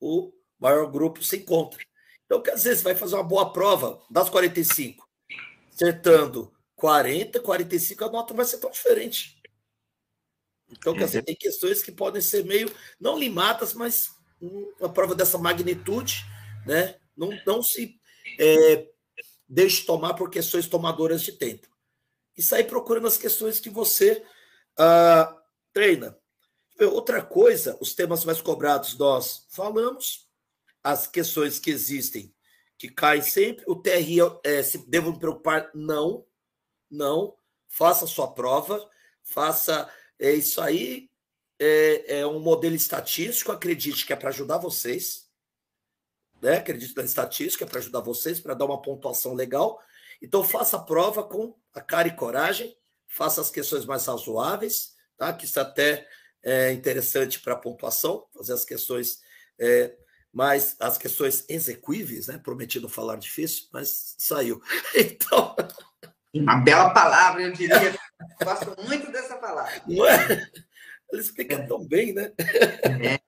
o 0.01 0.33
maior 0.59 0.91
grupo 0.91 1.23
se 1.23 1.37
encontra. 1.39 1.83
Então, 2.27 2.43
quer 2.43 2.55
dizer, 2.55 2.77
você 2.77 2.83
vai 2.83 2.95
fazer 2.95 3.15
uma 3.15 3.25
boa 3.25 3.53
prova 3.53 4.03
das 4.11 4.29
45, 4.29 5.09
acertando 5.73 6.53
40, 6.77 7.41
45, 7.41 8.05
a 8.05 8.11
nota 8.11 8.35
vai 8.35 8.45
ser 8.45 8.59
tão 8.59 8.71
diferente. 8.71 9.41
Então, 10.71 10.95
quer 10.95 11.07
dizer, 11.07 11.23
tem 11.23 11.35
questões 11.35 11.83
que 11.83 11.91
podem 11.91 12.21
ser 12.21 12.45
meio, 12.45 12.71
não 13.01 13.19
limadas, 13.19 13.73
mas 13.73 14.11
uma 14.41 14.93
prova 14.93 15.15
dessa 15.15 15.39
magnitude, 15.39 16.25
né? 16.67 16.97
Não, 17.17 17.31
não 17.47 17.63
se 17.63 17.99
é, 18.39 18.87
deixe 19.49 19.85
tomar 19.85 20.15
por 20.15 20.31
questões 20.31 20.67
tomadoras 20.67 21.23
de 21.23 21.33
tempo. 21.33 21.69
E 22.37 22.43
sair 22.43 22.65
procurando 22.65 23.07
as 23.07 23.17
questões 23.17 23.59
que 23.59 23.71
você 23.71 24.23
uh, 24.79 25.35
treina. 25.73 26.17
Outra 26.93 27.23
coisa, 27.23 27.77
os 27.81 27.95
temas 27.95 28.25
mais 28.25 28.41
cobrados 28.41 28.97
nós 28.97 29.47
falamos, 29.51 30.29
as 30.85 31.07
questões 31.07 31.59
que 31.59 31.71
existem 31.71 32.33
que 32.77 32.89
caem 32.89 33.23
sempre. 33.23 33.65
O 33.67 33.75
TRI, 33.75 34.19
é, 34.45 34.63
se 34.63 34.79
devo 34.89 35.13
me 35.13 35.19
preocupar? 35.19 35.71
Não 35.75 36.29
não. 36.91 37.37
Faça 37.69 38.07
sua 38.07 38.33
prova, 38.33 38.89
faça 39.23 39.91
é 40.19 40.33
isso 40.33 40.61
aí. 40.61 41.11
É, 41.61 42.21
é 42.21 42.27
um 42.27 42.41
modelo 42.41 42.75
estatístico, 42.75 43.53
acredite 43.53 44.07
que 44.07 44.13
é 44.13 44.17
para 44.17 44.29
ajudar 44.29 44.59
vocês. 44.59 45.28
Né? 46.41 46.59
Acredite 46.59 46.97
na 46.97 47.05
estatística, 47.05 47.65
é 47.65 47.69
para 47.69 47.79
ajudar 47.79 48.01
vocês, 48.01 48.41
para 48.41 48.55
dar 48.55 48.65
uma 48.65 48.81
pontuação 48.81 49.35
legal. 49.35 49.81
Então, 50.23 50.43
faça 50.43 50.77
a 50.77 50.83
prova 50.83 51.23
com 51.23 51.55
a 51.75 51.81
cara 51.81 52.09
e 52.09 52.17
coragem, 52.17 52.77
faça 53.07 53.41
as 53.41 53.51
questões 53.51 53.85
mais 53.85 54.07
razoáveis, 54.07 54.95
tá? 55.17 55.33
que 55.33 55.45
isso 55.45 55.61
até 55.61 56.07
é 56.43 56.73
interessante 56.73 57.41
para 57.41 57.55
a 57.55 57.59
pontuação, 57.59 58.27
fazer 58.35 58.53
as 58.53 58.65
questões 58.65 59.21
é, 59.59 59.95
mais, 60.33 60.77
as 60.79 60.97
questões 60.97 61.45
execuíveis, 61.49 62.29
né? 62.29 62.39
Prometido 62.39 62.89
falar 62.89 63.17
difícil, 63.17 63.65
mas 63.73 64.15
saiu. 64.19 64.63
Então. 64.95 65.57
Uma 66.35 66.57
bela 66.57 66.91
palavra, 66.91 67.43
eu 67.43 67.53
diria. 67.53 67.99
Gosto 68.45 68.77
muito 68.87 69.11
dessa 69.11 69.37
palavra. 69.37 69.83
Não 69.87 70.07
é? 70.07 70.49
Ela 71.11 71.23
explica 71.23 71.67
tão 71.67 71.85
bem, 71.87 72.13
né? 72.13 72.33
É, 72.83 73.19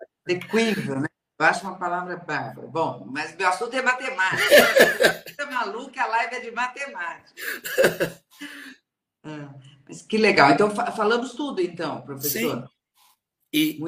né? 1.01 1.09
Acho 1.41 1.63
uma 1.63 1.79
palavra 1.79 2.17
bárbara. 2.17 2.67
Bom, 2.67 3.07
mas 3.11 3.35
meu 3.35 3.49
assunto 3.49 3.75
é 3.75 3.81
matemática. 3.81 5.25
Você 5.27 5.45
maluca, 5.47 6.03
a 6.03 6.07
live 6.07 6.37
é 6.37 6.41
de 6.41 6.51
matemática. 6.51 8.23
Ah, 9.25 9.55
mas 9.89 10.03
que 10.03 10.19
legal. 10.19 10.51
Então, 10.51 10.71
falamos 10.71 11.33
tudo, 11.33 11.63
então, 11.63 12.03
professor. 12.03 12.63
Sim. 12.63 12.65
E, 13.53 13.81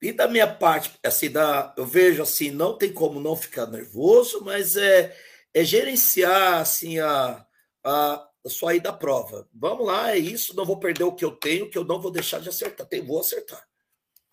e 0.00 0.12
da 0.12 0.28
minha 0.28 0.52
parte, 0.52 0.92
assim, 1.04 1.30
da, 1.30 1.74
eu 1.76 1.84
vejo 1.84 2.22
assim, 2.22 2.52
não 2.52 2.78
tem 2.78 2.92
como 2.92 3.18
não 3.18 3.34
ficar 3.34 3.66
nervoso, 3.66 4.44
mas 4.44 4.76
é, 4.76 5.16
é 5.52 5.64
gerenciar 5.64 6.60
assim, 6.60 7.00
a, 7.00 7.44
a, 7.84 8.28
só 8.46 8.68
aí 8.68 8.78
da 8.78 8.92
prova. 8.92 9.48
Vamos 9.52 9.84
lá, 9.84 10.12
é 10.12 10.18
isso, 10.18 10.54
não 10.54 10.64
vou 10.64 10.78
perder 10.78 11.04
o 11.04 11.14
que 11.14 11.24
eu 11.24 11.32
tenho, 11.32 11.68
que 11.68 11.76
eu 11.76 11.84
não 11.84 12.00
vou 12.00 12.12
deixar 12.12 12.40
de 12.40 12.48
acertar, 12.48 12.86
tem, 12.86 13.04
vou 13.04 13.18
acertar. 13.18 13.66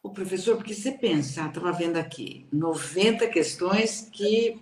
O 0.02 0.12
professor, 0.12 0.56
porque 0.56 0.74
você 0.74 0.92
pensa, 0.92 1.46
estava 1.46 1.72
vendo 1.74 1.98
aqui, 1.98 2.48
90 2.52 3.28
questões 3.28 4.10
que 4.12 4.62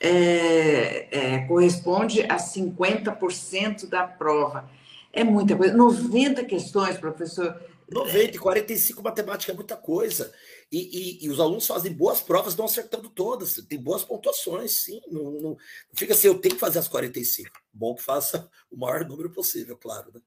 é, 0.00 1.34
é, 1.34 1.46
corresponde 1.46 2.22
a 2.22 2.36
50% 2.36 3.88
da 3.88 4.06
prova. 4.06 4.68
É 5.12 5.22
muita 5.22 5.56
coisa. 5.56 5.76
90 5.76 6.44
questões, 6.44 6.98
professor. 6.98 7.60
90 7.88 8.36
e 8.36 8.38
45 8.38 9.02
matemática 9.02 9.52
é 9.52 9.54
muita 9.54 9.76
coisa. 9.76 10.32
E, 10.70 10.78
e, 11.20 11.26
e, 11.26 11.30
os 11.30 11.38
alunos 11.38 11.66
fazem 11.66 11.92
boas 11.92 12.20
provas, 12.20 12.56
não 12.56 12.64
acertando 12.64 13.08
todas. 13.10 13.54
Tem 13.68 13.78
boas 13.78 14.02
pontuações, 14.02 14.82
sim. 14.82 15.00
Não, 15.08 15.24
não, 15.24 15.40
não, 15.40 15.56
fica 15.94 16.14
assim, 16.14 16.26
eu 16.26 16.38
tenho 16.38 16.54
que 16.54 16.60
fazer 16.60 16.78
as 16.78 16.88
45. 16.88 17.50
Bom 17.72 17.94
que 17.94 18.02
faça 18.02 18.48
o 18.70 18.76
maior 18.76 19.06
número 19.06 19.30
possível, 19.30 19.76
claro. 19.76 20.10
Né? 20.14 20.20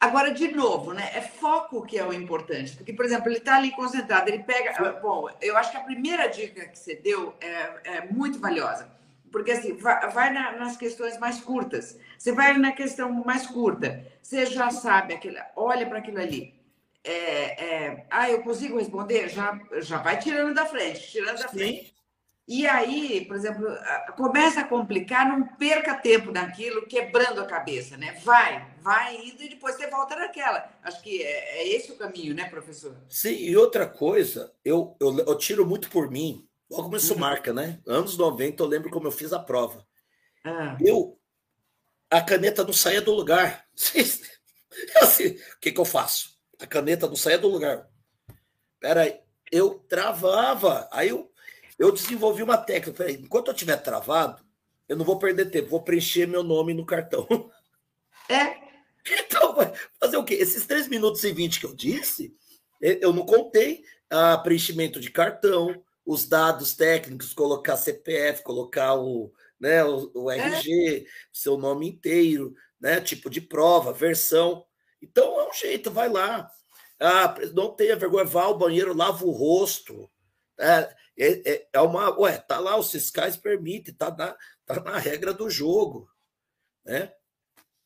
Agora, 0.00 0.32
de 0.32 0.50
novo, 0.50 0.94
né? 0.94 1.10
É 1.14 1.20
foco 1.20 1.82
que 1.82 1.98
é 1.98 2.06
o 2.06 2.12
importante. 2.12 2.74
Porque, 2.76 2.92
por 2.92 3.04
exemplo, 3.04 3.28
ele 3.28 3.36
está 3.36 3.56
ali 3.56 3.70
concentrado, 3.72 4.30
ele 4.30 4.42
pega. 4.42 4.72
Ah, 4.78 4.92
bom, 4.92 5.28
eu 5.42 5.56
acho 5.56 5.70
que 5.70 5.76
a 5.76 5.84
primeira 5.84 6.26
dica 6.26 6.66
que 6.66 6.78
você 6.78 6.94
deu 6.94 7.34
é, 7.40 7.96
é 7.96 8.06
muito 8.06 8.38
valiosa. 8.38 8.90
Porque 9.30 9.52
assim, 9.52 9.74
vai, 9.76 10.10
vai 10.10 10.32
na, 10.32 10.52
nas 10.52 10.76
questões 10.76 11.18
mais 11.18 11.40
curtas. 11.40 11.98
Você 12.18 12.32
vai 12.32 12.56
na 12.56 12.72
questão 12.72 13.12
mais 13.24 13.46
curta, 13.46 14.04
você 14.22 14.46
já 14.46 14.70
sabe 14.70 15.14
aquilo, 15.14 15.36
olha 15.54 15.86
para 15.86 15.98
aquilo 15.98 16.18
ali 16.18 16.60
é, 17.02 17.64
é, 17.64 18.06
ah, 18.10 18.30
eu 18.30 18.42
consigo 18.42 18.78
responder? 18.78 19.28
Já, 19.28 19.58
já 19.80 19.98
vai 19.98 20.18
tirando 20.18 20.54
da 20.54 20.66
frente, 20.66 21.10
tirando 21.10 21.38
da 21.38 21.48
Sim. 21.48 21.58
frente. 21.58 21.94
E 22.50 22.66
aí, 22.66 23.24
por 23.26 23.36
exemplo, 23.36 23.64
começa 24.16 24.60
a 24.60 24.68
complicar, 24.68 25.28
não 25.28 25.46
perca 25.56 25.94
tempo 25.94 26.32
naquilo, 26.32 26.86
quebrando 26.86 27.40
a 27.40 27.46
cabeça, 27.46 27.96
né? 27.96 28.20
Vai, 28.24 28.74
vai 28.82 29.16
indo 29.24 29.42
e 29.42 29.50
depois 29.50 29.76
você 29.76 29.88
volta 29.88 30.16
naquela. 30.16 30.68
Acho 30.82 31.00
que 31.00 31.22
é, 31.22 31.60
é 31.60 31.68
esse 31.68 31.92
o 31.92 31.96
caminho, 31.96 32.34
né, 32.34 32.48
professor? 32.48 32.96
Sim, 33.08 33.36
e 33.36 33.56
outra 33.56 33.86
coisa, 33.86 34.52
eu, 34.64 34.96
eu, 35.00 35.16
eu 35.20 35.38
tiro 35.38 35.64
muito 35.64 35.88
por 35.88 36.10
mim, 36.10 36.44
logo 36.68 36.84
como 36.84 36.96
isso 36.96 37.14
uhum. 37.14 37.20
marca, 37.20 37.52
né? 37.52 37.78
Anos 37.86 38.18
90, 38.18 38.60
eu 38.60 38.66
lembro 38.66 38.90
como 38.90 39.06
eu 39.06 39.12
fiz 39.12 39.32
a 39.32 39.38
prova. 39.38 39.86
Ah. 40.44 40.76
Eu, 40.80 41.16
a 42.10 42.20
caneta 42.20 42.64
não 42.64 42.72
saía 42.72 43.00
do 43.00 43.12
lugar. 43.12 43.64
assim, 45.00 45.28
o 45.28 45.60
que, 45.60 45.70
que 45.70 45.80
eu 45.80 45.84
faço? 45.84 46.40
a 46.60 46.66
caneta 46.66 47.08
não 47.08 47.16
saía 47.16 47.38
do 47.38 47.48
lugar. 47.48 47.88
Peraí, 48.78 49.18
eu 49.50 49.78
travava. 49.88 50.88
Aí 50.92 51.08
eu, 51.08 51.29
eu 51.80 51.90
desenvolvi 51.90 52.42
uma 52.42 52.58
técnica. 52.58 52.92
Peraí, 52.92 53.14
enquanto 53.14 53.48
eu 53.48 53.54
estiver 53.54 53.78
travado, 53.78 54.44
eu 54.86 54.96
não 54.96 55.04
vou 55.04 55.18
perder 55.18 55.46
tempo, 55.46 55.70
vou 55.70 55.82
preencher 55.82 56.26
meu 56.26 56.42
nome 56.42 56.74
no 56.74 56.84
cartão. 56.84 57.26
É. 58.28 58.60
Então, 59.12 59.56
fazer 59.98 60.18
o 60.18 60.24
quê? 60.24 60.34
Esses 60.34 60.66
3 60.66 60.86
minutos 60.86 61.24
e 61.24 61.32
20 61.32 61.58
que 61.58 61.64
eu 61.64 61.74
disse, 61.74 62.36
eu 62.78 63.14
não 63.14 63.24
contei 63.24 63.82
a 64.10 64.36
preenchimento 64.36 65.00
de 65.00 65.10
cartão, 65.10 65.82
os 66.04 66.28
dados 66.28 66.74
técnicos, 66.74 67.32
colocar 67.32 67.78
CPF, 67.78 68.42
colocar 68.42 68.94
o, 68.96 69.32
né, 69.58 69.82
o, 69.82 70.10
o 70.14 70.30
RG, 70.30 70.98
é. 70.98 71.04
seu 71.32 71.56
nome 71.56 71.88
inteiro, 71.88 72.54
né, 72.78 73.00
tipo 73.00 73.30
de 73.30 73.40
prova, 73.40 73.90
versão. 73.90 74.66
Então 75.00 75.40
é 75.40 75.48
um 75.48 75.52
jeito, 75.54 75.90
vai 75.90 76.10
lá. 76.10 76.50
Ah, 77.00 77.34
não 77.54 77.74
tenha 77.74 77.96
vergonha, 77.96 78.26
vá 78.26 78.42
ao 78.42 78.58
banheiro, 78.58 78.94
lava 78.94 79.24
o 79.24 79.30
rosto. 79.30 80.10
É, 80.60 80.94
é, 81.18 81.68
é 81.72 81.80
uma. 81.80 82.18
Ué, 82.20 82.38
tá 82.38 82.58
lá, 82.58 82.76
os 82.76 82.90
fiscais 82.90 83.36
permitem, 83.36 83.94
tá 83.94 84.10
na, 84.10 84.36
tá 84.64 84.80
na 84.80 84.98
regra 84.98 85.32
do 85.32 85.50
jogo. 85.50 86.08
Né? 86.84 87.12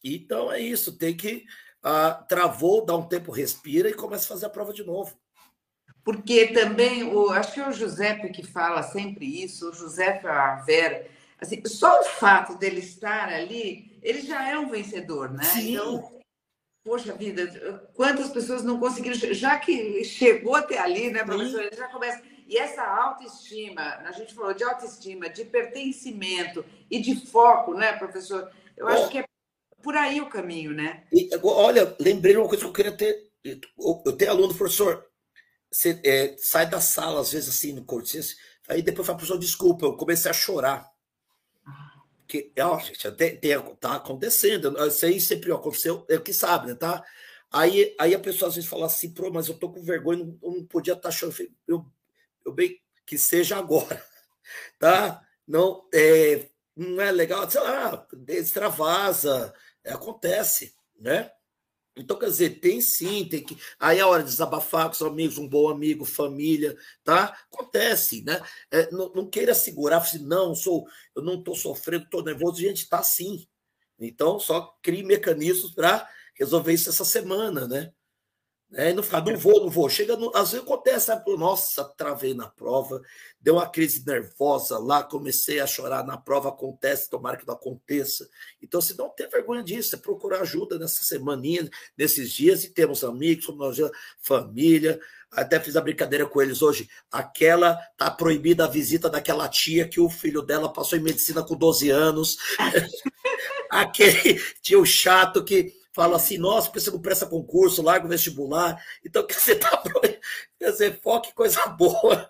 Então 0.03 0.53
é 0.53 0.61
isso, 0.61 0.97
tem 0.99 1.17
que. 1.17 1.45
Ah, 1.83 2.25
travou, 2.29 2.85
dá 2.85 2.97
um 2.97 3.07
tempo, 3.07 3.31
respira 3.31 3.91
e 3.91 3.95
começa 3.95 4.25
a 4.25 4.29
fazer 4.29 4.47
a 4.47 4.51
prova 4.51 4.73
de 4.73 4.85
novo. 4.85 5.19
Porque 6.03 6.49
também, 6.49 7.03
o, 7.05 7.31
acho 7.31 7.55
que 7.55 7.61
é 7.61 7.69
o 7.69 7.73
Giuseppe 7.73 8.31
que 8.31 8.43
fala 8.43 8.83
sempre 8.83 9.43
isso, 9.43 9.71
o 9.71 9.75
Giuseppe 9.75 10.27
a 10.27 10.57
Vera, 10.57 11.07
assim, 11.39 11.63
só 11.67 12.01
o 12.01 12.05
fato 12.05 12.57
dele 12.57 12.81
estar 12.81 13.29
ali, 13.29 13.99
ele 14.03 14.21
já 14.21 14.49
é 14.49 14.59
um 14.59 14.69
vencedor, 14.69 15.31
né? 15.31 15.45
Sim. 15.45 15.73
Então, 15.73 16.21
poxa 16.85 17.15
vida, 17.15 17.91
quantas 17.95 18.31
pessoas 18.31 18.63
não 18.63 18.79
conseguiram, 18.79 19.17
já 19.35 19.59
que 19.59 20.05
chegou 20.05 20.55
até 20.55 20.79
ali, 20.79 21.11
né, 21.11 21.25
professor? 21.25 21.63
Ele 21.63 21.77
já 21.77 21.89
começa. 21.89 22.23
E 22.47 22.59
essa 22.59 22.83
autoestima, 22.83 23.83
a 23.83 24.13
gente 24.13 24.35
falou 24.35 24.53
de 24.53 24.63
autoestima, 24.63 25.29
de 25.29 25.45
pertencimento 25.45 26.65
e 26.91 27.01
de 27.01 27.27
foco, 27.27 27.75
né, 27.75 27.93
professor? 27.95 28.51
Eu 28.77 28.87
Bom, 28.87 28.93
acho 28.93 29.09
que 29.09 29.19
é 29.19 29.25
por 29.83 29.97
aí 29.97 30.21
o 30.21 30.29
caminho, 30.29 30.73
né? 30.73 31.05
E, 31.13 31.31
olha, 31.43 31.97
lembrei 31.99 32.37
uma 32.37 32.49
coisa 32.49 32.63
que 32.63 32.69
eu 32.69 32.73
queria 32.73 32.93
ter. 32.93 33.31
Eu 33.45 34.17
tenho 34.17 34.31
aluno, 34.31 34.55
professor, 34.55 35.05
você 35.71 36.01
é, 36.05 36.35
sai 36.39 36.69
da 36.69 36.81
sala, 36.81 37.21
às 37.21 37.33
vezes, 37.33 37.49
assim, 37.49 37.73
no 37.73 37.85
curso, 37.85 38.19
aí 38.69 38.83
depois 38.83 39.07
fala, 39.07 39.19
professor, 39.19 39.39
desculpa, 39.39 39.87
eu 39.87 39.97
comecei 39.97 40.31
a 40.31 40.35
chorar 40.35 40.95
que, 42.27 42.53
ó, 42.59 42.79
gente, 42.79 43.11
tem, 43.13 43.37
tem, 43.37 43.77
tá 43.77 43.97
acontecendo, 43.97 44.75
isso 44.87 45.07
aí 45.07 45.21
sempre 45.21 45.53
aconteceu, 45.53 46.05
é 46.09 46.17
o 46.17 46.23
que 46.23 46.33
sabe, 46.33 46.69
né, 46.69 46.75
tá? 46.75 47.05
Aí, 47.53 47.95
aí 48.01 48.15
a 48.15 48.19
pessoa 48.19 48.49
às 48.49 48.57
vezes 48.57 48.69
fala 48.69 48.87
assim, 48.87 49.11
pô, 49.11 49.31
mas 49.31 49.49
eu 49.49 49.55
tô 49.55 49.71
com 49.71 49.83
vergonha, 49.83 50.25
não, 50.25 50.39
não 50.43 50.65
podia 50.65 50.95
estar 50.95 51.09
tá 51.09 51.11
chorando. 51.13 51.49
Eu, 51.69 51.87
eu 52.45 52.53
bem 52.53 52.81
que 53.07 53.19
seja 53.19 53.57
agora, 53.57 54.05
tá? 54.79 55.23
Não 55.47 55.89
é, 55.93 56.49
não 56.77 57.01
é 57.01 57.11
legal, 57.11 57.51
sei 57.51 57.61
lá, 57.61 58.07
extravasa, 58.29 59.55
é, 59.83 59.93
acontece, 59.93 60.75
né? 60.99 61.31
Então, 61.97 62.19
quer 62.19 62.27
dizer, 62.27 62.61
tem 62.61 62.81
sim, 62.81 63.25
tem 63.29 63.45
que. 63.45 63.57
Aí 63.79 63.99
é 63.99 64.01
a 64.01 64.07
hora 64.09 64.23
de 64.25 64.31
desabafar 64.31 64.87
com 64.87 64.93
os 64.93 65.03
amigos, 65.03 65.39
um 65.39 65.49
bom 65.49 65.69
amigo, 65.69 66.05
família, 66.05 66.77
tá? 67.05 67.39
Acontece, 67.53 68.23
né? 68.25 68.43
É, 68.71 68.91
não, 68.91 69.13
não, 69.15 69.31
queira 69.31 69.55
segurar, 69.55 69.99
assim, 69.99 70.19
não, 70.19 70.55
sou, 70.57 70.87
eu 71.15 71.23
não 71.23 71.39
estou 71.39 71.55
sofrendo, 71.55 72.05
estou 72.05 72.25
nervoso, 72.25 72.61
gente, 72.61 72.83
está 72.83 73.03
sim. 73.03 73.47
Então, 73.99 74.41
só 74.41 74.77
crie 74.83 75.05
mecanismos 75.05 75.73
para 75.73 76.09
resolver 76.35 76.73
isso 76.73 76.89
essa 76.89 77.05
semana, 77.05 77.69
né? 77.69 77.93
É, 78.77 78.93
não 78.93 79.05
ficar, 79.05 79.25
não 79.25 79.37
vou, 79.37 79.61
não 79.61 79.71
vou. 79.71 79.89
Chega, 79.89 80.17
no, 80.17 80.35
às 80.35 80.51
vezes 80.51 80.67
acontece, 80.67 81.07
sabe? 81.07 81.37
Nossa, 81.37 81.85
travei 81.97 82.35
na 82.35 82.49
prova, 82.49 83.01
deu 83.41 83.55
uma 83.55 83.69
crise 83.69 84.05
nervosa 84.05 84.79
lá, 84.79 85.03
comecei 85.03 85.61
a 85.61 85.67
chorar 85.67 86.05
na 86.05 86.17
prova, 86.17 86.49
acontece, 86.49 87.09
tomara 87.09 87.37
que 87.37 87.47
não 87.47 87.55
aconteça. 87.55 88.29
Então, 88.61 88.81
se 88.81 88.99
não 88.99 89.09
tem 89.09 89.29
vergonha 89.29 89.63
disso, 89.63 89.95
é 89.95 89.99
procurar 89.99 90.41
ajuda 90.41 90.77
nessa 90.77 91.05
semaninha, 91.05 91.71
nesses 91.97 92.33
dias, 92.33 92.65
e 92.65 92.71
temos 92.71 93.05
amigos, 93.05 93.47
família. 94.21 94.99
Até 95.31 95.61
fiz 95.61 95.77
a 95.77 95.81
brincadeira 95.81 96.27
com 96.27 96.43
eles 96.43 96.61
hoje. 96.61 96.89
Aquela 97.11 97.77
tá 97.97 98.11
proibida 98.11 98.65
a 98.65 98.69
visita 98.69 99.09
daquela 99.09 99.49
tia 99.49 99.89
que 99.89 100.01
o 100.01 100.11
filho 100.11 100.43
dela 100.43 100.73
passou 100.73 100.99
em 100.99 101.03
medicina 101.03 101.45
com 101.45 101.57
12 101.57 101.91
anos. 101.91 102.37
Aquele 103.71 104.41
tio 104.63 104.85
chato 104.85 105.45
que 105.45 105.73
fala 105.95 106.17
assim, 106.17 106.37
nossa, 106.37 106.69
porque 106.69 106.81
você 106.81 106.91
não 106.91 107.01
presta 107.01 107.25
concurso, 107.25 107.81
larga 107.81 108.05
o 108.05 108.09
vestibular. 108.09 108.85
Então, 109.05 109.25
quer 109.25 109.35
dizer, 109.35 109.57
tá, 109.61 109.83
quer 110.59 110.71
dizer, 110.73 111.01
foque 111.01 111.33
coisa 111.33 111.65
boa. 111.69 112.29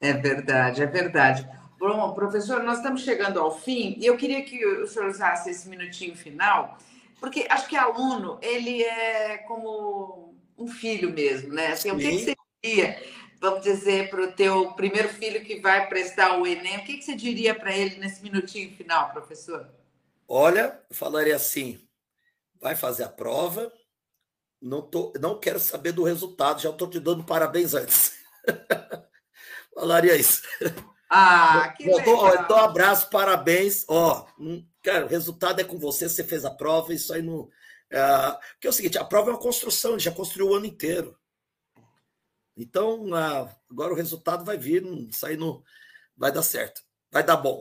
É 0.00 0.12
verdade, 0.12 0.82
é 0.82 0.86
verdade. 0.86 1.48
Bom, 1.78 2.12
professor, 2.12 2.62
nós 2.62 2.78
estamos 2.78 3.02
chegando 3.02 3.38
ao 3.38 3.56
fim 3.56 3.96
e 3.98 4.04
eu 4.04 4.16
queria 4.16 4.42
que 4.42 4.62
o 4.66 4.86
senhor 4.86 5.08
usasse 5.08 5.48
esse 5.48 5.68
minutinho 5.68 6.16
final, 6.16 6.76
porque 7.18 7.46
acho 7.48 7.68
que 7.68 7.76
aluno, 7.76 8.38
ele 8.42 8.82
é 8.82 9.38
como 9.38 10.34
um 10.58 10.66
filho 10.66 11.10
mesmo, 11.10 11.54
né? 11.54 11.68
Assim, 11.68 11.90
o 11.90 11.96
que, 11.96 12.10
que 12.10 12.18
você 12.18 12.36
diria, 12.62 13.02
vamos 13.40 13.62
dizer, 13.62 14.10
para 14.10 14.22
o 14.22 14.32
teu 14.32 14.72
primeiro 14.72 15.08
filho 15.08 15.42
que 15.42 15.60
vai 15.60 15.88
prestar 15.88 16.38
o 16.38 16.46
Enem, 16.46 16.78
o 16.78 16.84
que, 16.84 16.98
que 16.98 17.04
você 17.04 17.14
diria 17.14 17.54
para 17.54 17.74
ele 17.74 17.96
nesse 17.96 18.22
minutinho 18.22 18.74
final, 18.76 19.10
professor? 19.10 19.66
Olha, 20.28 20.78
eu 20.88 20.94
falaria 20.94 21.36
assim, 21.36 21.80
vai 22.60 22.76
fazer 22.76 23.04
a 23.04 23.08
prova. 23.08 23.72
Não, 24.60 24.82
tô, 24.82 25.12
não 25.20 25.38
quero 25.38 25.58
saber 25.58 25.92
do 25.92 26.04
resultado, 26.04 26.60
já 26.60 26.70
estou 26.70 26.88
te 26.88 27.00
dando 27.00 27.24
parabéns 27.24 27.74
antes. 27.74 28.12
Falaria 29.74 30.16
isso. 30.16 30.42
Ah, 31.08 31.72
que 31.76 31.84
legal. 31.84 32.16
Ó, 32.16 32.34
então, 32.34 32.56
abraço, 32.58 33.08
parabéns. 33.08 33.84
Ó, 33.88 34.26
cara, 34.82 35.06
o 35.06 35.08
resultado 35.08 35.60
é 35.60 35.64
com 35.64 35.78
você, 35.78 36.08
você 36.08 36.22
fez 36.22 36.44
a 36.44 36.50
prova, 36.50 36.92
isso 36.92 37.12
aí 37.12 37.22
não. 37.22 37.48
É, 37.90 38.00
porque 38.52 38.66
é 38.66 38.70
o 38.70 38.72
seguinte, 38.72 38.98
a 38.98 39.04
prova 39.04 39.30
é 39.30 39.32
uma 39.32 39.40
construção, 39.40 39.92
ele 39.92 40.00
já 40.00 40.12
construiu 40.12 40.50
o 40.50 40.54
ano 40.54 40.66
inteiro. 40.66 41.18
Então, 42.56 43.06
agora 43.70 43.92
o 43.92 43.96
resultado 43.96 44.44
vai 44.44 44.58
vir, 44.58 44.84
isso 45.08 45.24
aí 45.24 45.36
não 45.36 45.62
vai 46.16 46.30
dar 46.30 46.42
certo. 46.42 46.82
Vai 47.12 47.24
dar 47.24 47.36
bom. 47.36 47.60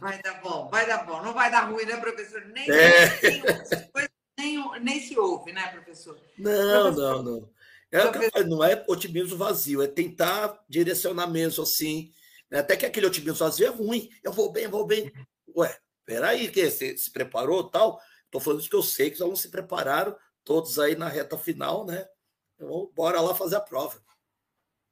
Vai 0.00 0.22
dar 0.22 0.40
bom, 0.40 0.68
vai 0.68 0.86
dar 0.86 1.04
bom. 1.04 1.22
Não 1.22 1.34
vai 1.34 1.50
dar 1.50 1.70
ruim, 1.70 1.84
né, 1.84 1.96
professor? 1.96 2.40
Nem, 2.46 2.70
é. 2.70 3.20
nem, 3.22 4.08
nem, 4.38 4.80
nem, 4.80 5.00
se 5.00 5.18
ouve, 5.18 5.52
né, 5.52 5.66
professor? 5.68 6.18
Não, 6.38 6.82
professor, 6.82 6.94
não, 6.94 7.22
não. 7.22 7.50
É 7.90 8.06
professor... 8.06 8.46
não 8.46 8.64
é 8.64 8.84
otimismo 8.88 9.36
vazio, 9.36 9.82
é 9.82 9.86
tentar 9.86 10.58
direcionar 10.68 11.26
mesmo 11.26 11.62
assim. 11.62 12.10
Né? 12.50 12.60
Até 12.60 12.76
que 12.76 12.86
aquele 12.86 13.06
otimismo 13.06 13.38
vazio 13.38 13.66
é 13.66 13.70
ruim. 13.70 14.08
Eu 14.22 14.32
vou 14.32 14.50
bem, 14.50 14.64
eu 14.64 14.70
vou 14.70 14.86
bem. 14.86 15.12
Ué, 15.56 15.76
peraí, 16.06 16.50
que 16.50 16.70
você 16.70 16.96
se 16.96 17.10
preparou 17.10 17.68
tal? 17.68 18.00
Estou 18.24 18.40
falando 18.40 18.60
isso 18.60 18.70
que 18.70 18.76
eu 18.76 18.82
sei 18.82 19.10
que 19.10 19.16
os 19.16 19.22
alunos 19.22 19.40
se 19.40 19.50
prepararam, 19.50 20.16
todos 20.44 20.78
aí 20.78 20.94
na 20.94 21.08
reta 21.08 21.36
final, 21.36 21.84
né? 21.84 22.06
Então, 22.54 22.90
bora 22.94 23.20
lá 23.20 23.34
fazer 23.34 23.56
a 23.56 23.60
prova. 23.60 24.00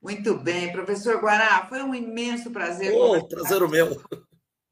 Muito 0.06 0.34
bem, 0.34 0.70
professor 0.70 1.16
Guará, 1.20 1.66
foi 1.68 1.82
um 1.82 1.92
imenso 1.92 2.52
prazer. 2.52 2.92
Oh, 2.94 3.26
prazer 3.26 3.60
o 3.60 3.68
meu. 3.68 4.00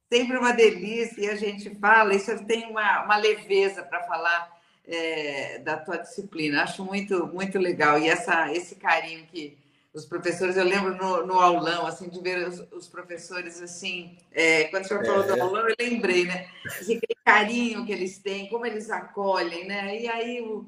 Sempre 0.09 0.39
uma 0.39 0.53
delícia, 0.53 1.23
e 1.23 1.29
a 1.29 1.35
gente 1.35 1.75
fala, 1.75 2.15
isso 2.15 2.45
tem 2.45 2.71
uma, 2.71 3.03
uma 3.03 3.17
leveza 3.17 3.83
para 3.83 4.05
falar 4.05 4.57
é, 4.87 5.59
da 5.59 5.77
tua 5.77 5.97
disciplina. 5.97 6.63
Acho 6.63 6.85
muito, 6.85 7.27
muito 7.27 7.59
legal. 7.59 7.99
E 7.99 8.09
essa, 8.09 8.53
esse 8.53 8.77
carinho 8.77 9.27
que 9.27 9.59
os 9.93 10.05
professores, 10.05 10.57
eu 10.57 10.63
lembro 10.63 10.95
no, 10.95 11.27
no 11.27 11.41
aulão, 11.41 11.85
assim, 11.85 12.09
de 12.09 12.21
ver 12.21 12.47
os, 12.47 12.61
os 12.71 12.87
professores, 12.87 13.61
assim, 13.61 14.17
é, 14.31 14.65
quando 14.69 14.85
o 14.85 14.87
senhor 14.87 15.05
falou 15.05 15.25
é. 15.25 15.27
do 15.27 15.43
aulão, 15.43 15.69
eu 15.69 15.75
lembrei, 15.81 16.27
né? 16.27 16.47
Aquele 16.81 17.01
carinho 17.25 17.85
que 17.85 17.91
eles 17.91 18.19
têm, 18.19 18.49
como 18.49 18.65
eles 18.65 18.89
acolhem, 18.89 19.67
né? 19.67 20.01
E 20.01 20.07
aí 20.07 20.41
o 20.43 20.65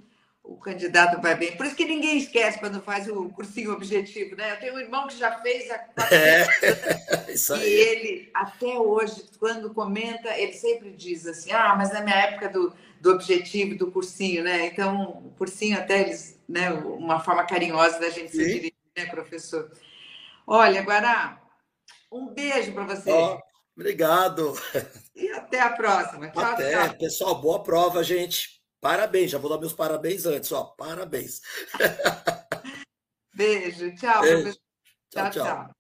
o 0.47 0.57
candidato 0.57 1.21
vai 1.21 1.35
bem. 1.35 1.57
Por 1.57 1.67
isso 1.67 1.75
que 1.75 1.85
ninguém 1.85 2.19
esquece 2.19 2.59
quando 2.59 2.81
faz 2.81 3.09
o 3.09 3.29
cursinho 3.31 3.73
objetivo, 3.73 4.37
né? 4.37 4.53
Eu 4.53 4.61
tenho 4.61 4.75
um 4.75 4.79
irmão 4.79 5.09
que 5.09 5.19
já 5.19 5.41
fez 5.41 5.69
a 5.71 5.75
é, 6.13 6.47
isso 7.33 7.53
aí. 7.53 7.63
e 7.63 7.73
ele, 7.73 8.31
até 8.33 8.79
hoje, 8.79 9.25
quando 9.39 9.75
comenta, 9.75 10.29
ele 10.39 10.53
sempre 10.53 10.93
diz 10.93 11.27
assim: 11.27 11.51
ah, 11.51 11.75
mas 11.77 11.93
na 11.93 12.01
minha 12.01 12.17
época 12.17 12.49
do, 12.49 12.73
do 13.01 13.13
objetivo, 13.13 13.77
do 13.77 13.91
cursinho, 13.91 14.45
né? 14.45 14.67
Então, 14.67 15.23
o 15.27 15.35
cursinho 15.37 15.79
até 15.79 16.03
eles, 16.03 16.41
né? 16.49 16.71
Uma 16.71 17.19
forma 17.19 17.45
carinhosa 17.45 17.99
da 17.99 18.09
gente 18.09 18.31
Sim. 18.31 18.39
se 18.39 18.45
dirigir, 18.45 18.75
né, 18.97 19.07
professor? 19.07 19.71
Olha, 20.47 20.81
Guará, 20.83 21.43
um 22.11 22.29
beijo 22.29 22.73
para 22.73 22.85
você. 22.85 23.11
Oh, 23.11 23.41
obrigado. 23.75 24.55
E 25.15 25.29
até 25.33 25.61
a 25.61 25.71
próxima. 25.71 26.29
Tchau, 26.31 26.45
até. 26.45 26.71
tchau. 26.71 26.99
Pessoal, 26.99 27.41
boa 27.41 27.63
prova, 27.65 28.05
gente. 28.05 28.56
Parabéns, 28.87 29.33
já 29.33 29.39
vou 29.39 29.51
dar 29.51 29.59
meus 29.59 29.73
parabéns 29.73 30.27
antes, 30.27 30.53
ó. 30.53 30.63
Parabéns. 30.79 31.41
Beijo, 33.35 33.93
tchau, 33.97 34.23
Beijo. 34.23 34.53
tchau. 35.11 35.31
tchau. 35.31 35.45
tchau. 35.45 35.76